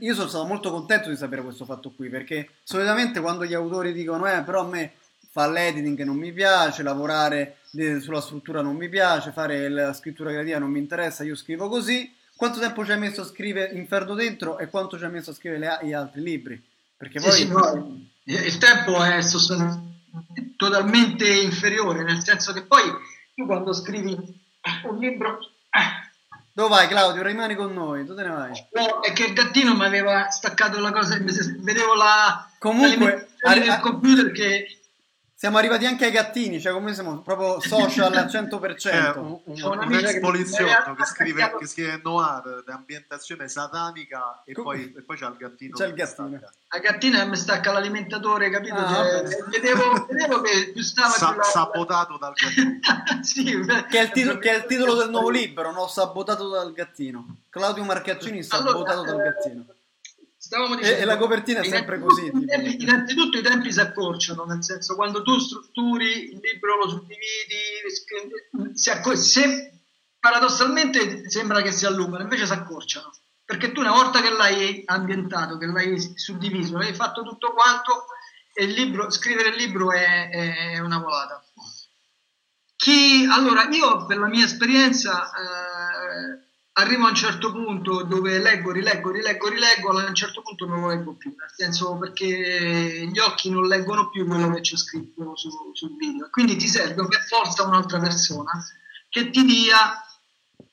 io 0.00 0.14
sono 0.14 0.28
stato 0.28 0.44
molto 0.44 0.70
contento 0.70 1.08
di 1.08 1.16
sapere 1.16 1.42
questo 1.42 1.64
fatto 1.64 1.90
qui 1.90 2.10
perché 2.10 2.50
solitamente 2.62 3.20
quando 3.20 3.46
gli 3.46 3.54
autori 3.54 3.92
dicono 3.92 4.26
eh 4.26 4.42
però 4.42 4.60
a 4.60 4.68
me 4.68 4.92
fa 5.32 5.50
l'editing 5.50 6.02
non 6.02 6.16
mi 6.16 6.30
piace, 6.30 6.82
lavorare 6.82 7.56
sulla 8.00 8.20
struttura 8.20 8.60
non 8.60 8.76
mi 8.76 8.90
piace, 8.90 9.32
fare 9.32 9.66
la 9.70 9.94
scrittura 9.94 10.30
creativa 10.30 10.58
non 10.58 10.70
mi 10.70 10.78
interessa, 10.78 11.24
io 11.24 11.34
scrivo 11.34 11.68
così. 11.68 12.14
Quanto 12.36 12.60
tempo 12.60 12.84
ci 12.84 12.92
hai 12.92 12.98
messo 12.98 13.22
a 13.22 13.24
scrivere 13.24 13.72
Inferno 13.72 14.14
dentro 14.14 14.58
e 14.58 14.68
quanto 14.68 14.98
ci 14.98 15.04
hai 15.04 15.10
messo 15.10 15.30
a 15.30 15.34
scrivere 15.34 15.78
gli 15.82 15.92
altri 15.94 16.20
libri? 16.20 16.62
Perché 16.98 17.18
poi... 17.18 17.32
Sì, 17.32 17.48
no, 17.48 17.98
il 18.24 18.58
tempo 18.58 19.02
è 19.02 19.20
totalmente 20.56 21.26
inferiore, 21.40 22.02
nel 22.02 22.22
senso 22.22 22.52
che 22.52 22.64
poi 22.64 22.82
tu 23.34 23.46
quando 23.46 23.72
scrivi 23.72 24.12
un 24.12 24.98
libro 24.98 25.38
dove 26.52 26.68
vai 26.68 26.88
Claudio? 26.88 27.22
Rimani 27.22 27.54
con 27.54 27.72
noi, 27.72 28.04
dove 28.04 28.22
te 28.22 28.28
ne 28.28 28.34
vai? 28.34 28.66
No, 28.72 29.00
è 29.00 29.12
che 29.12 29.24
il 29.24 29.32
gattino 29.32 29.74
mi 29.74 29.84
aveva 29.84 30.30
staccato 30.30 30.78
la 30.80 30.92
cosa, 30.92 31.16
vedevo 31.18 31.94
la... 31.94 32.48
Comunque, 32.58 33.28
al 33.42 33.80
computer 33.80 34.30
che 34.32 34.81
siamo 35.42 35.58
arrivati 35.58 35.86
anche 35.86 36.04
ai 36.04 36.12
gattini, 36.12 36.60
cioè 36.60 36.72
come 36.72 36.94
siamo 36.94 37.18
proprio 37.18 37.58
social 37.58 38.14
al 38.14 38.26
100%. 38.26 38.88
Eh, 38.88 39.18
un, 39.18 39.40
un, 39.42 39.62
un 39.62 39.92
ex 39.94 40.20
poliziotto 40.20 40.94
che 40.94 41.04
scrive, 41.04 41.56
che 41.58 41.66
scrive 41.66 42.00
noir, 42.00 42.62
ambientazione 42.68 43.48
satanica 43.48 44.44
e 44.44 44.52
poi, 44.52 44.94
e 44.96 45.02
poi 45.02 45.16
c'è 45.16 45.26
il 45.26 45.34
gattino. 45.36 45.74
C'è 45.74 45.86
il 45.88 45.94
gattino. 45.94 46.40
La 46.68 46.78
gattina 46.78 47.24
mi 47.24 47.34
stacca 47.34 47.72
l'alimentatore, 47.72 48.50
capito? 48.50 48.76
Ah, 48.76 48.94
cioè, 48.94 49.42
vedevo, 49.48 50.06
vedevo, 50.08 50.42
che 50.42 50.70
più 50.72 50.82
stava 50.82 51.08
Sa- 51.08 51.32
più 51.32 51.42
sabotato 51.42 52.18
dal 52.18 52.34
gattino. 52.34 52.78
sì, 53.22 53.42
che, 53.90 54.00
è 54.00 54.12
titolo, 54.12 54.38
che, 54.38 54.48
è 54.48 54.56
il 54.58 54.66
titolo, 54.66 54.94
del 54.94 55.10
nuovo 55.10 55.28
libro, 55.28 55.72
no? 55.72 55.88
Sabotato 55.88 56.50
dal 56.50 56.72
gattino. 56.72 57.38
Claudio 57.50 57.82
Marcaccini, 57.82 58.44
sabotato 58.44 59.00
allora, 59.00 59.10
dal 59.10 59.16
gattino. 59.16 59.64
Stavamo 60.52 60.76
dicendo, 60.76 61.00
e, 61.00 61.04
la 61.06 61.16
copertina 61.16 61.60
è 61.60 61.64
sempre 61.64 61.98
così. 61.98 62.30
Tempi, 62.30 62.82
innanzitutto 62.82 63.38
i 63.38 63.42
tempi 63.42 63.72
si 63.72 63.80
accorciano, 63.80 64.44
nel 64.44 64.62
senso 64.62 64.96
quando 64.96 65.22
tu 65.22 65.38
strutturi 65.38 66.30
il 66.30 66.40
libro, 66.42 66.76
lo 66.76 66.90
suddividi, 66.90 68.74
si 68.74 68.90
accor- 68.90 69.16
se, 69.16 69.80
paradossalmente 70.20 71.30
sembra 71.30 71.62
che 71.62 71.72
si 71.72 71.86
allungano, 71.86 72.24
invece 72.24 72.44
si 72.44 72.52
accorciano. 72.52 73.10
Perché 73.46 73.72
tu 73.72 73.80
una 73.80 73.92
volta 73.92 74.20
che 74.20 74.28
l'hai 74.28 74.82
ambientato, 74.84 75.56
che 75.56 75.64
l'hai 75.64 75.98
suddiviso, 76.18 76.76
l'hai 76.76 76.92
fatto 76.92 77.22
tutto 77.22 77.54
quanto, 77.54 78.04
e 78.52 78.64
il 78.64 78.72
libro, 78.72 79.10
scrivere 79.10 79.48
il 79.48 79.56
libro 79.56 79.90
è, 79.90 80.28
è 80.28 80.78
una 80.80 80.98
volata. 80.98 81.42
Chi, 82.76 83.26
allora, 83.26 83.68
io 83.70 84.04
per 84.04 84.18
la 84.18 84.28
mia 84.28 84.44
esperienza... 84.44 85.30
Eh, 85.30 86.50
arrivo 86.74 87.06
a 87.06 87.10
un 87.10 87.14
certo 87.14 87.52
punto 87.52 88.02
dove 88.02 88.38
leggo, 88.38 88.70
rileggo, 88.70 89.10
rileggo, 89.10 89.48
rileggo, 89.48 89.90
a 89.90 90.06
un 90.06 90.14
certo 90.14 90.42
punto 90.42 90.66
non 90.66 90.80
lo 90.80 90.88
leggo 90.88 91.14
più, 91.14 91.34
nel 91.38 91.50
senso 91.54 91.96
perché 91.98 93.08
gli 93.10 93.18
occhi 93.18 93.50
non 93.50 93.66
leggono 93.66 94.08
più 94.08 94.26
quello 94.26 94.50
che 94.52 94.60
c'è 94.60 94.76
scritto 94.76 95.36
su, 95.36 95.50
sul 95.72 95.96
video. 95.96 96.28
Quindi 96.30 96.56
ti 96.56 96.68
serve 96.68 97.06
per 97.06 97.24
forza 97.26 97.64
un'altra 97.64 97.98
persona 97.98 98.52
che 99.08 99.28
ti 99.30 99.44
dia 99.44 100.02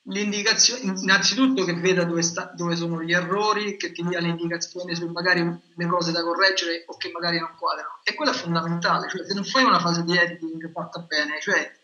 l'indicazione, 0.04 0.98
innanzitutto 0.98 1.64
che 1.64 1.74
veda 1.74 2.04
dove, 2.04 2.22
sta, 2.22 2.50
dove 2.54 2.74
sono 2.74 3.02
gli 3.02 3.12
errori, 3.12 3.76
che 3.76 3.92
ti 3.92 4.02
dia 4.02 4.20
l'indicazione 4.20 4.94
su 4.94 5.06
magari 5.08 5.42
le 5.74 5.86
cose 5.86 6.12
da 6.12 6.22
correggere 6.22 6.84
o 6.86 6.96
che 6.96 7.10
magari 7.12 7.38
non 7.38 7.54
quadrano. 7.58 8.00
E 8.02 8.14
quello 8.14 8.32
è 8.32 8.34
fondamentale, 8.34 9.08
cioè 9.10 9.24
se 9.26 9.34
non 9.34 9.44
fai 9.44 9.64
una 9.64 9.78
fase 9.78 10.02
di 10.04 10.16
editing 10.16 10.72
fatta 10.72 11.00
bene, 11.00 11.38
cioè 11.40 11.78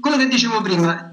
quello 0.00 0.16
che 0.16 0.28
dicevo 0.28 0.60
prima, 0.62 1.10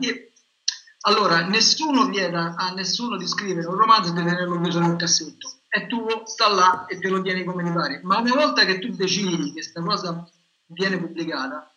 allora, 1.01 1.45
nessuno 1.45 2.05
vieta 2.05 2.55
a 2.57 2.71
nessuno 2.71 3.17
di 3.17 3.27
scrivere 3.27 3.67
un 3.67 3.75
romanzo 3.75 4.09
e 4.09 4.13
di 4.13 4.23
tenerlo 4.23 4.59
chiuso 4.61 4.79
nel 4.79 4.95
cassetto. 4.95 5.51
È 5.67 5.85
tuo, 5.87 6.23
sta 6.25 6.49
là 6.49 6.85
e 6.85 6.97
te 6.99 7.07
lo 7.09 7.21
tieni 7.21 7.43
come 7.43 7.63
ti 7.63 7.71
pare. 7.71 8.01
Ma 8.03 8.17
una 8.19 8.33
volta 8.33 8.65
che 8.65 8.79
tu 8.79 8.89
decidi 8.89 9.37
che 9.37 9.51
questa 9.51 9.81
cosa 9.81 10.27
viene 10.67 10.97
pubblicata, 10.97 11.71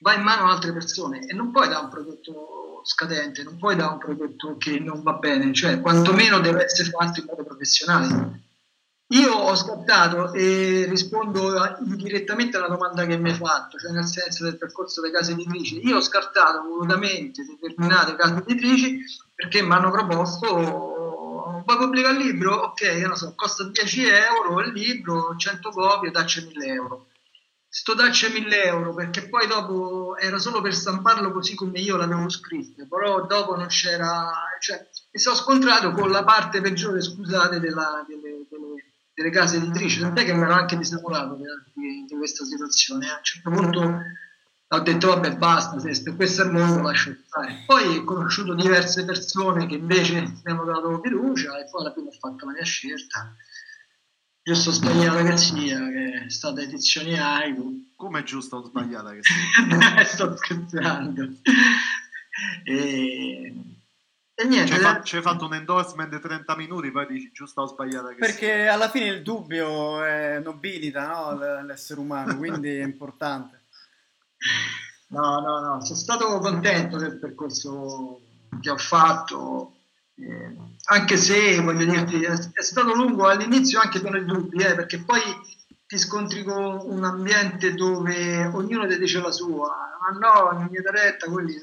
va 0.00 0.14
in 0.14 0.22
mano 0.22 0.48
a 0.48 0.52
altre 0.52 0.72
persone 0.72 1.26
e 1.26 1.34
non 1.34 1.50
puoi 1.50 1.68
dare 1.68 1.84
un 1.84 1.90
prodotto 1.90 2.82
scadente, 2.84 3.42
non 3.42 3.56
puoi 3.56 3.74
dare 3.74 3.92
un 3.92 3.98
prodotto 3.98 4.56
che 4.56 4.78
non 4.78 5.02
va 5.02 5.14
bene, 5.14 5.52
cioè 5.52 5.80
quantomeno 5.80 6.38
deve 6.40 6.64
essere 6.64 6.90
fatto 6.90 7.20
in 7.20 7.26
modo 7.26 7.44
professionale. 7.44 8.40
Io 9.10 9.32
ho 9.32 9.54
scattato 9.54 10.32
e 10.34 10.84
rispondo 10.86 11.76
direttamente 11.80 12.58
alla 12.58 12.68
domanda 12.68 13.06
che 13.06 13.16
mi 13.16 13.30
hai 13.30 13.36
fatto, 13.36 13.78
cioè 13.78 13.90
nel 13.90 14.04
senso 14.04 14.44
del 14.44 14.58
percorso 14.58 15.00
delle 15.00 15.14
case 15.14 15.32
editrici. 15.32 15.86
Io 15.86 15.96
ho 15.96 16.02
scartato 16.02 16.62
volutamente 16.62 17.42
determinate 17.44 18.16
case 18.16 18.42
editrici 18.46 19.02
perché 19.34 19.62
mi 19.62 19.72
hanno 19.72 19.90
proposto 19.90 20.96
vuoi 21.68 21.76
pubblicare 21.76 22.16
il 22.16 22.24
libro? 22.24 22.54
Ok, 22.54 22.82
non 23.04 23.16
so, 23.16 23.34
costa 23.34 23.64
10 23.64 24.06
euro 24.06 24.60
il 24.60 24.72
libro, 24.72 25.36
100 25.36 25.70
copie, 25.70 26.10
dacci 26.10 26.44
1000 26.46 26.66
euro. 26.66 27.06
Sto 27.68 27.94
dacci 27.94 28.32
1000 28.32 28.64
euro 28.64 28.94
perché 28.94 29.28
poi 29.28 29.46
dopo 29.46 30.16
era 30.16 30.38
solo 30.38 30.62
per 30.62 30.74
stamparlo 30.74 31.30
così 31.32 31.54
come 31.54 31.78
io 31.80 31.96
l'avevo 31.96 32.28
scritto, 32.30 32.86
però 32.88 33.26
dopo 33.26 33.54
non 33.56 33.66
c'era, 33.66 34.32
cioè 34.60 34.88
mi 35.12 35.20
sono 35.20 35.36
scontrato 35.36 35.92
con 35.92 36.10
la 36.10 36.24
parte 36.24 36.62
peggiore, 36.62 37.02
scusate, 37.02 37.60
della, 37.60 38.04
delle, 38.08 38.46
delle 38.48 38.87
delle 39.18 39.30
case 39.30 39.56
editrici, 39.56 39.98
tant'è 39.98 40.24
che 40.24 40.32
mi 40.32 40.42
ero 40.42 40.52
anche 40.52 40.76
disamorato 40.76 41.34
di, 41.74 42.04
di, 42.06 42.16
questa 42.16 42.44
situazione. 42.44 43.10
A 43.10 43.16
un 43.16 43.24
certo 43.24 43.50
punto 43.50 44.00
ho 44.70 44.80
detto 44.80 45.08
vabbè 45.08 45.36
basta, 45.36 45.80
se 45.80 46.14
questo 46.14 46.42
è 46.42 46.44
il 46.44 46.52
mondo 46.52 46.82
lascio 46.82 47.16
stare. 47.26 47.64
Poi 47.66 47.96
ho 47.96 48.04
conosciuto 48.04 48.54
diverse 48.54 49.04
persone 49.04 49.66
che 49.66 49.74
invece 49.74 50.20
mi 50.20 50.40
hanno 50.44 50.64
dato 50.64 51.00
fiducia 51.02 51.58
e 51.58 51.68
poi 51.68 51.80
alla 51.80 51.92
fine 51.92 52.06
ho 52.06 52.12
fatto 52.12 52.46
la 52.46 52.52
mia 52.52 52.64
scelta. 52.64 53.34
Giusto 54.40 54.70
o 54.70 54.72
sbagliata 54.72 55.24
che 55.24 55.36
sia, 55.36 55.78
che 55.88 56.24
è 56.26 56.30
stata 56.30 56.60
edizioni 56.60 57.18
AICU. 57.18 57.94
Come 57.96 58.22
giusto 58.22 58.58
o 58.58 58.62
sbagliata 58.62 59.10
che 59.14 59.20
sia? 59.26 60.04
Sto 60.04 60.36
scherzando. 60.36 61.28
E 62.62 63.52
e 64.40 64.44
niente. 64.44 64.72
Ci 65.02 65.16
hai, 65.16 65.22
fa, 65.22 65.32
fatto 65.32 65.46
un 65.46 65.54
endorsement 65.54 66.08
di 66.08 66.20
30 66.20 66.54
minuti, 66.54 66.92
poi 66.92 67.08
dici 67.08 67.32
giusta 67.32 67.62
o 67.62 67.66
sbagliata. 67.66 68.14
Perché 68.16 68.62
sia. 68.62 68.72
alla 68.72 68.88
fine 68.88 69.06
il 69.06 69.22
dubbio 69.22 70.00
è 70.04 70.38
nobilita 70.38 71.08
no? 71.08 71.64
l'essere 71.64 71.98
umano, 71.98 72.36
quindi 72.36 72.76
è 72.76 72.84
importante. 72.84 73.64
No, 75.10 75.40
no, 75.40 75.60
no, 75.60 75.82
sono 75.82 75.98
stato 75.98 76.38
contento 76.38 76.98
del 76.98 77.18
percorso 77.18 78.20
che 78.60 78.68
ho 78.68 78.76
fatto, 78.76 79.76
eh, 80.16 80.54
anche 80.84 81.16
se 81.16 81.62
voglio 81.62 81.86
dirti, 81.86 82.22
è, 82.22 82.30
è, 82.30 82.62
stato 82.62 82.92
lungo 82.92 83.26
all'inizio 83.26 83.80
anche 83.80 84.02
con 84.02 84.14
i 84.14 84.24
dubbi, 84.26 84.62
eh, 84.62 84.74
perché 84.74 84.98
poi 84.98 85.22
ti 85.86 85.96
scontri 85.96 86.44
con 86.44 86.82
un 86.84 87.04
ambiente 87.04 87.72
dove 87.72 88.44
ognuno 88.52 88.86
ti 88.86 88.98
dice 88.98 89.22
la 89.22 89.30
sua, 89.30 89.74
ma 89.98 90.18
no, 90.18 90.60
in 90.60 90.68
mia 90.70 90.82
diretta 90.82 91.30
quelli 91.30 91.54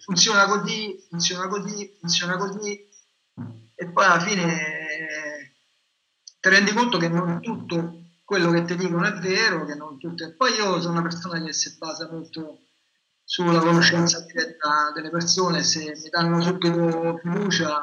funziona 0.00 0.46
così, 0.46 1.06
funziona 1.08 1.46
così, 1.48 1.96
funziona 1.98 2.36
così 2.36 2.88
e 3.74 3.86
poi 3.88 4.04
alla 4.04 4.20
fine 4.20 4.42
eh, 4.44 5.52
ti 6.40 6.48
rendi 6.48 6.72
conto 6.72 6.98
che 6.98 7.08
non 7.08 7.40
tutto 7.40 7.98
quello 8.24 8.50
che 8.50 8.64
ti 8.64 8.76
dicono 8.76 9.06
è 9.06 9.12
vero, 9.14 9.64
che 9.64 9.74
non 9.74 9.98
tutto 9.98 10.24
è... 10.24 10.32
Poi 10.32 10.52
io 10.54 10.80
sono 10.80 10.92
una 10.92 11.02
persona 11.02 11.42
che 11.42 11.52
si 11.52 11.76
basa 11.78 12.08
molto 12.10 12.58
sulla 13.24 13.60
conoscenza 13.60 14.20
diretta 14.20 14.92
delle 14.94 15.10
persone, 15.10 15.62
se 15.62 15.96
mi 16.02 16.08
danno 16.10 16.40
subito 16.40 17.18
fiducia, 17.22 17.80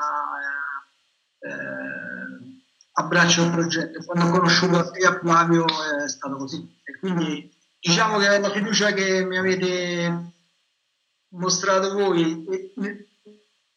eh, 1.40 1.50
eh, 1.50 2.62
abbraccio 2.94 3.44
il 3.44 3.52
progetto. 3.52 4.04
Quando 4.04 4.26
ho 4.26 4.32
conosciuto 4.32 4.92
te 4.92 5.06
a 5.06 5.18
Flavio 5.20 5.66
è 5.66 6.08
stato 6.08 6.36
così. 6.36 6.80
E 6.84 6.98
quindi 7.00 7.54
diciamo 7.80 8.18
che 8.18 8.40
la 8.40 8.52
fiducia 8.52 8.92
che 8.92 9.26
mi 9.26 9.38
avete 9.38 10.32
mostrato 11.30 11.94
voi, 11.94 12.46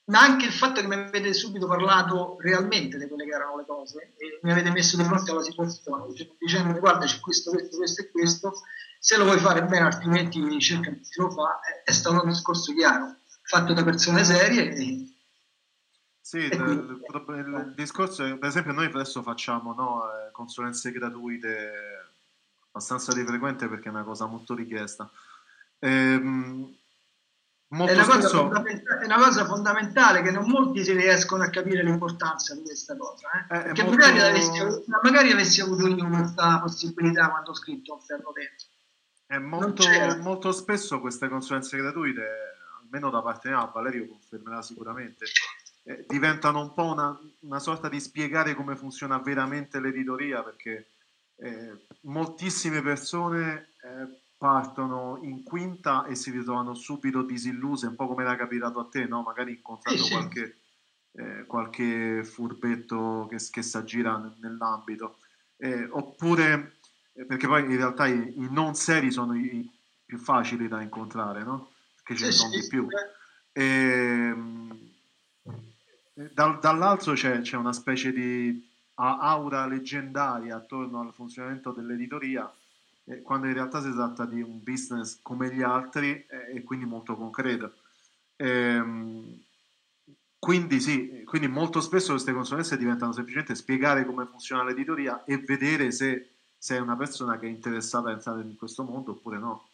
ma 0.04 0.20
anche 0.20 0.46
il 0.46 0.52
fatto 0.52 0.80
che 0.80 0.86
mi 0.86 0.94
avete 0.94 1.32
subito 1.32 1.66
parlato 1.66 2.36
realmente 2.40 2.98
di 2.98 3.06
quelle 3.06 3.24
che 3.24 3.34
erano 3.34 3.56
le 3.56 3.64
cose 3.66 4.12
e 4.18 4.40
mi 4.42 4.50
avete 4.50 4.70
messo 4.70 4.96
di 4.96 5.04
fronte 5.04 5.30
alla 5.30 5.42
situazione 5.42 6.12
dicendo 6.38 6.78
guarda 6.78 7.06
c'è 7.06 7.20
questo, 7.20 7.50
questo, 7.50 7.76
questo 7.76 8.02
e 8.02 8.10
questo, 8.10 8.52
se 8.98 9.16
lo 9.16 9.24
vuoi 9.24 9.38
fare 9.38 9.64
bene 9.64 9.86
altrimenti 9.86 10.60
cerca 10.60 10.90
di 10.90 11.00
lo 11.16 11.30
fa, 11.30 11.60
è, 11.84 11.92
stato 11.92 12.22
un 12.22 12.28
discorso 12.28 12.74
chiaro, 12.74 13.16
fatto 13.42 13.72
da 13.72 13.84
persone 13.84 14.24
serie. 14.24 14.74
E, 14.74 15.14
sì, 16.20 16.38
il, 16.38 16.52
il, 16.52 17.72
discorso 17.76 18.24
è, 18.24 18.36
per 18.36 18.48
esempio 18.48 18.72
noi 18.72 18.86
adesso 18.86 19.22
facciamo 19.22 19.74
no, 19.74 20.04
eh, 20.04 20.30
consulenze 20.32 20.92
gratuite 20.92 21.72
abbastanza 22.68 23.12
di 23.12 23.24
frequente 23.24 23.68
perché 23.68 23.88
è 23.88 23.92
una 23.92 24.04
cosa 24.04 24.26
molto 24.26 24.54
richiesta. 24.54 25.10
Ehm, 25.80 26.76
Molto 27.72 27.92
è, 27.92 27.94
una 27.94 28.04
spesso... 28.04 28.50
è, 28.52 29.04
una 29.04 29.16
cosa 29.16 29.44
fondamentale 29.44 30.22
che 30.22 30.32
non 30.32 30.48
molti 30.48 30.82
si 30.82 30.92
riescono 30.92 31.44
a 31.44 31.50
capire 31.50 31.84
l'importanza 31.84 32.54
di 32.54 32.62
questa 32.62 32.96
cosa. 32.96 33.28
Eh? 33.30 33.38
Eh, 33.38 33.62
Perché 33.62 33.82
molto... 33.84 33.98
magari, 33.98 34.20
avessi, 34.20 34.84
magari, 35.02 35.30
avessi, 35.30 35.60
avuto 35.60 35.86
io 35.86 36.08
questa 36.08 36.58
possibilità 36.60 37.30
quando 37.30 37.50
ho 37.50 37.54
scritto 37.54 37.94
un 37.94 38.00
ferro 38.00 38.32
dentro. 38.32 38.66
È 39.24 39.38
molto, 39.38 39.84
molto 40.20 40.50
spesso 40.50 40.98
queste 40.98 41.28
consulenze 41.28 41.76
gratuite, 41.76 42.22
almeno 42.82 43.08
da 43.08 43.22
parte 43.22 43.50
mia, 43.50 43.70
Valerio 43.72 44.08
confermerà 44.08 44.62
sicuramente, 44.62 45.26
eh, 45.84 46.04
diventano 46.08 46.60
un 46.60 46.72
po' 46.72 46.86
una, 46.86 47.16
una, 47.42 47.60
sorta 47.60 47.88
di 47.88 48.00
spiegare 48.00 48.56
come 48.56 48.74
funziona 48.74 49.18
veramente 49.18 49.78
l'editoria, 49.78 50.42
perché 50.42 50.88
eh, 51.36 51.86
moltissime 52.00 52.82
persone 52.82 53.68
eh, 53.82 54.18
partono 54.40 55.18
in 55.20 55.42
quinta 55.42 56.06
e 56.06 56.14
si 56.14 56.30
ritrovano 56.30 56.72
subito 56.72 57.20
disilluse, 57.20 57.88
un 57.88 57.94
po' 57.94 58.06
come 58.06 58.22
era 58.22 58.36
capitato 58.36 58.80
a 58.80 58.86
te, 58.86 59.04
no? 59.04 59.20
magari 59.20 59.52
incontrando 59.52 60.02
sì, 60.02 60.10
qualche, 60.10 60.56
eh, 61.12 61.44
qualche, 61.44 62.24
furbetto 62.24 63.26
che, 63.28 63.36
che 63.50 63.60
si 63.60 63.76
aggira 63.76 64.16
nell'ambito. 64.38 65.18
Eh, 65.58 65.86
oppure, 65.90 66.78
eh, 67.12 67.26
perché 67.26 67.46
poi 67.46 67.64
in 67.64 67.76
realtà 67.76 68.06
i, 68.06 68.32
i, 68.38 68.48
non 68.50 68.74
seri 68.74 69.10
sono 69.10 69.36
i 69.36 69.70
più 70.06 70.16
facili 70.16 70.68
da 70.68 70.80
incontrare, 70.80 71.42
no? 71.42 71.72
Perché 71.96 72.16
ce 72.16 72.24
ne 72.24 72.32
sono 72.32 72.50
di 72.50 72.66
più. 72.66 72.88
E, 73.52 73.62
ehm, 73.62 74.90
dal, 76.32 76.58
dall'altro 76.60 77.12
c'è, 77.12 77.42
c'è 77.42 77.58
una 77.58 77.74
specie 77.74 78.10
di 78.10 78.66
aura 78.94 79.66
leggendaria 79.66 80.56
attorno 80.56 81.00
al 81.00 81.12
funzionamento 81.12 81.72
dell'editoria 81.72 82.50
eh, 82.50 82.59
quando 83.22 83.46
in 83.46 83.54
realtà 83.54 83.80
si 83.82 83.92
tratta 83.92 84.24
di 84.24 84.40
un 84.40 84.62
business 84.62 85.20
come 85.22 85.52
gli 85.52 85.62
altri 85.62 86.24
eh, 86.28 86.56
e 86.56 86.62
quindi 86.62 86.84
molto 86.84 87.16
concreto. 87.16 87.74
Ehm, 88.36 89.42
quindi 90.38 90.80
sì, 90.80 91.22
quindi 91.24 91.48
molto 91.48 91.80
spesso 91.80 92.12
queste 92.12 92.32
consulenze 92.32 92.78
diventano 92.78 93.12
semplicemente 93.12 93.54
spiegare 93.54 94.06
come 94.06 94.24
funziona 94.24 94.64
l'editoria 94.64 95.24
e 95.24 95.36
vedere 95.36 95.92
se 95.92 96.30
sei 96.56 96.80
una 96.80 96.96
persona 96.96 97.38
che 97.38 97.46
è 97.46 97.50
interessata 97.50 98.08
a 98.08 98.12
entrare 98.12 98.40
in 98.42 98.56
questo 98.56 98.82
mondo 98.82 99.12
oppure 99.12 99.38
no. 99.38 99.68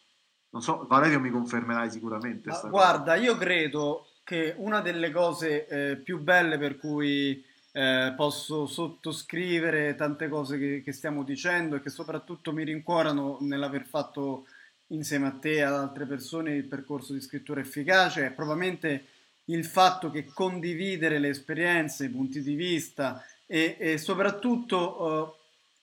Non 0.49 0.61
so, 0.61 0.85
Valerio 0.87 1.19
mi 1.19 1.29
confermerai 1.29 1.89
sicuramente. 1.89 2.49
guarda, 2.69 3.13
cosa. 3.13 3.15
io 3.15 3.37
credo 3.37 4.07
che 4.23 4.55
una 4.57 4.81
delle 4.81 5.11
cose 5.11 5.67
eh, 5.67 5.95
più 5.97 6.19
belle 6.19 6.57
per 6.57 6.77
cui 6.77 7.41
eh, 7.77 8.13
posso 8.15 8.65
sottoscrivere 8.65 9.93
tante 9.93 10.27
cose 10.27 10.57
che, 10.57 10.81
che, 10.83 10.91
stiamo 10.91 11.21
dicendo 11.21 11.75
e 11.75 11.81
che 11.83 11.91
soprattutto 11.91 12.51
mi 12.51 12.63
rincuorano 12.63 13.37
nell'aver 13.41 13.85
fatto 13.85 14.47
insieme 14.87 15.27
a 15.27 15.37
te 15.39 15.57
e 15.57 15.61
ad 15.61 15.73
altre 15.73 16.07
persone 16.07 16.55
il 16.55 16.63
percorso 16.63 17.13
di 17.13 17.21
scrittura 17.21 17.61
efficace 17.61 18.25
è 18.25 18.31
probabilmente 18.31 19.05
il 19.45 19.63
fatto 19.63 20.09
che 20.09 20.25
condividere 20.25 21.19
le 21.19 21.29
esperienze, 21.29 22.05
i 22.05 22.09
punti 22.09 22.41
di 22.41 22.55
vista 22.55 23.23
e, 23.45 23.77
e 23.79 23.99
soprattutto 23.99 25.37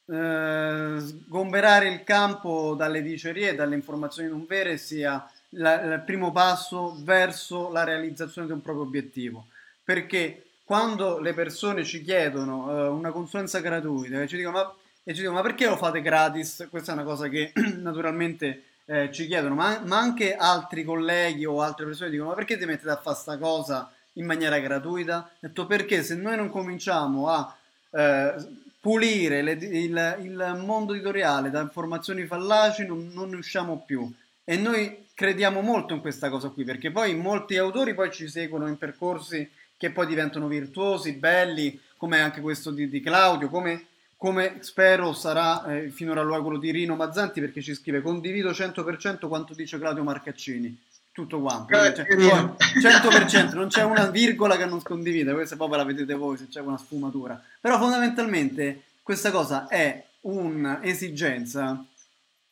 uh, 0.09 0.13
uh, 0.13 0.99
sgomberare 0.99 1.89
il 1.91 2.03
campo 2.03 2.75
dalle 2.75 3.03
dicerie 3.03 3.51
e 3.51 3.55
dalle 3.55 3.77
informazioni 3.77 4.29
non 4.29 4.47
vere 4.49 4.79
sia 4.79 5.31
il 5.51 6.03
primo 6.05 6.33
passo 6.33 6.97
verso 7.05 7.71
la 7.71 7.85
realizzazione 7.85 8.49
di 8.49 8.53
un 8.53 8.63
proprio 8.63 8.85
obiettivo. 8.85 9.47
Perché 9.85 10.45
quando 10.65 11.19
le 11.19 11.35
persone 11.35 11.85
ci 11.85 12.03
chiedono 12.03 12.89
uh, 12.89 12.95
una 12.95 13.11
consulenza 13.11 13.61
gratuita 13.61 14.23
e 14.23 14.27
ci, 14.27 14.37
dicono, 14.37 14.57
ma, 14.57 14.75
e 15.03 15.13
ci 15.13 15.21
dicono 15.21 15.37
ma 15.37 15.43
perché 15.43 15.67
lo 15.67 15.77
fate 15.77 16.01
gratis? 16.01 16.67
Questa 16.71 16.93
è 16.93 16.95
una 16.95 17.05
cosa 17.05 17.29
che 17.29 17.53
naturalmente 17.77 18.65
eh, 18.87 19.11
ci 19.13 19.27
chiedono, 19.27 19.55
ma, 19.55 19.81
ma, 19.85 19.99
anche 19.99 20.35
altri 20.35 20.85
colleghi 20.85 21.45
o 21.45 21.61
altre 21.61 21.87
persone 21.87 22.11
dicono 22.11 22.31
ma 22.31 22.35
perché 22.35 22.59
ti 22.59 22.65
mettete 22.65 22.91
a 22.91 22.97
fare 22.97 23.15
questa 23.15 23.39
cosa 23.39 23.93
in 24.15 24.27
maniera 24.27 24.59
gratuita? 24.59 25.31
Detto 25.39 25.67
perché 25.67 26.03
se 26.03 26.15
noi 26.15 26.37
non 26.37 26.51
cominciamo 26.51 27.29
a 27.29 27.57
eh, 27.91 28.35
pulire 28.81 29.43
le, 29.43 29.53
il, 29.53 30.19
il, 30.23 30.63
mondo 30.65 30.93
editoriale 30.93 31.51
da 31.51 31.61
informazioni 31.61 32.27
fallaci 32.27 32.87
non, 32.87 33.11
non 33.15 33.31
ne 33.31 33.37
usciamo 33.37 33.83
più 33.85 34.11
e 34.45 34.57
noi 34.57 35.04
crediamo 35.15 35.61
molto 35.61 35.95
in 35.95 36.01
questa 36.01 36.29
cosa 36.29 36.49
qui 36.49 36.65
perché 36.65 36.91
poi 36.91 37.15
molti 37.15 37.57
autori 37.57 37.95
poi 37.95 38.11
ci 38.11 38.29
seguono 38.29 38.67
in 38.67 38.77
percorsi 38.77 39.49
che 39.77 39.91
poi 39.91 40.07
diventano 40.07 40.47
virtuosi, 40.49 41.13
belli, 41.13 41.79
come 41.97 42.21
anche 42.21 42.41
questo 42.41 42.71
di, 42.71 42.89
di 42.89 43.01
Claudio, 43.01 43.49
come, 43.49 43.87
come, 44.17 44.59
spero 44.61 45.13
sarà 45.13 45.65
eh, 45.67 45.91
finora 45.91 46.25
quello 46.41 46.59
di 46.59 46.71
Rino 46.71 46.97
Mazzanti 46.97 47.41
perché 47.41 47.61
ci 47.61 47.75
scrive 47.75 48.01
condivido 48.01 48.51
100% 48.51 49.29
quanto 49.29 49.55
dice 49.55 49.79
Claudio 49.79 50.03
Marcaccini. 50.03 50.81
Tutto 51.13 51.41
quanto, 51.41 51.73
cioè, 51.77 52.07
100%, 52.07 53.55
non 53.55 53.69
c'è 53.69 53.85
una 53.85 54.07
virgola 54.07 54.57
che 54.57 54.65
non 54.65 54.83
condivide, 54.83 55.33
questa 55.33 55.55
poi 55.55 55.69
ve 55.69 55.77
la 55.77 55.85
vedete 55.85 56.15
voi 56.15 56.37
se 56.37 56.49
c'è 56.49 56.61
una 56.61 56.77
sfumatura. 56.77 57.41
Però 57.61 57.79
fondamentalmente 57.79 58.83
questa 59.01 59.31
cosa 59.31 59.69
è 59.69 60.05
un'esigenza 60.23 61.85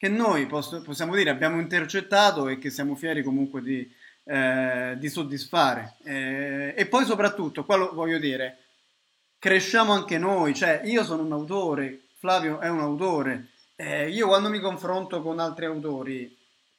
che 0.03 0.09
noi 0.09 0.47
posso, 0.47 0.83
possiamo 0.83 1.15
dire 1.15 1.31
abbiamo 1.31 1.61
intercettato 1.61 2.49
e 2.49 2.59
che 2.59 2.71
siamo 2.71 2.97
fieri 2.97 3.23
comunque 3.23 3.63
di, 3.63 3.89
eh, 4.25 4.97
di 4.99 5.09
soddisfare. 5.09 5.95
Eh, 6.03 6.75
e 6.77 6.87
poi 6.87 7.05
soprattutto, 7.05 7.65
qua 7.65 7.77
lo 7.77 7.93
voglio 7.95 8.19
dire, 8.19 8.59
cresciamo 9.39 9.93
anche 9.93 10.19
noi, 10.19 10.55
cioè 10.55 10.81
io 10.83 11.05
sono 11.05 11.23
un 11.23 11.31
autore, 11.31 12.01
Flavio 12.19 12.59
è 12.59 12.69
un 12.69 12.81
autore, 12.81 13.51
eh, 13.77 14.11
io 14.11 14.27
quando 14.27 14.49
mi 14.49 14.59
confronto 14.59 15.23
con 15.23 15.39
altri 15.39 15.67
autori 15.67 16.37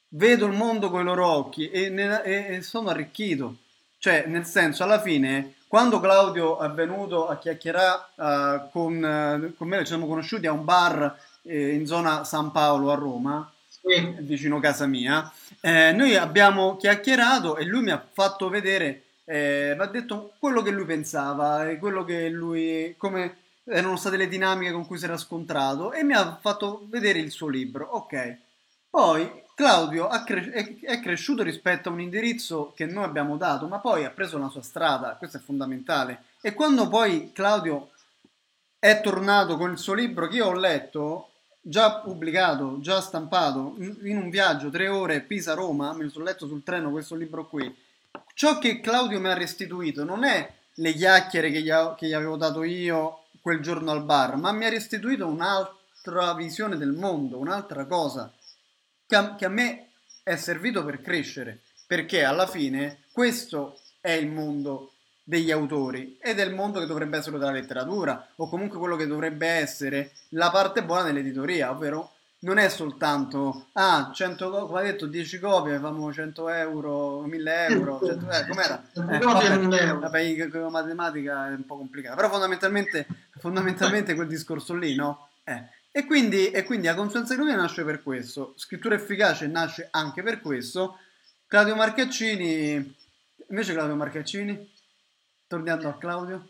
vedo 0.10 0.46
il 0.46 0.52
mondo 0.52 0.90
con 0.90 1.00
i 1.00 1.06
loro 1.06 1.26
occhi 1.26 1.70
e, 1.70 1.88
ne, 1.88 2.24
e, 2.24 2.56
e 2.56 2.62
sono 2.62 2.90
arricchito, 2.90 3.60
cioè 4.00 4.26
nel 4.28 4.44
senso 4.44 4.84
alla 4.84 5.00
fine 5.00 5.54
quando 5.70 6.02
Claudio 6.02 6.60
è 6.60 6.70
venuto 6.72 7.30
a 7.30 7.38
chiacchierare 7.38 8.02
uh, 8.16 8.70
con, 8.70 8.96
uh, 8.98 9.56
con, 9.56 9.68
me, 9.70 9.80
ci 9.80 9.86
siamo 9.86 10.08
conosciuti 10.08 10.46
a 10.46 10.52
un 10.52 10.66
bar 10.66 11.18
eh, 11.44 11.74
in 11.74 11.86
zona 11.86 12.24
San 12.24 12.52
Paolo 12.52 12.92
a 12.92 12.96
Roma, 12.96 13.52
sì. 13.68 14.16
vicino 14.20 14.60
casa 14.60 14.86
mia, 14.86 15.32
eh, 15.62 15.92
noi 15.92 16.16
abbiamo 16.16 16.76
chiacchierato 16.78 17.58
e 17.58 17.66
lui 17.66 17.84
mi 17.84 17.92
ha 17.92 18.06
fatto 18.12 18.50
vedere, 18.50 19.04
eh, 19.26 19.74
mi 19.76 19.84
ha 19.84 19.88
detto 19.88 20.34
quello 20.40 20.62
che 20.62 20.72
lui 20.72 20.86
pensava 20.86 21.70
e 21.70 21.78
quello 21.78 22.04
che 22.04 22.30
lui, 22.30 22.96
come 22.98 23.38
erano 23.66 23.96
state 23.96 24.18
le 24.18 24.28
dinamiche 24.28 24.72
con 24.72 24.86
cui 24.86 24.98
si 24.98 25.06
era 25.06 25.18
scontrato 25.18 25.94
e 25.94 26.04
mi 26.04 26.14
ha 26.14 26.38
fatto 26.42 26.86
vedere 26.90 27.20
il 27.20 27.32
suo 27.32 27.48
libro. 27.48 27.86
Ok, 27.86 28.38
poi 28.90 29.42
Claudio 29.56 30.08
cre- 30.26 30.80
è, 30.82 31.00
cresciuto 31.00 31.44
rispetto 31.44 31.90
a 31.90 31.92
un 31.92 32.02
indirizzo 32.02 32.74
che 32.76 32.86
noi 32.86 33.04
abbiamo 33.04 33.38
dato, 33.38 33.68
ma 33.68 33.80
poi 33.80 34.04
ha 34.04 34.10
preso 34.10 34.38
la 34.38 34.50
sua 34.50 34.62
strada, 34.62 35.16
questo 35.18 35.38
è 35.38 35.40
fondamentale. 35.40 36.24
E 36.42 36.54
quando 36.54 36.88
poi 36.88 37.32
Claudio 37.32 37.92
è 38.80 39.00
tornato 39.02 39.56
con 39.58 39.72
il 39.72 39.78
suo 39.78 39.94
libro 39.94 40.28
che 40.28 40.38
io 40.38 40.48
ho 40.48 40.54
letto, 40.54 41.33
già 41.66 42.02
pubblicato, 42.02 42.80
già 42.82 43.00
stampato, 43.00 43.76
in 43.78 44.18
un 44.18 44.30
viaggio, 44.30 44.70
tre 44.70 44.90
ore, 44.90 45.22
Pisa-Roma, 45.22 45.94
me 45.94 46.04
lo 46.04 46.10
sono 46.10 46.26
letto 46.26 46.46
sul 46.46 46.62
treno 46.62 46.92
questo 46.92 47.16
libro 47.16 47.48
qui. 47.48 47.74
Ciò 48.34 48.60
che 48.60 48.82
Claudio 48.82 49.22
mi 49.22 49.30
ha 49.30 49.34
restituito 49.34 50.04
non 50.04 50.26
è 50.26 50.52
le 50.76 50.94
chiacchiere 50.94 51.52
che 51.52 51.62
gli, 51.62 51.72
che 51.98 52.08
gli 52.08 52.14
avevo 52.14 52.36
dato 52.36 52.64
io 52.64 53.24
quel 53.42 53.62
giorno 53.62 53.92
al 53.92 54.04
bar, 54.04 54.36
ma 54.36 54.52
mi 54.52 54.66
ha 54.66 54.70
restituito 54.70 55.26
un'altra 55.26 56.34
visione 56.34 56.78
del 56.78 56.92
mondo, 56.92 57.38
un'altra 57.38 57.86
cosa 57.86 58.32
che 59.06 59.16
a, 59.16 59.36
che 59.36 59.46
a 59.46 59.50
me 59.50 59.90
è 60.22 60.36
servito 60.36 60.84
per 60.84 61.02
crescere, 61.02 61.62
perché 61.88 62.24
alla 62.24 62.48
fine 62.48 63.04
questo 63.14 63.80
è 64.02 64.12
il 64.12 64.28
mondo 64.28 64.93
degli 65.24 65.52
autori 65.52 66.18
e 66.22 66.36
del 66.36 66.54
mondo 66.54 66.80
che 66.80 66.86
dovrebbe 66.86 67.18
essere 67.18 67.38
della 67.38 67.52
letteratura 67.52 68.28
o 68.36 68.50
comunque 68.50 68.78
quello 68.78 68.96
che 68.96 69.08
dovrebbe 69.08 69.48
essere 69.48 70.12
la 70.30 70.52
parte 70.52 70.84
buona 70.84 71.04
dell'editoria, 71.04 71.72
ovvero 71.72 72.12
non 72.40 72.58
è 72.58 72.68
soltanto 72.68 73.68
ah, 73.74 74.12
100, 74.14 74.68
come 74.68 74.80
ha 74.82 74.84
detto 74.84 75.08
10 75.08 75.40
copie, 75.40 75.80
famo 75.80 76.12
100 76.12 76.50
euro, 76.50 77.22
1000 77.22 77.66
euro, 77.68 78.00
100, 78.04 78.30
eh, 78.30 78.48
com'era? 78.48 78.84
Eh, 78.94 79.20
vabbè, 79.20 79.60
vabbè, 79.60 80.48
la 80.60 80.70
matematica 80.70 81.48
è 81.48 81.52
un 81.52 81.66
po' 81.66 81.78
complicata, 81.78 82.16
però 82.16 82.30
fondamentalmente 82.30 83.08
fondamentalmente 83.44 84.16
quel 84.16 84.28
discorso 84.28 84.74
lì, 84.74 84.96
no? 84.96 85.28
Eh. 85.44 85.62
E, 85.92 86.06
quindi, 86.06 86.52
e 86.52 86.64
quindi 86.64 86.88
la 86.88 86.96
consulenza 86.96 87.36
nasce 87.36 87.84
per 87.84 88.02
questo, 88.02 88.54
scrittura 88.56 88.96
efficace 88.96 89.48
nasce 89.48 89.90
anche 89.92 90.24
per 90.24 90.40
questo. 90.40 90.98
Claudio 91.46 91.76
Marcaccini, 91.76 92.96
invece 93.50 93.74
Claudio 93.74 93.96
Marcaccini, 93.96 94.73
tornando 95.54 95.88
a 95.88 95.98
Claudio. 95.98 96.50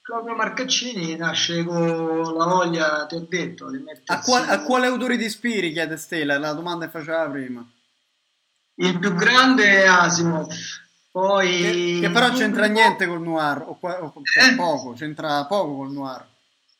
Claudio 0.00 0.34
Marcaccini 0.34 1.16
nasce 1.16 1.64
con 1.64 2.34
la 2.34 2.46
voglia, 2.46 3.06
ti 3.06 3.16
ho 3.16 3.26
detto, 3.28 3.70
di 3.70 3.78
mettersi... 3.78 4.04
A, 4.12 4.20
qual, 4.20 4.48
a 4.48 4.62
quale 4.62 4.86
autore 4.86 5.18
ti 5.18 5.24
ispiri, 5.24 5.72
chiede 5.72 5.96
Stella? 5.96 6.38
La 6.38 6.52
domanda 6.52 6.86
che 6.86 6.92
faceva 6.92 7.28
prima. 7.28 7.68
Il 8.76 8.98
più 8.98 9.14
grande 9.14 9.82
è 9.82 9.86
Asimov, 9.86 10.48
poi... 11.10 11.60
Che, 11.60 11.98
che 12.00 12.10
però 12.10 12.30
c'entra 12.30 12.66
niente 12.66 13.06
col 13.06 13.20
noir, 13.20 13.62
o, 13.62 13.78
o, 13.80 14.12
cioè, 14.22 14.52
eh? 14.52 14.54
poco, 14.54 14.92
c'entra 14.92 15.44
poco 15.44 15.76
col 15.76 15.92
noir. 15.92 16.26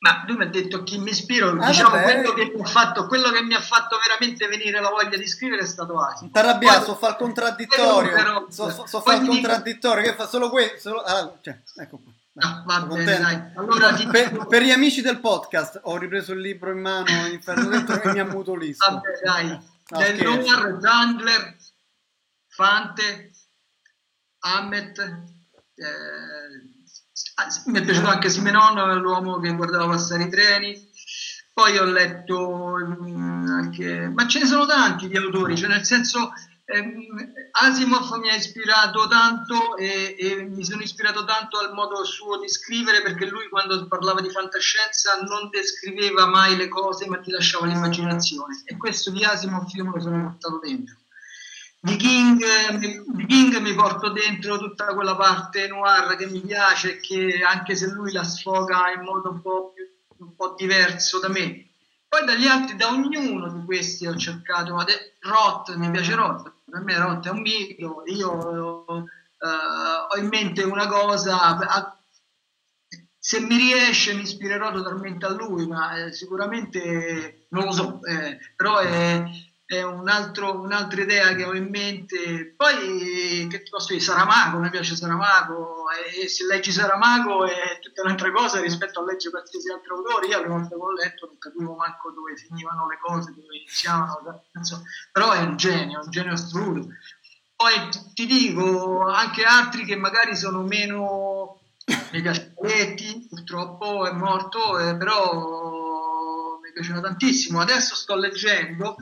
Ma 0.07 0.24
lui 0.26 0.36
mi 0.36 0.44
ha 0.44 0.48
detto 0.48 0.84
chi 0.84 0.98
mi 0.98 1.11
ispiro, 1.11 1.50
ah, 1.50 1.66
diciamo 1.66 2.00
quello 2.00 2.32
che, 2.32 2.52
fatto, 2.64 3.07
quello 3.09 3.30
che, 3.30 3.42
mi 3.42 3.54
ha 3.54 3.61
fatto 3.61 3.98
veramente 3.98 4.46
venire 4.46 4.80
la 4.80 4.90
voglia 4.90 5.16
di 5.16 5.26
scrivere 5.26 5.62
è 5.62 5.66
stato 5.66 5.98
Asimov. 5.98 6.32
T'arrabbiato, 6.32 6.84
so 6.84 6.94
fa 6.94 7.09
il 7.09 7.16
contraddittorio, 7.16 8.12
però, 8.12 8.46
so, 8.48 8.70
so, 8.70 8.86
so 8.86 9.00
fa 9.00 9.14
il 9.14 9.26
contraddittorio, 9.26 10.04
che 10.04 10.14
fa 10.14 10.28
solo 10.28 10.48
questo. 10.48 11.02
Ah, 11.02 11.36
cioè, 11.40 11.59
ecco 11.76 11.98
qua. 11.98 12.12
No, 12.34 12.62
va 12.66 12.80
bene, 12.82 13.18
dai. 13.18 13.40
Allora, 13.57 13.94
ti... 13.94 14.07
per, 14.07 14.46
per, 14.46 14.62
gli 14.62 14.70
amici 14.70 15.00
del 15.00 15.18
podcast 15.18 15.80
ho 15.84 15.96
ripreso 15.96 16.32
il 16.32 16.40
libro 16.40 16.70
in 16.70 16.80
mano, 16.80 17.26
Inferno 17.26 17.68
dentro 17.68 18.00
e 18.00 18.12
mi 18.12 18.18
ammutolito. 18.20 18.84
Vabbè, 18.88 19.09
dai. 19.24 19.48
No, 19.88 19.98
Del 19.98 20.22
Noir, 20.22 21.57
Fante, 22.48 23.32
Hammett, 24.40 24.98
eh, 24.98 26.76
mi 27.66 27.78
è 27.78 27.84
piaciuto 27.84 28.09
anche 28.09 28.30
Simenon, 28.30 28.99
l'uomo 28.99 29.39
che 29.39 29.55
guardava 29.55 29.89
passare 29.89 30.24
i 30.24 30.30
treni. 30.30 30.89
Poi 31.53 31.76
ho 31.78 31.84
letto 31.84 32.76
mm, 32.78 33.49
anche, 33.49 34.11
ma 34.14 34.26
ce 34.26 34.41
ne 34.41 34.47
sono 34.47 34.66
tanti 34.66 35.09
di 35.09 35.16
autori, 35.16 35.57
cioè 35.57 35.68
nel 35.68 35.84
senso 35.84 36.32
eh, 36.66 36.93
Asimov 37.53 38.18
mi 38.18 38.28
ha 38.28 38.34
ispirato 38.34 39.07
tanto 39.07 39.76
e, 39.76 40.16
e, 40.18 40.43
mi 40.43 40.64
sono 40.64 40.82
ispirato 40.82 41.24
tanto 41.24 41.59
al 41.59 41.72
modo 41.72 42.05
suo 42.05 42.39
di 42.39 42.49
scrivere 42.49 43.03
perché 43.03 43.26
lui 43.26 43.49
quando 43.49 43.87
parlava 43.87 44.20
di 44.20 44.30
fantascienza 44.30 45.14
non 45.20 45.49
descriveva 45.49 46.26
mai 46.26 46.57
le 46.57 46.68
cose 46.68 47.07
ma 47.07 47.20
ti 47.20 47.30
lasciava 47.30 47.66
l'immaginazione 47.66 48.62
e 48.64 48.76
questo 48.76 49.11
di 49.12 49.24
Asimov 49.24 49.68
io 49.74 49.84
me 49.84 49.93
lo 49.95 50.01
sono 50.01 50.22
portato 50.22 50.59
dentro. 50.59 50.97
Di 51.87 51.95
King, 51.95 52.43
di 53.14 53.26
King 53.26 53.59
mi 53.59 53.72
porto 53.72 54.11
dentro 54.11 54.59
tutta 54.59 54.87
quella 54.93 55.14
parte 55.14 55.68
noir 55.68 56.16
che 56.16 56.26
mi 56.26 56.41
piace 56.41 56.99
che 56.99 57.41
anche 57.47 57.76
se 57.76 57.87
lui 57.87 58.11
la 58.11 58.24
sfoga 58.24 58.91
in 58.91 59.03
modo 59.03 59.30
un 59.30 59.41
po', 59.41 59.72
più, 59.72 59.84
un 60.16 60.34
po 60.34 60.57
diverso 60.59 61.20
da 61.20 61.28
me. 61.28 61.68
Poi 62.09 62.24
dagli 62.24 62.49
altri, 62.49 62.74
da 62.74 62.89
ognuno 62.89 63.53
di 63.53 63.64
questi 63.64 64.05
ho 64.05 64.16
cercato, 64.16 64.84
Roth, 65.20 65.76
mi 65.76 65.89
piace 65.93 66.16
Roth, 66.16 66.53
per 66.68 66.80
me 66.80 66.99
Roth 66.99 67.24
è 67.24 67.30
un 67.30 67.41
mito, 67.41 68.03
io 68.07 68.32
uh, 68.32 69.07
ho 70.09 70.16
in 70.16 70.26
mente 70.26 70.64
una 70.64 70.89
cosa, 70.89 71.57
a, 71.57 71.97
se 73.16 73.39
mi 73.39 73.57
riesce 73.57 74.12
mi 74.12 74.22
ispirerò 74.22 74.72
totalmente 74.72 75.24
a 75.24 75.30
lui, 75.30 75.68
ma 75.68 75.95
eh, 75.95 76.12
sicuramente 76.12 77.47
non 77.51 77.64
lo 77.64 77.72
so, 77.72 78.01
eh, 78.05 78.39
però 78.57 78.78
è, 78.78 79.22
è 79.66 79.82
un 79.82 80.08
altro, 80.08 80.60
un'altra 80.60 81.02
idea 81.02 81.34
che 81.34 81.44
ho 81.44 81.52
in 81.52 81.68
mente. 81.68 82.54
Poi, 82.56 83.48
che 83.50 83.62
ti 83.64 83.68
posso 83.68 83.88
dire, 83.88 84.00
Saramago, 84.00 84.58
mi 84.58 84.70
piace 84.70 84.94
Saramago, 84.94 85.86
e 85.90 86.28
se 86.28 86.46
leggi 86.46 86.70
Saramago 86.70 87.44
è 87.44 87.80
tutta 87.80 88.02
un'altra 88.02 88.30
cosa 88.30 88.60
rispetto 88.60 89.00
a 89.00 89.04
leggere 89.04 89.32
qualsiasi 89.32 89.72
altro 89.72 89.96
autore. 89.96 90.28
Io 90.28 90.40
le 90.40 90.48
volte 90.48 90.68
che 90.68 90.74
ho 90.74 90.92
letto 90.92 91.26
non 91.26 91.38
capivo 91.38 91.74
manco 91.74 92.12
dove 92.12 92.36
finivano 92.36 92.86
le 92.86 92.98
cose, 93.00 93.34
dove 93.34 93.56
iniziavano, 93.56 94.44
però 95.10 95.32
è 95.32 95.40
un 95.40 95.56
genio, 95.56 96.00
un 96.04 96.10
genio 96.10 96.32
assoluto. 96.32 96.88
Poi 97.56 97.72
ti 98.14 98.26
dico 98.26 99.04
anche 99.06 99.42
altri 99.42 99.84
che 99.84 99.96
magari 99.96 100.36
sono 100.36 100.62
meno 100.62 101.60
Megaspetti, 102.12 103.26
purtroppo 103.28 104.06
è 104.06 104.12
morto, 104.12 104.78
eh, 104.78 104.96
però 104.96 106.58
mi 106.62 106.72
piacciono 106.72 107.00
tantissimo. 107.00 107.60
Adesso 107.60 107.96
sto 107.96 108.14
leggendo 108.14 108.96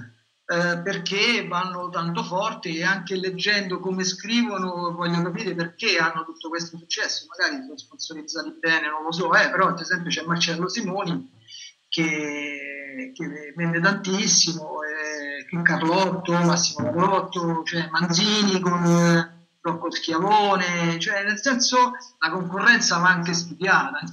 eh, 0.47 0.79
perché 0.83 1.47
vanno 1.49 1.89
tanto 1.89 2.23
forte 2.23 2.69
e 2.69 2.85
anche 2.85 3.17
leggendo 3.17 3.81
come 3.81 4.05
scrivono 4.05 4.93
voglio 4.93 5.23
capire 5.23 5.55
perché 5.55 5.97
hanno 5.97 6.25
tutto 6.25 6.51
questo 6.51 6.77
successo. 6.77 7.27
Magari 7.29 7.63
sono 7.63 7.79
sponsorizzati 7.79 8.57
bene, 8.61 8.91
non 8.91 9.05
lo 9.05 9.13
so, 9.13 9.33
eh, 9.35 9.49
però 9.51 9.69
ad 9.69 9.81
esempio 9.81 10.11
c'è 10.11 10.25
Marcello 10.25 10.69
Simoni 10.69 11.31
che, 11.89 13.13
che 13.15 13.53
vende 13.57 13.81
tantissimo, 13.81 14.81
eh, 14.83 15.63
Carlotto, 15.63 16.33
Massimo 16.33 16.91
Carlotto, 16.91 17.63
cioè 17.65 17.89
Manzini 17.91 18.61
con 18.61 19.34
Rocco 19.65 19.91
Schiavone, 19.91 20.99
cioè 21.01 21.25
nel 21.25 21.41
senso 21.41 21.93
la 22.19 22.31
concorrenza 22.31 22.99
va 22.99 23.09
anche 23.09 23.33
studiata, 23.33 23.99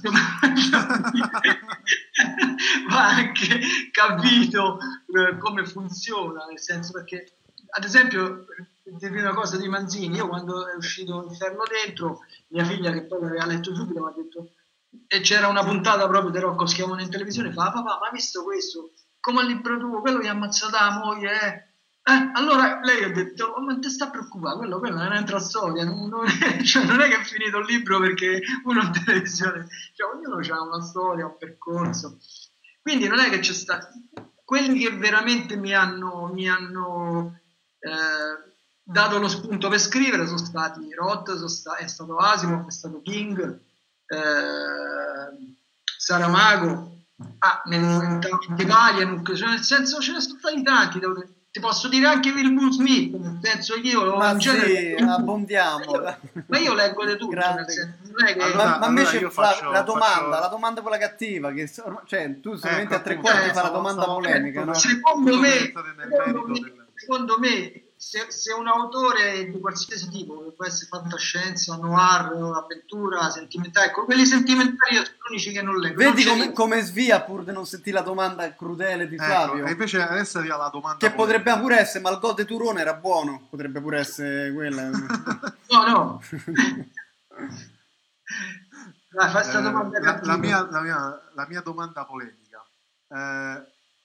va 2.88 3.08
anche 3.08 3.60
capito 3.90 4.78
eh, 4.78 5.36
come 5.36 5.66
funziona, 5.66 6.46
nel 6.46 6.58
senso 6.58 6.92
perché 6.92 7.32
ad 7.68 7.84
esempio 7.84 8.46
dirvi 8.82 9.20
una 9.20 9.34
cosa 9.34 9.58
di 9.58 9.68
Manzini, 9.68 10.16
io 10.16 10.28
quando 10.28 10.66
è 10.66 10.74
uscito 10.74 11.22
Inferno 11.28 11.64
Dentro, 11.68 12.20
mia 12.48 12.64
figlia 12.64 12.90
che 12.90 13.04
poi 13.04 13.20
l'aveva 13.20 13.44
letto 13.44 13.74
subito 13.74 14.00
mi 14.00 14.08
ha 14.08 14.14
detto 14.16 14.52
e 15.06 15.20
c'era 15.20 15.48
una 15.48 15.64
puntata 15.64 16.08
proprio 16.08 16.30
di 16.30 16.38
Rocco 16.38 16.64
Schiavone 16.64 17.02
in 17.02 17.10
televisione, 17.10 17.52
fa 17.52 17.70
papà 17.70 17.98
ma 17.98 18.06
hai 18.06 18.12
visto 18.12 18.42
questo? 18.42 18.92
Come 19.20 19.40
al 19.40 19.48
libro 19.48 19.76
tuo, 19.76 20.00
quello 20.00 20.18
che 20.18 20.28
ha 20.28 20.32
ammazzato 20.32 20.76
la 20.78 20.98
moglie, 20.98 21.40
eh? 21.42 21.71
Eh, 22.04 22.30
allora 22.32 22.80
lei 22.82 23.04
ha 23.04 23.12
detto, 23.12 23.46
oh, 23.46 23.62
ma 23.62 23.78
ti 23.78 23.88
sta 23.88 24.10
preoccupando, 24.10 24.58
quello, 24.58 24.78
quello 24.80 25.00
è 25.02 25.06
un'altra 25.06 25.38
storia, 25.38 25.84
non, 25.84 26.08
non, 26.08 26.26
è, 26.26 26.60
cioè, 26.64 26.84
non, 26.84 27.00
è, 27.00 27.08
che 27.08 27.20
è 27.20 27.24
finito 27.24 27.58
il 27.58 27.66
libro 27.66 28.00
perché 28.00 28.40
uno 28.64 28.82
in 28.82 28.92
televisione, 28.92 29.68
cioè, 29.94 30.12
ognuno 30.12 30.40
ha 30.40 30.62
una 30.62 30.82
storia, 30.82 31.26
un 31.26 31.36
percorso, 31.38 32.18
quindi 32.82 33.06
non 33.06 33.20
è 33.20 33.30
che 33.30 33.38
c'è 33.38 33.52
stato, 33.52 33.86
quelli 34.44 34.80
che 34.80 34.96
veramente 34.96 35.54
mi 35.54 35.72
hanno, 35.74 36.28
mi 36.32 36.48
hanno 36.48 37.38
eh, 37.78 38.52
dato 38.82 39.18
lo 39.18 39.28
spunto 39.28 39.68
per 39.68 39.78
scrivere 39.78 40.26
sono 40.26 40.38
stati 40.38 40.92
Roth, 40.92 41.32
sta, 41.44 41.76
è 41.76 41.86
stato 41.86 42.16
Asimov, 42.16 42.66
è 42.66 42.72
stato 42.72 43.00
King, 43.00 43.60
eh, 44.06 45.54
Saramago, 45.96 47.04
ah, 47.38 47.62
nel, 47.66 47.80
nel, 47.80 48.18
nel, 48.56 49.22
nel 49.24 49.62
senso 49.62 50.00
ce 50.00 50.12
ne 50.12 50.20
sono 50.20 50.38
stati 50.38 50.62
tanti, 50.64 50.98
devo 50.98 51.14
ti 51.52 51.60
posso 51.60 51.86
dire 51.88 52.06
anche 52.06 52.30
Will 52.30 52.70
Smith, 52.70 53.14
nel 53.14 53.38
senso 53.42 53.76
io 53.76 54.16
ma 54.16 54.32
sì, 54.32 54.38
genere... 54.38 54.94
abbondiamo. 54.94 56.00
Ma 56.46 56.58
io 56.58 56.72
leggo 56.72 57.02
le 57.02 57.16
tutto, 57.18 57.38
senso, 57.38 57.90
che... 58.24 58.42
allora, 58.42 58.64
ma, 58.64 58.78
ma, 58.78 58.86
invece 58.86 59.18
allora 59.18 59.30
faccio, 59.30 59.70
la, 59.70 59.82
domanda, 59.82 60.14
faccio... 60.14 60.40
la 60.40 60.46
domanda 60.48 60.80
quella 60.80 60.96
cattiva, 60.96 61.52
che 61.52 61.70
cioè, 62.06 62.40
tu 62.40 62.54
solamente 62.54 62.94
ecco, 62.94 63.02
a 63.02 63.04
tre 63.04 63.16
quarti 63.16 63.50
fai 63.50 63.62
la 63.64 63.68
domanda 63.68 64.04
polemica, 64.06 64.64
no? 64.64 64.72
Secondo 64.72 65.38
me, 65.38 65.50
secondo 65.50 66.46
me, 66.48 66.72
secondo 66.94 67.38
me 67.38 67.82
se, 68.02 68.26
se, 68.30 68.52
un 68.52 68.66
autore 68.66 69.48
di 69.48 69.60
qualsiasi 69.60 70.08
tipo, 70.08 70.42
che 70.42 70.50
può 70.50 70.66
essere 70.66 70.88
fantascienza, 70.88 71.76
noir, 71.76 72.32
avventura, 72.52 73.30
sentimentale, 73.30 73.86
ecco, 73.86 74.04
quelli 74.04 74.26
sentimentali 74.26 74.96
sono 74.96 75.06
gli 75.06 75.30
unici 75.30 75.52
che 75.52 75.62
non 75.62 75.78
leggo. 75.78 76.02
Vedi 76.02 76.24
come, 76.24 76.52
come, 76.52 76.80
svia 76.80 77.22
pur 77.22 77.44
di 77.44 77.52
non 77.52 77.64
sentire 77.64 77.98
la 77.98 78.02
domanda 78.02 78.52
crudele 78.56 79.06
di 79.06 79.14
ecco, 79.14 79.24
Flavio. 79.24 79.66
E 79.66 79.70
invece 79.70 80.02
adesso 80.02 80.38
arriva 80.38 80.56
la 80.56 80.68
domanda. 80.68 80.98
Che 80.98 81.14
potrebbe 81.14 81.56
pure 81.60 81.78
essere, 81.78 82.00
ma 82.00 82.10
il 82.10 82.18
gol 82.18 82.34
di 82.34 82.44
Turone 82.44 82.80
era 82.80 82.94
buono, 82.94 83.46
potrebbe 83.48 83.80
pure 83.80 84.00
essere 84.00 84.52
quella. 84.52 84.90
no, 84.90 85.86
no. 85.86 86.22
Dai, 89.10 89.30
fai 89.30 89.48
eh, 89.48 89.60
la, 89.60 90.20
la, 90.22 90.36
mia, 90.36 90.68
la, 90.68 90.80
mia, 90.80 91.30
la 91.34 91.46
mia 91.46 91.60
domanda 91.60 92.04
polemica. 92.04 92.66
Eh, 93.08 93.62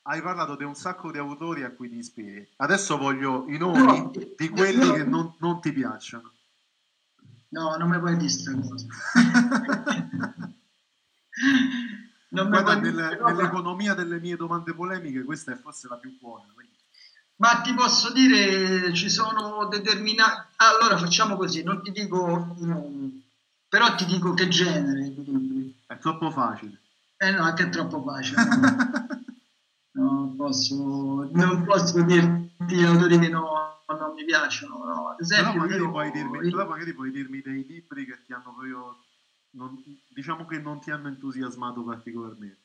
hai 0.10 0.22
parlato 0.22 0.56
di 0.56 0.64
un 0.64 0.76
sacco 0.76 1.12
di 1.12 1.18
autori 1.18 1.64
a 1.64 1.72
cui 1.72 1.90
ti 1.90 1.98
ispiri. 1.98 2.48
Adesso 2.58 2.98
voglio 2.98 3.46
i 3.48 3.58
nomi 3.58 3.82
no, 3.82 4.12
di 4.38 4.50
quelli 4.50 4.86
no, 4.86 4.94
che 4.94 5.04
non, 5.04 5.34
non, 5.40 5.60
ti 5.60 5.74
piacciono. 5.74 6.32
No, 7.50 7.76
non 7.76 7.90
mi 7.90 8.00
puoi 8.00 8.16
distrarre. 8.16 8.62
Guarda, 12.30 12.76
nel, 12.76 13.20
nell'economia 13.26 13.94
delle 13.94 14.20
mie 14.20 14.36
domande 14.38 14.74
polemiche, 14.74 15.24
questa 15.24 15.52
è 15.52 15.56
forse 15.56 15.88
la 15.90 15.96
più 15.96 16.18
buona. 16.20 16.48
Quindi. 16.54 16.76
Ma 17.38 17.62
ti 17.62 17.74
posso 17.74 18.12
dire, 18.12 18.94
ci 18.94 19.10
sono 19.10 19.68
determinati... 19.68 20.54
Allora 20.58 20.98
facciamo 20.98 21.36
così, 21.36 21.64
non 21.64 21.82
ti 21.84 21.92
dico 21.92 22.56
i 22.60 22.66
nomi, 22.66 23.30
però 23.68 23.94
ti 23.96 24.06
dico 24.06 24.34
che 24.34 24.48
genere. 24.48 25.14
È 25.86 25.98
troppo 25.98 26.32
facile. 26.32 26.80
Eh 27.18 27.32
no, 27.32 27.44
anche 27.44 27.64
è 27.64 27.70
troppo 27.70 28.02
facile. 28.04 28.42
non 29.98 30.36
posso, 30.36 31.30
non 31.32 31.64
posso 31.66 32.02
dirti 32.04 32.84
autori 32.84 33.18
che 33.20 33.30
no, 33.30 33.84
non 33.88 34.14
mi 34.14 34.26
piacciono. 34.26 34.84
No. 34.86 35.10
Ad 35.10 35.20
esempio, 35.20 35.52
però, 35.52 35.62
magari 35.62 35.82
io, 35.84 35.90
puoi 35.92 36.12
dirmi, 36.12 36.50
però 36.50 36.68
magari 36.68 36.94
puoi 36.94 37.12
dirmi 37.12 37.42
dei 37.42 37.66
libri 37.66 38.06
che 38.06 38.24
ti 38.26 38.34
hanno 38.34 38.54
proprio 38.54 38.98
non- 39.52 39.82
diciamo 40.10 40.46
che 40.46 40.60
non 40.60 40.80
ti 40.80 40.92
hanno 40.92 41.08
entusiasmato 41.08 41.84
particolarmente. 41.84 42.62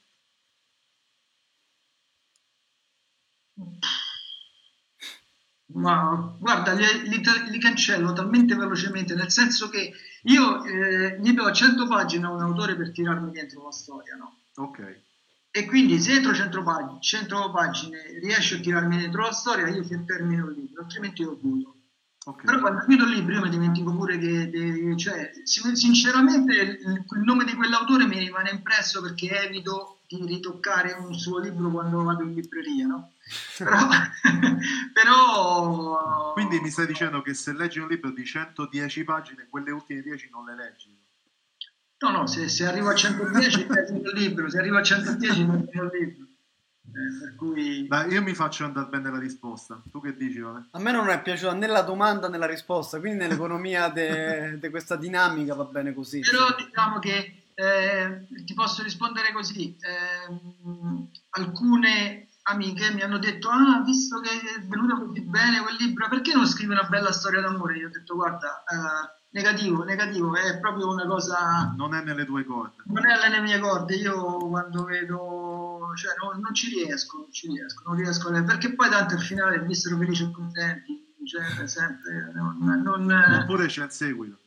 Ma 5.74 6.36
guarda, 6.38 6.72
li, 6.72 6.84
li- 7.08 7.22
li 7.50 7.58
cancello 7.58 8.12
talmente 8.12 8.54
velocemente, 8.54 9.14
nel 9.14 9.30
senso 9.30 9.68
che 9.70 9.92
io 10.24 10.62
eh, 10.64 11.18
gli 11.20 11.32
do 11.32 11.50
100 11.50 11.86
pagine 11.88 12.26
a 12.26 12.30
un 12.30 12.42
autore 12.42 12.76
per 12.76 12.92
tirarmi 12.92 13.30
dentro 13.32 13.64
la 13.64 13.72
storia, 13.72 14.14
no? 14.16 14.36
Ok, 14.56 14.78
E 15.54 15.66
quindi 15.66 16.00
se 16.00 16.14
entro 16.14 16.32
100 16.34 16.62
pagine, 16.62 17.00
100 17.00 17.50
pagine 17.50 18.18
riesce 18.20 18.56
a 18.56 18.60
tirarmi 18.60 18.96
dentro 18.96 19.22
la 19.22 19.32
storia, 19.32 19.68
io 19.68 19.84
termino 20.06 20.48
il 20.48 20.54
libro, 20.56 20.82
altrimenti 20.82 21.22
lo 21.24 21.36
chiudo. 21.38 21.74
ok. 22.24 22.44
Però 22.44 22.58
quando 22.60 22.84
chiudo 22.86 23.04
il 23.04 23.10
libro 23.10 23.34
io 23.34 23.42
mi 23.42 23.50
dimentico 23.50 23.94
pure 23.94 24.16
che, 24.18 24.48
de- 24.48 24.96
cioè, 24.96 25.30
sin- 25.44 25.76
sinceramente 25.76 26.54
il, 26.54 26.78
il 26.80 27.20
nome 27.22 27.44
di 27.44 27.52
quell'autore 27.54 28.06
mi 28.06 28.18
rimane 28.18 28.50
impresso 28.50 29.02
perché 29.02 29.28
evito 29.42 30.00
di 30.08 30.24
ritoccare 30.24 30.92
un 30.94 31.12
suo 31.18 31.38
libro 31.38 31.70
quando 31.70 32.02
vado 32.02 32.22
in 32.22 32.32
libreria, 32.34 32.86
no? 32.86 33.12
Però, 33.58 33.76
però 34.92 36.32
Quindi 36.32 36.60
mi 36.60 36.70
stai 36.70 36.86
dicendo 36.86 37.20
che 37.22 37.34
se 37.34 37.52
leggi 37.52 37.78
un 37.78 37.88
libro 37.88 38.10
di 38.10 38.24
110 38.24 39.04
pagine, 39.04 39.46
quelle 39.50 39.70
ultime 39.70 40.00
10 40.02 40.30
non 40.30 40.44
le 40.46 40.54
leggi? 40.54 41.01
No, 42.02 42.10
no, 42.10 42.26
se, 42.26 42.48
se 42.48 42.66
arrivo 42.66 42.88
a 42.88 42.94
110 42.94 43.66
termino 43.66 44.10
il 44.10 44.18
libro, 44.18 44.50
se 44.50 44.58
arrivo 44.58 44.78
a 44.78 44.82
110 44.82 45.46
non 45.46 45.64
termino 45.64 45.92
il 45.92 45.98
libro. 45.98 46.26
Eh, 46.94 47.20
per 47.20 47.34
cui... 47.36 47.86
Dai, 47.86 48.12
io 48.12 48.22
mi 48.22 48.34
faccio 48.34 48.64
andare 48.64 48.88
bene 48.88 49.10
la 49.10 49.18
risposta. 49.18 49.80
Tu 49.90 50.00
che 50.00 50.16
dici, 50.16 50.40
Vale? 50.40 50.66
A 50.72 50.80
me 50.80 50.90
non 50.90 51.08
è 51.08 51.22
piaciuta 51.22 51.54
né 51.54 51.68
la 51.68 51.82
domanda 51.82 52.28
né 52.28 52.38
la 52.38 52.46
risposta, 52.46 52.98
quindi 52.98 53.18
nell'economia 53.18 53.88
di 53.88 54.68
questa 54.68 54.96
dinamica 54.96 55.54
va 55.54 55.64
bene 55.64 55.94
così. 55.94 56.20
Però 56.20 56.54
diciamo 56.56 56.98
che 56.98 57.44
eh, 57.54 58.26
ti 58.44 58.52
posso 58.54 58.82
rispondere 58.82 59.32
così. 59.32 59.76
ehm, 59.80 61.08
alcune 61.30 62.28
amiche 62.42 62.92
mi 62.92 63.02
hanno 63.02 63.18
detto: 63.18 63.48
Ah, 63.48 63.80
visto 63.84 64.20
che 64.20 64.30
è 64.30 64.60
venuto 64.66 65.06
così 65.06 65.20
bene 65.22 65.62
quel 65.62 65.76
libro, 65.78 66.08
perché 66.08 66.34
non 66.34 66.46
scrivi 66.46 66.72
una 66.72 66.88
bella 66.88 67.12
storia 67.12 67.40
d'amore? 67.40 67.76
Io 67.76 67.86
ho 67.86 67.90
detto: 67.90 68.16
Guarda, 68.16 68.64
eh, 68.64 69.21
negativo, 69.32 69.82
negativo, 69.82 70.34
è 70.34 70.58
proprio 70.58 70.90
una 70.90 71.06
cosa. 71.06 71.74
Non 71.76 71.94
è 71.94 72.02
nelle 72.02 72.24
tue 72.24 72.44
corde. 72.44 72.82
Non 72.86 73.06
è 73.06 73.12
alle 73.12 73.40
mie 73.40 73.58
corde, 73.58 73.94
io 73.94 74.36
quando 74.36 74.84
vedo, 74.84 75.92
cioè 75.96 76.14
non, 76.22 76.40
non 76.40 76.54
ci 76.54 76.68
riesco, 76.68 77.18
non 77.18 77.32
ci 77.32 77.48
riesco, 77.48 77.82
non 77.86 77.96
riesco 77.96 78.28
a 78.28 78.42
perché 78.42 78.74
poi 78.74 78.90
tanto 78.90 79.14
al 79.14 79.20
finale 79.20 79.60
vissero 79.60 79.96
felici 79.96 80.24
e 80.24 80.30
contenti, 80.30 81.14
cioè 81.24 81.66
sempre, 81.66 82.32
non, 82.34 82.82
non, 82.82 83.10
Oppure 83.42 83.66
c'è 83.66 83.84
il 83.84 83.90
seguito. 83.90 84.38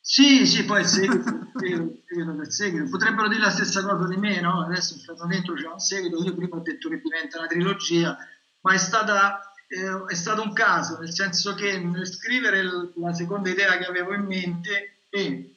sì, 0.00 0.46
sì, 0.46 0.64
poi 0.64 0.80
il 0.80 0.86
seguito, 0.86 1.48
il 1.64 2.46
seguito, 2.48 2.84
il. 2.84 2.88
Potrebbero 2.90 3.28
dire 3.28 3.40
la 3.40 3.50
stessa 3.50 3.82
cosa 3.82 4.06
di 4.08 4.16
me, 4.16 4.40
no? 4.40 4.64
Adesso 4.64 4.94
il 4.94 5.00
frammento 5.00 5.52
c'è 5.54 5.66
un 5.66 5.80
seguito, 5.80 6.22
io 6.22 6.34
prima 6.34 6.56
ho 6.56 6.62
detto 6.62 6.88
che 6.88 7.00
diventa 7.02 7.38
una 7.38 7.48
trilogia, 7.48 8.16
ma 8.60 8.72
è, 8.72 8.78
stata, 8.78 9.51
eh, 9.74 10.04
è 10.06 10.14
stato 10.14 10.42
un 10.42 10.52
caso, 10.52 10.98
nel 10.98 11.12
senso 11.12 11.54
che 11.54 11.78
nel 11.78 12.06
scrivere 12.06 12.62
la 12.94 13.14
seconda 13.14 13.48
idea 13.48 13.78
che 13.78 13.86
avevo 13.86 14.12
in 14.12 14.24
mente 14.24 14.98
e 15.08 15.56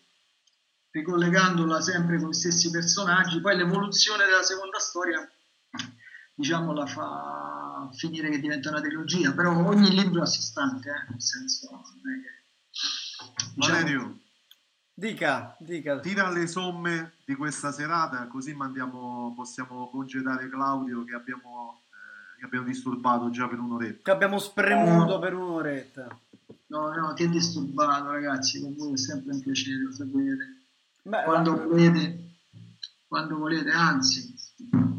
ricollegandola 0.91 1.81
sempre 1.81 2.17
con 2.19 2.29
gli 2.29 2.33
stessi 2.33 2.69
personaggi, 2.69 3.41
poi 3.41 3.57
l'evoluzione 3.57 4.23
della 4.25 4.43
seconda 4.43 4.79
storia, 4.79 5.29
diciamo, 6.33 6.71
la 6.71 6.85
fa 6.85 7.89
finire 7.93 8.29
che 8.29 8.39
diventa 8.39 8.69
una 8.69 8.79
trilogia, 8.81 9.33
però 9.33 9.51
ogni 9.65 9.89
libro 9.89 10.21
a 10.21 10.25
sé 10.25 10.41
stante, 10.41 10.89
eh, 10.89 11.11
nel 11.11 11.21
senso... 11.21 11.69
non 11.71 11.81
è 11.81 12.21
che- 12.21 13.49
diciamo- 13.55 13.77
Valerio, 13.77 14.19
Dica, 14.97 15.57
dica. 15.59 15.99
tira 15.99 16.29
le 16.29 16.47
somme 16.47 17.15
di 17.25 17.35
questa 17.35 17.73
serata, 17.73 18.27
così 18.27 18.53
mandiamo, 18.53 19.33
possiamo 19.35 19.89
congedare 19.89 20.47
Claudio 20.47 21.03
che 21.03 21.13
abbiamo, 21.13 21.81
che 22.45 22.55
abbiamo 22.55 22.65
disturbato 22.65 23.29
già 23.31 23.47
per 23.47 23.59
un'oretta. 23.59 24.01
Che 24.03 24.11
abbiamo 24.11 24.37
spremuto 24.39 25.19
per 25.19 25.33
un'oretta. 25.33 26.19
No, 26.67 26.93
no, 26.93 27.13
ti 27.13 27.23
è 27.23 27.27
disturbato, 27.27 28.11
ragazzi. 28.11 28.61
Con 28.61 28.75
voi 28.75 28.93
è 28.93 28.97
sempre 28.97 29.33
un 29.33 29.41
piacere, 29.41 29.83
lo 29.83 29.91
sapete. 29.91 30.61
Beh, 31.03 31.23
Quando 31.23 31.63
volete, 31.67 32.19
quando 33.07 33.37
volete, 33.37 33.69
anzi. 33.71 34.33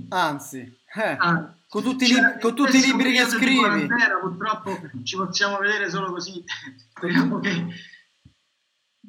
anzi, 0.09 0.59
eh, 0.95 1.17
anzi. 1.19 1.53
con 1.69 1.83
tutti, 1.83 2.05
i 2.05 2.09
Cioè, 2.09 2.21
lib- 2.21 2.41
con 2.41 2.55
tutti 2.55 2.69
i 2.77 2.81
questo 2.81 2.97
libri 2.97 3.13
che 3.13 3.25
scrivi. 3.25 3.59
quarantena, 3.59 4.19
Purtroppo 4.21 4.81
ci 5.03 5.17
possiamo 5.17 5.59
vedere 5.59 5.91
solo 5.91 6.11
così. 6.13 6.43
Speriamo 6.95 7.39
che. 7.41 7.67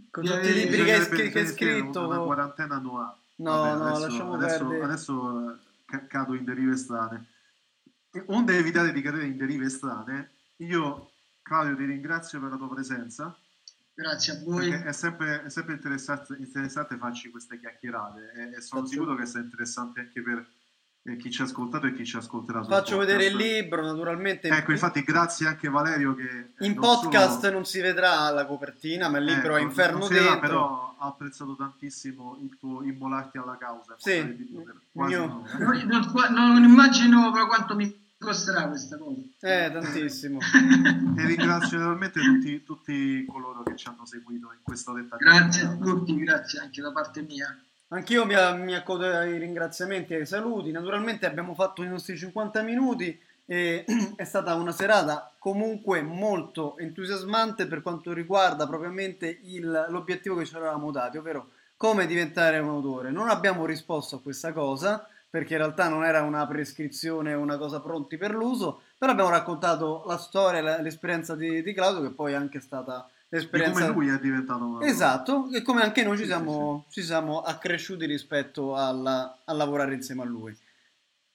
Con 0.10 0.24
di 0.24 0.30
tutti 0.30 0.48
i 0.50 0.54
libri 0.54 0.84
che 0.84 0.94
hai, 0.94 1.02
scri- 1.04 1.30
che 1.30 1.40
hai 1.40 1.48
scritto. 1.48 2.08
Una 2.08 2.18
quarantena 2.20 2.76
annuale. 2.76 3.16
No, 3.36 3.52
Vabbè, 3.52 3.78
no, 3.78 3.86
adesso, 3.86 4.08
lasciamo 4.08 4.34
adesso, 4.34 4.58
perdere. 4.66 4.84
adesso 4.84 5.52
eh, 5.52 5.56
ca- 5.86 6.08
cado 6.08 6.34
in 6.34 6.44
derive 6.44 6.76
strane. 6.76 7.26
E 8.12 8.24
onde 8.28 8.58
evitare 8.58 8.92
di 8.92 9.02
cadere 9.02 9.26
in 9.26 9.38
derive 9.38 9.70
strane, 9.70 10.32
io 10.58 11.12
Claudio 11.42 11.76
ti 11.76 11.86
ringrazio 11.86 12.40
per 12.40 12.50
la 12.50 12.58
tua 12.58 12.70
presenza. 12.70 13.38
Grazie 13.94 14.34
a 14.34 14.44
voi. 14.44 14.70
È 14.70 14.92
sempre, 14.92 15.44
è 15.44 15.50
sempre 15.50 15.74
interessante, 15.74 16.36
interessante 16.38 16.98
farci 16.98 17.30
queste 17.32 17.60
chiacchierate 17.60 18.32
e, 18.34 18.58
e 18.58 18.62
sono 18.62 18.86
sicuro 18.86 19.16
che 19.16 19.26
sia 19.26 19.40
interessante 19.40 20.02
anche 20.02 20.22
per 20.22 20.48
chi 21.16 21.32
ci 21.32 21.42
ha 21.42 21.46
ascoltato 21.46 21.86
e 21.88 21.94
chi 21.94 22.06
ci 22.06 22.18
ascolterà. 22.18 22.64
Faccio 22.66 22.98
vedere 22.98 23.28
il 23.28 23.36
libro, 23.38 23.82
naturalmente. 23.86 24.50
Ecco, 24.50 24.72
infatti, 24.72 25.02
grazie 25.04 25.48
anche 25.48 25.70
Valerio 25.70 26.14
che 26.16 26.50
in 26.66 26.74
non 26.74 26.80
podcast 26.82 27.40
solo- 27.40 27.54
non 27.54 27.66
si 27.66 27.80
vedrà 27.80 28.30
la 28.32 28.46
copertina, 28.46 29.08
ma 29.08 29.20
il 29.20 29.24
libro 29.26 29.54
è 29.56 29.60
Ecco, 29.60 29.68
inferno 29.70 30.00
non 30.00 30.08
si 30.08 30.14
vedrà, 30.16 30.32
dentro. 30.32 30.48
però 30.50 30.96
ha 31.00 31.08
apprezzato 31.08 31.56
tantissimo 31.56 32.38
il 32.42 32.58
tuo 32.60 32.84
immolarti 32.84 33.38
alla 33.38 33.56
causa. 33.58 33.96
Sì. 33.98 34.20
Non, 34.92 35.10
non- 35.10 36.34
non 36.34 36.64
immagino 36.64 37.32
però 37.32 37.48
quanto 37.48 37.76
mi 37.76 38.06
costerà 38.20 38.68
questa 38.68 38.98
cosa. 38.98 39.20
Eh, 39.42 39.72
tantissimo. 39.72 40.40
E 41.18 41.26
ringrazio 41.26 41.78
naturalmente 41.78 42.20
tutti, 42.20 42.64
tutti 42.64 43.26
coloro 43.30 43.64
che 43.64 43.76
ci 43.76 43.88
hanno 43.88 44.06
seguito 44.06 44.52
in 44.52 44.60
questa 44.64 44.92
di 44.94 45.08
Grazie 45.18 45.64
a 45.68 45.76
tutti, 45.76 46.16
grazie 46.18 46.60
anche 46.60 46.82
da 46.82 46.92
parte 46.92 47.22
mia. 47.22 47.56
Anch'io 47.90 48.26
mi, 48.26 48.36
mi 48.64 48.76
accodo 48.76 49.06
ai 49.06 49.38
ringraziamenti 49.38 50.14
e 50.14 50.18
ai 50.18 50.26
saluti. 50.26 50.72
Naturalmente 50.72 51.26
abbiamo 51.26 51.54
fatto 51.54 51.84
i 51.84 51.88
nostri 51.88 52.18
50 52.18 52.62
minuti 52.62 53.18
e 53.46 53.86
è 54.16 54.24
stata 54.26 54.56
una 54.56 54.72
serata 54.74 55.32
comunque 55.40 56.02
molto 56.02 56.78
entusiasmante 56.78 57.66
per 57.68 57.82
quanto 57.82 58.12
riguarda 58.14 58.68
propriamente 58.68 59.40
il- 59.44 59.86
l'obiettivo 59.90 60.36
che 60.36 60.46
ci 60.46 60.56
eravamo 60.56 60.92
dati, 60.92 61.18
ovvero 61.18 61.52
come 61.78 62.06
diventare 62.08 62.60
un 62.60 62.70
autore. 62.70 63.12
Non 63.12 63.30
abbiamo 63.30 63.66
risposto 63.66 64.18
a 64.18 64.22
questa 64.22 64.52
cosa 64.52 65.08
perché 65.30 65.54
in 65.54 65.60
realtà 65.60 65.88
non 65.88 66.04
era 66.04 66.22
una 66.24 66.46
prescrizione, 66.48 67.34
una 67.34 67.58
cosa 67.58 67.80
pronti 67.80 68.18
per 68.18 68.34
l'uso, 68.34 68.82
però 68.98 69.12
abbiamo 69.12 69.30
raccontato 69.30 70.04
la 70.08 70.18
storia, 70.18 70.82
l'esperienza 70.82 71.36
di, 71.36 71.62
di 71.62 71.74
Claudio 71.74 72.02
che 72.02 72.14
poi 72.14 72.32
è 72.34 72.36
anche 72.36 72.60
stata 72.60 73.08
l'esperienza... 73.30 73.92
come 73.92 73.94
lui 73.94 74.08
è 74.16 74.20
diventato 74.20 74.66
un 74.66 74.84
Esatto, 74.84 75.50
e 75.52 75.62
come 75.62 75.82
anche 75.82 76.04
noi 76.04 76.16
ci 76.18 76.24
Sì, 76.24 76.30
siamo, 76.30 76.86
ci 76.90 77.02
siamo 77.04 77.42
accresciuti 77.42 78.06
rispetto 78.06 78.76
alla- 78.76 79.42
a 79.46 79.54
lavorare 79.54 79.94
insieme 79.94 80.22
a 80.24 80.26
lui. 80.26 80.58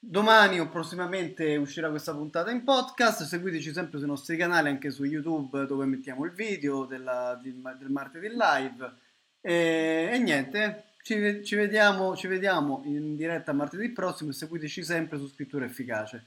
Domani 0.04 0.58
o 0.58 0.68
prossimamente 0.68 1.54
uscirà 1.56 1.88
questa 1.88 2.12
puntata 2.12 2.50
in 2.50 2.64
podcast, 2.64 3.22
seguiteci 3.22 3.72
sempre 3.72 3.98
sui 3.98 4.08
nostri 4.08 4.36
canali, 4.36 4.68
anche 4.68 4.90
su 4.90 5.04
YouTube 5.04 5.64
dove 5.66 5.84
mettiamo 5.84 6.24
il 6.24 6.32
video 6.32 6.84
della- 6.86 7.38
di- 7.40 7.62
del 7.78 7.90
martedì 7.90 8.28
live. 8.28 8.92
E, 9.40 10.10
e 10.12 10.18
niente, 10.18 10.86
ci, 11.02 11.44
ci 11.44 11.54
vediamo, 11.54 12.16
ci 12.16 12.26
vediamo 12.26 12.82
in 12.84 13.14
diretta 13.16 13.52
martedì 13.52 13.90
prossimo 13.90 14.30
e 14.30 14.34
seguiteci 14.34 14.82
sempre 14.82 15.18
su 15.18 15.28
Scrittura 15.28 15.64
Efficace. 15.66 16.26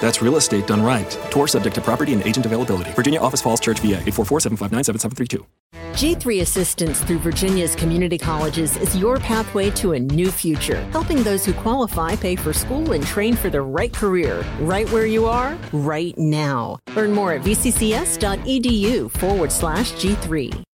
That's 0.00 0.22
real 0.22 0.36
estate 0.36 0.66
done 0.66 0.82
right. 0.82 1.10
Tour 1.30 1.48
subject 1.48 1.74
to 1.76 1.80
property 1.80 2.12
and 2.12 2.22
agent 2.22 2.46
availability. 2.46 2.92
Virginia 2.92 3.20
Office 3.20 3.42
Falls 3.42 3.60
Church, 3.60 3.80
VA 3.80 3.98
844 3.98 4.40
759 4.40 4.84
7732. 4.84 5.46
G3 5.98 6.42
Assistance 6.42 7.02
through 7.02 7.18
Virginia's 7.18 7.74
community 7.74 8.18
colleges 8.18 8.76
is 8.76 8.96
your 8.96 9.18
pathway 9.18 9.68
to 9.70 9.94
a 9.94 9.98
new 9.98 10.30
future, 10.30 10.80
helping 10.92 11.24
those 11.24 11.44
who 11.44 11.52
qualify 11.52 12.14
pay 12.14 12.36
for 12.36 12.52
school 12.52 12.92
and 12.92 13.04
train 13.04 13.34
for 13.34 13.50
the 13.50 13.60
right 13.60 13.92
career, 13.92 14.44
right 14.60 14.88
where 14.90 15.06
you 15.06 15.26
are, 15.26 15.58
right 15.72 16.16
now. 16.16 16.78
Learn 16.94 17.12
more 17.12 17.32
at 17.32 17.42
vccs.edu 17.42 19.10
forward 19.10 19.50
slash 19.50 19.92
G3. 19.94 20.68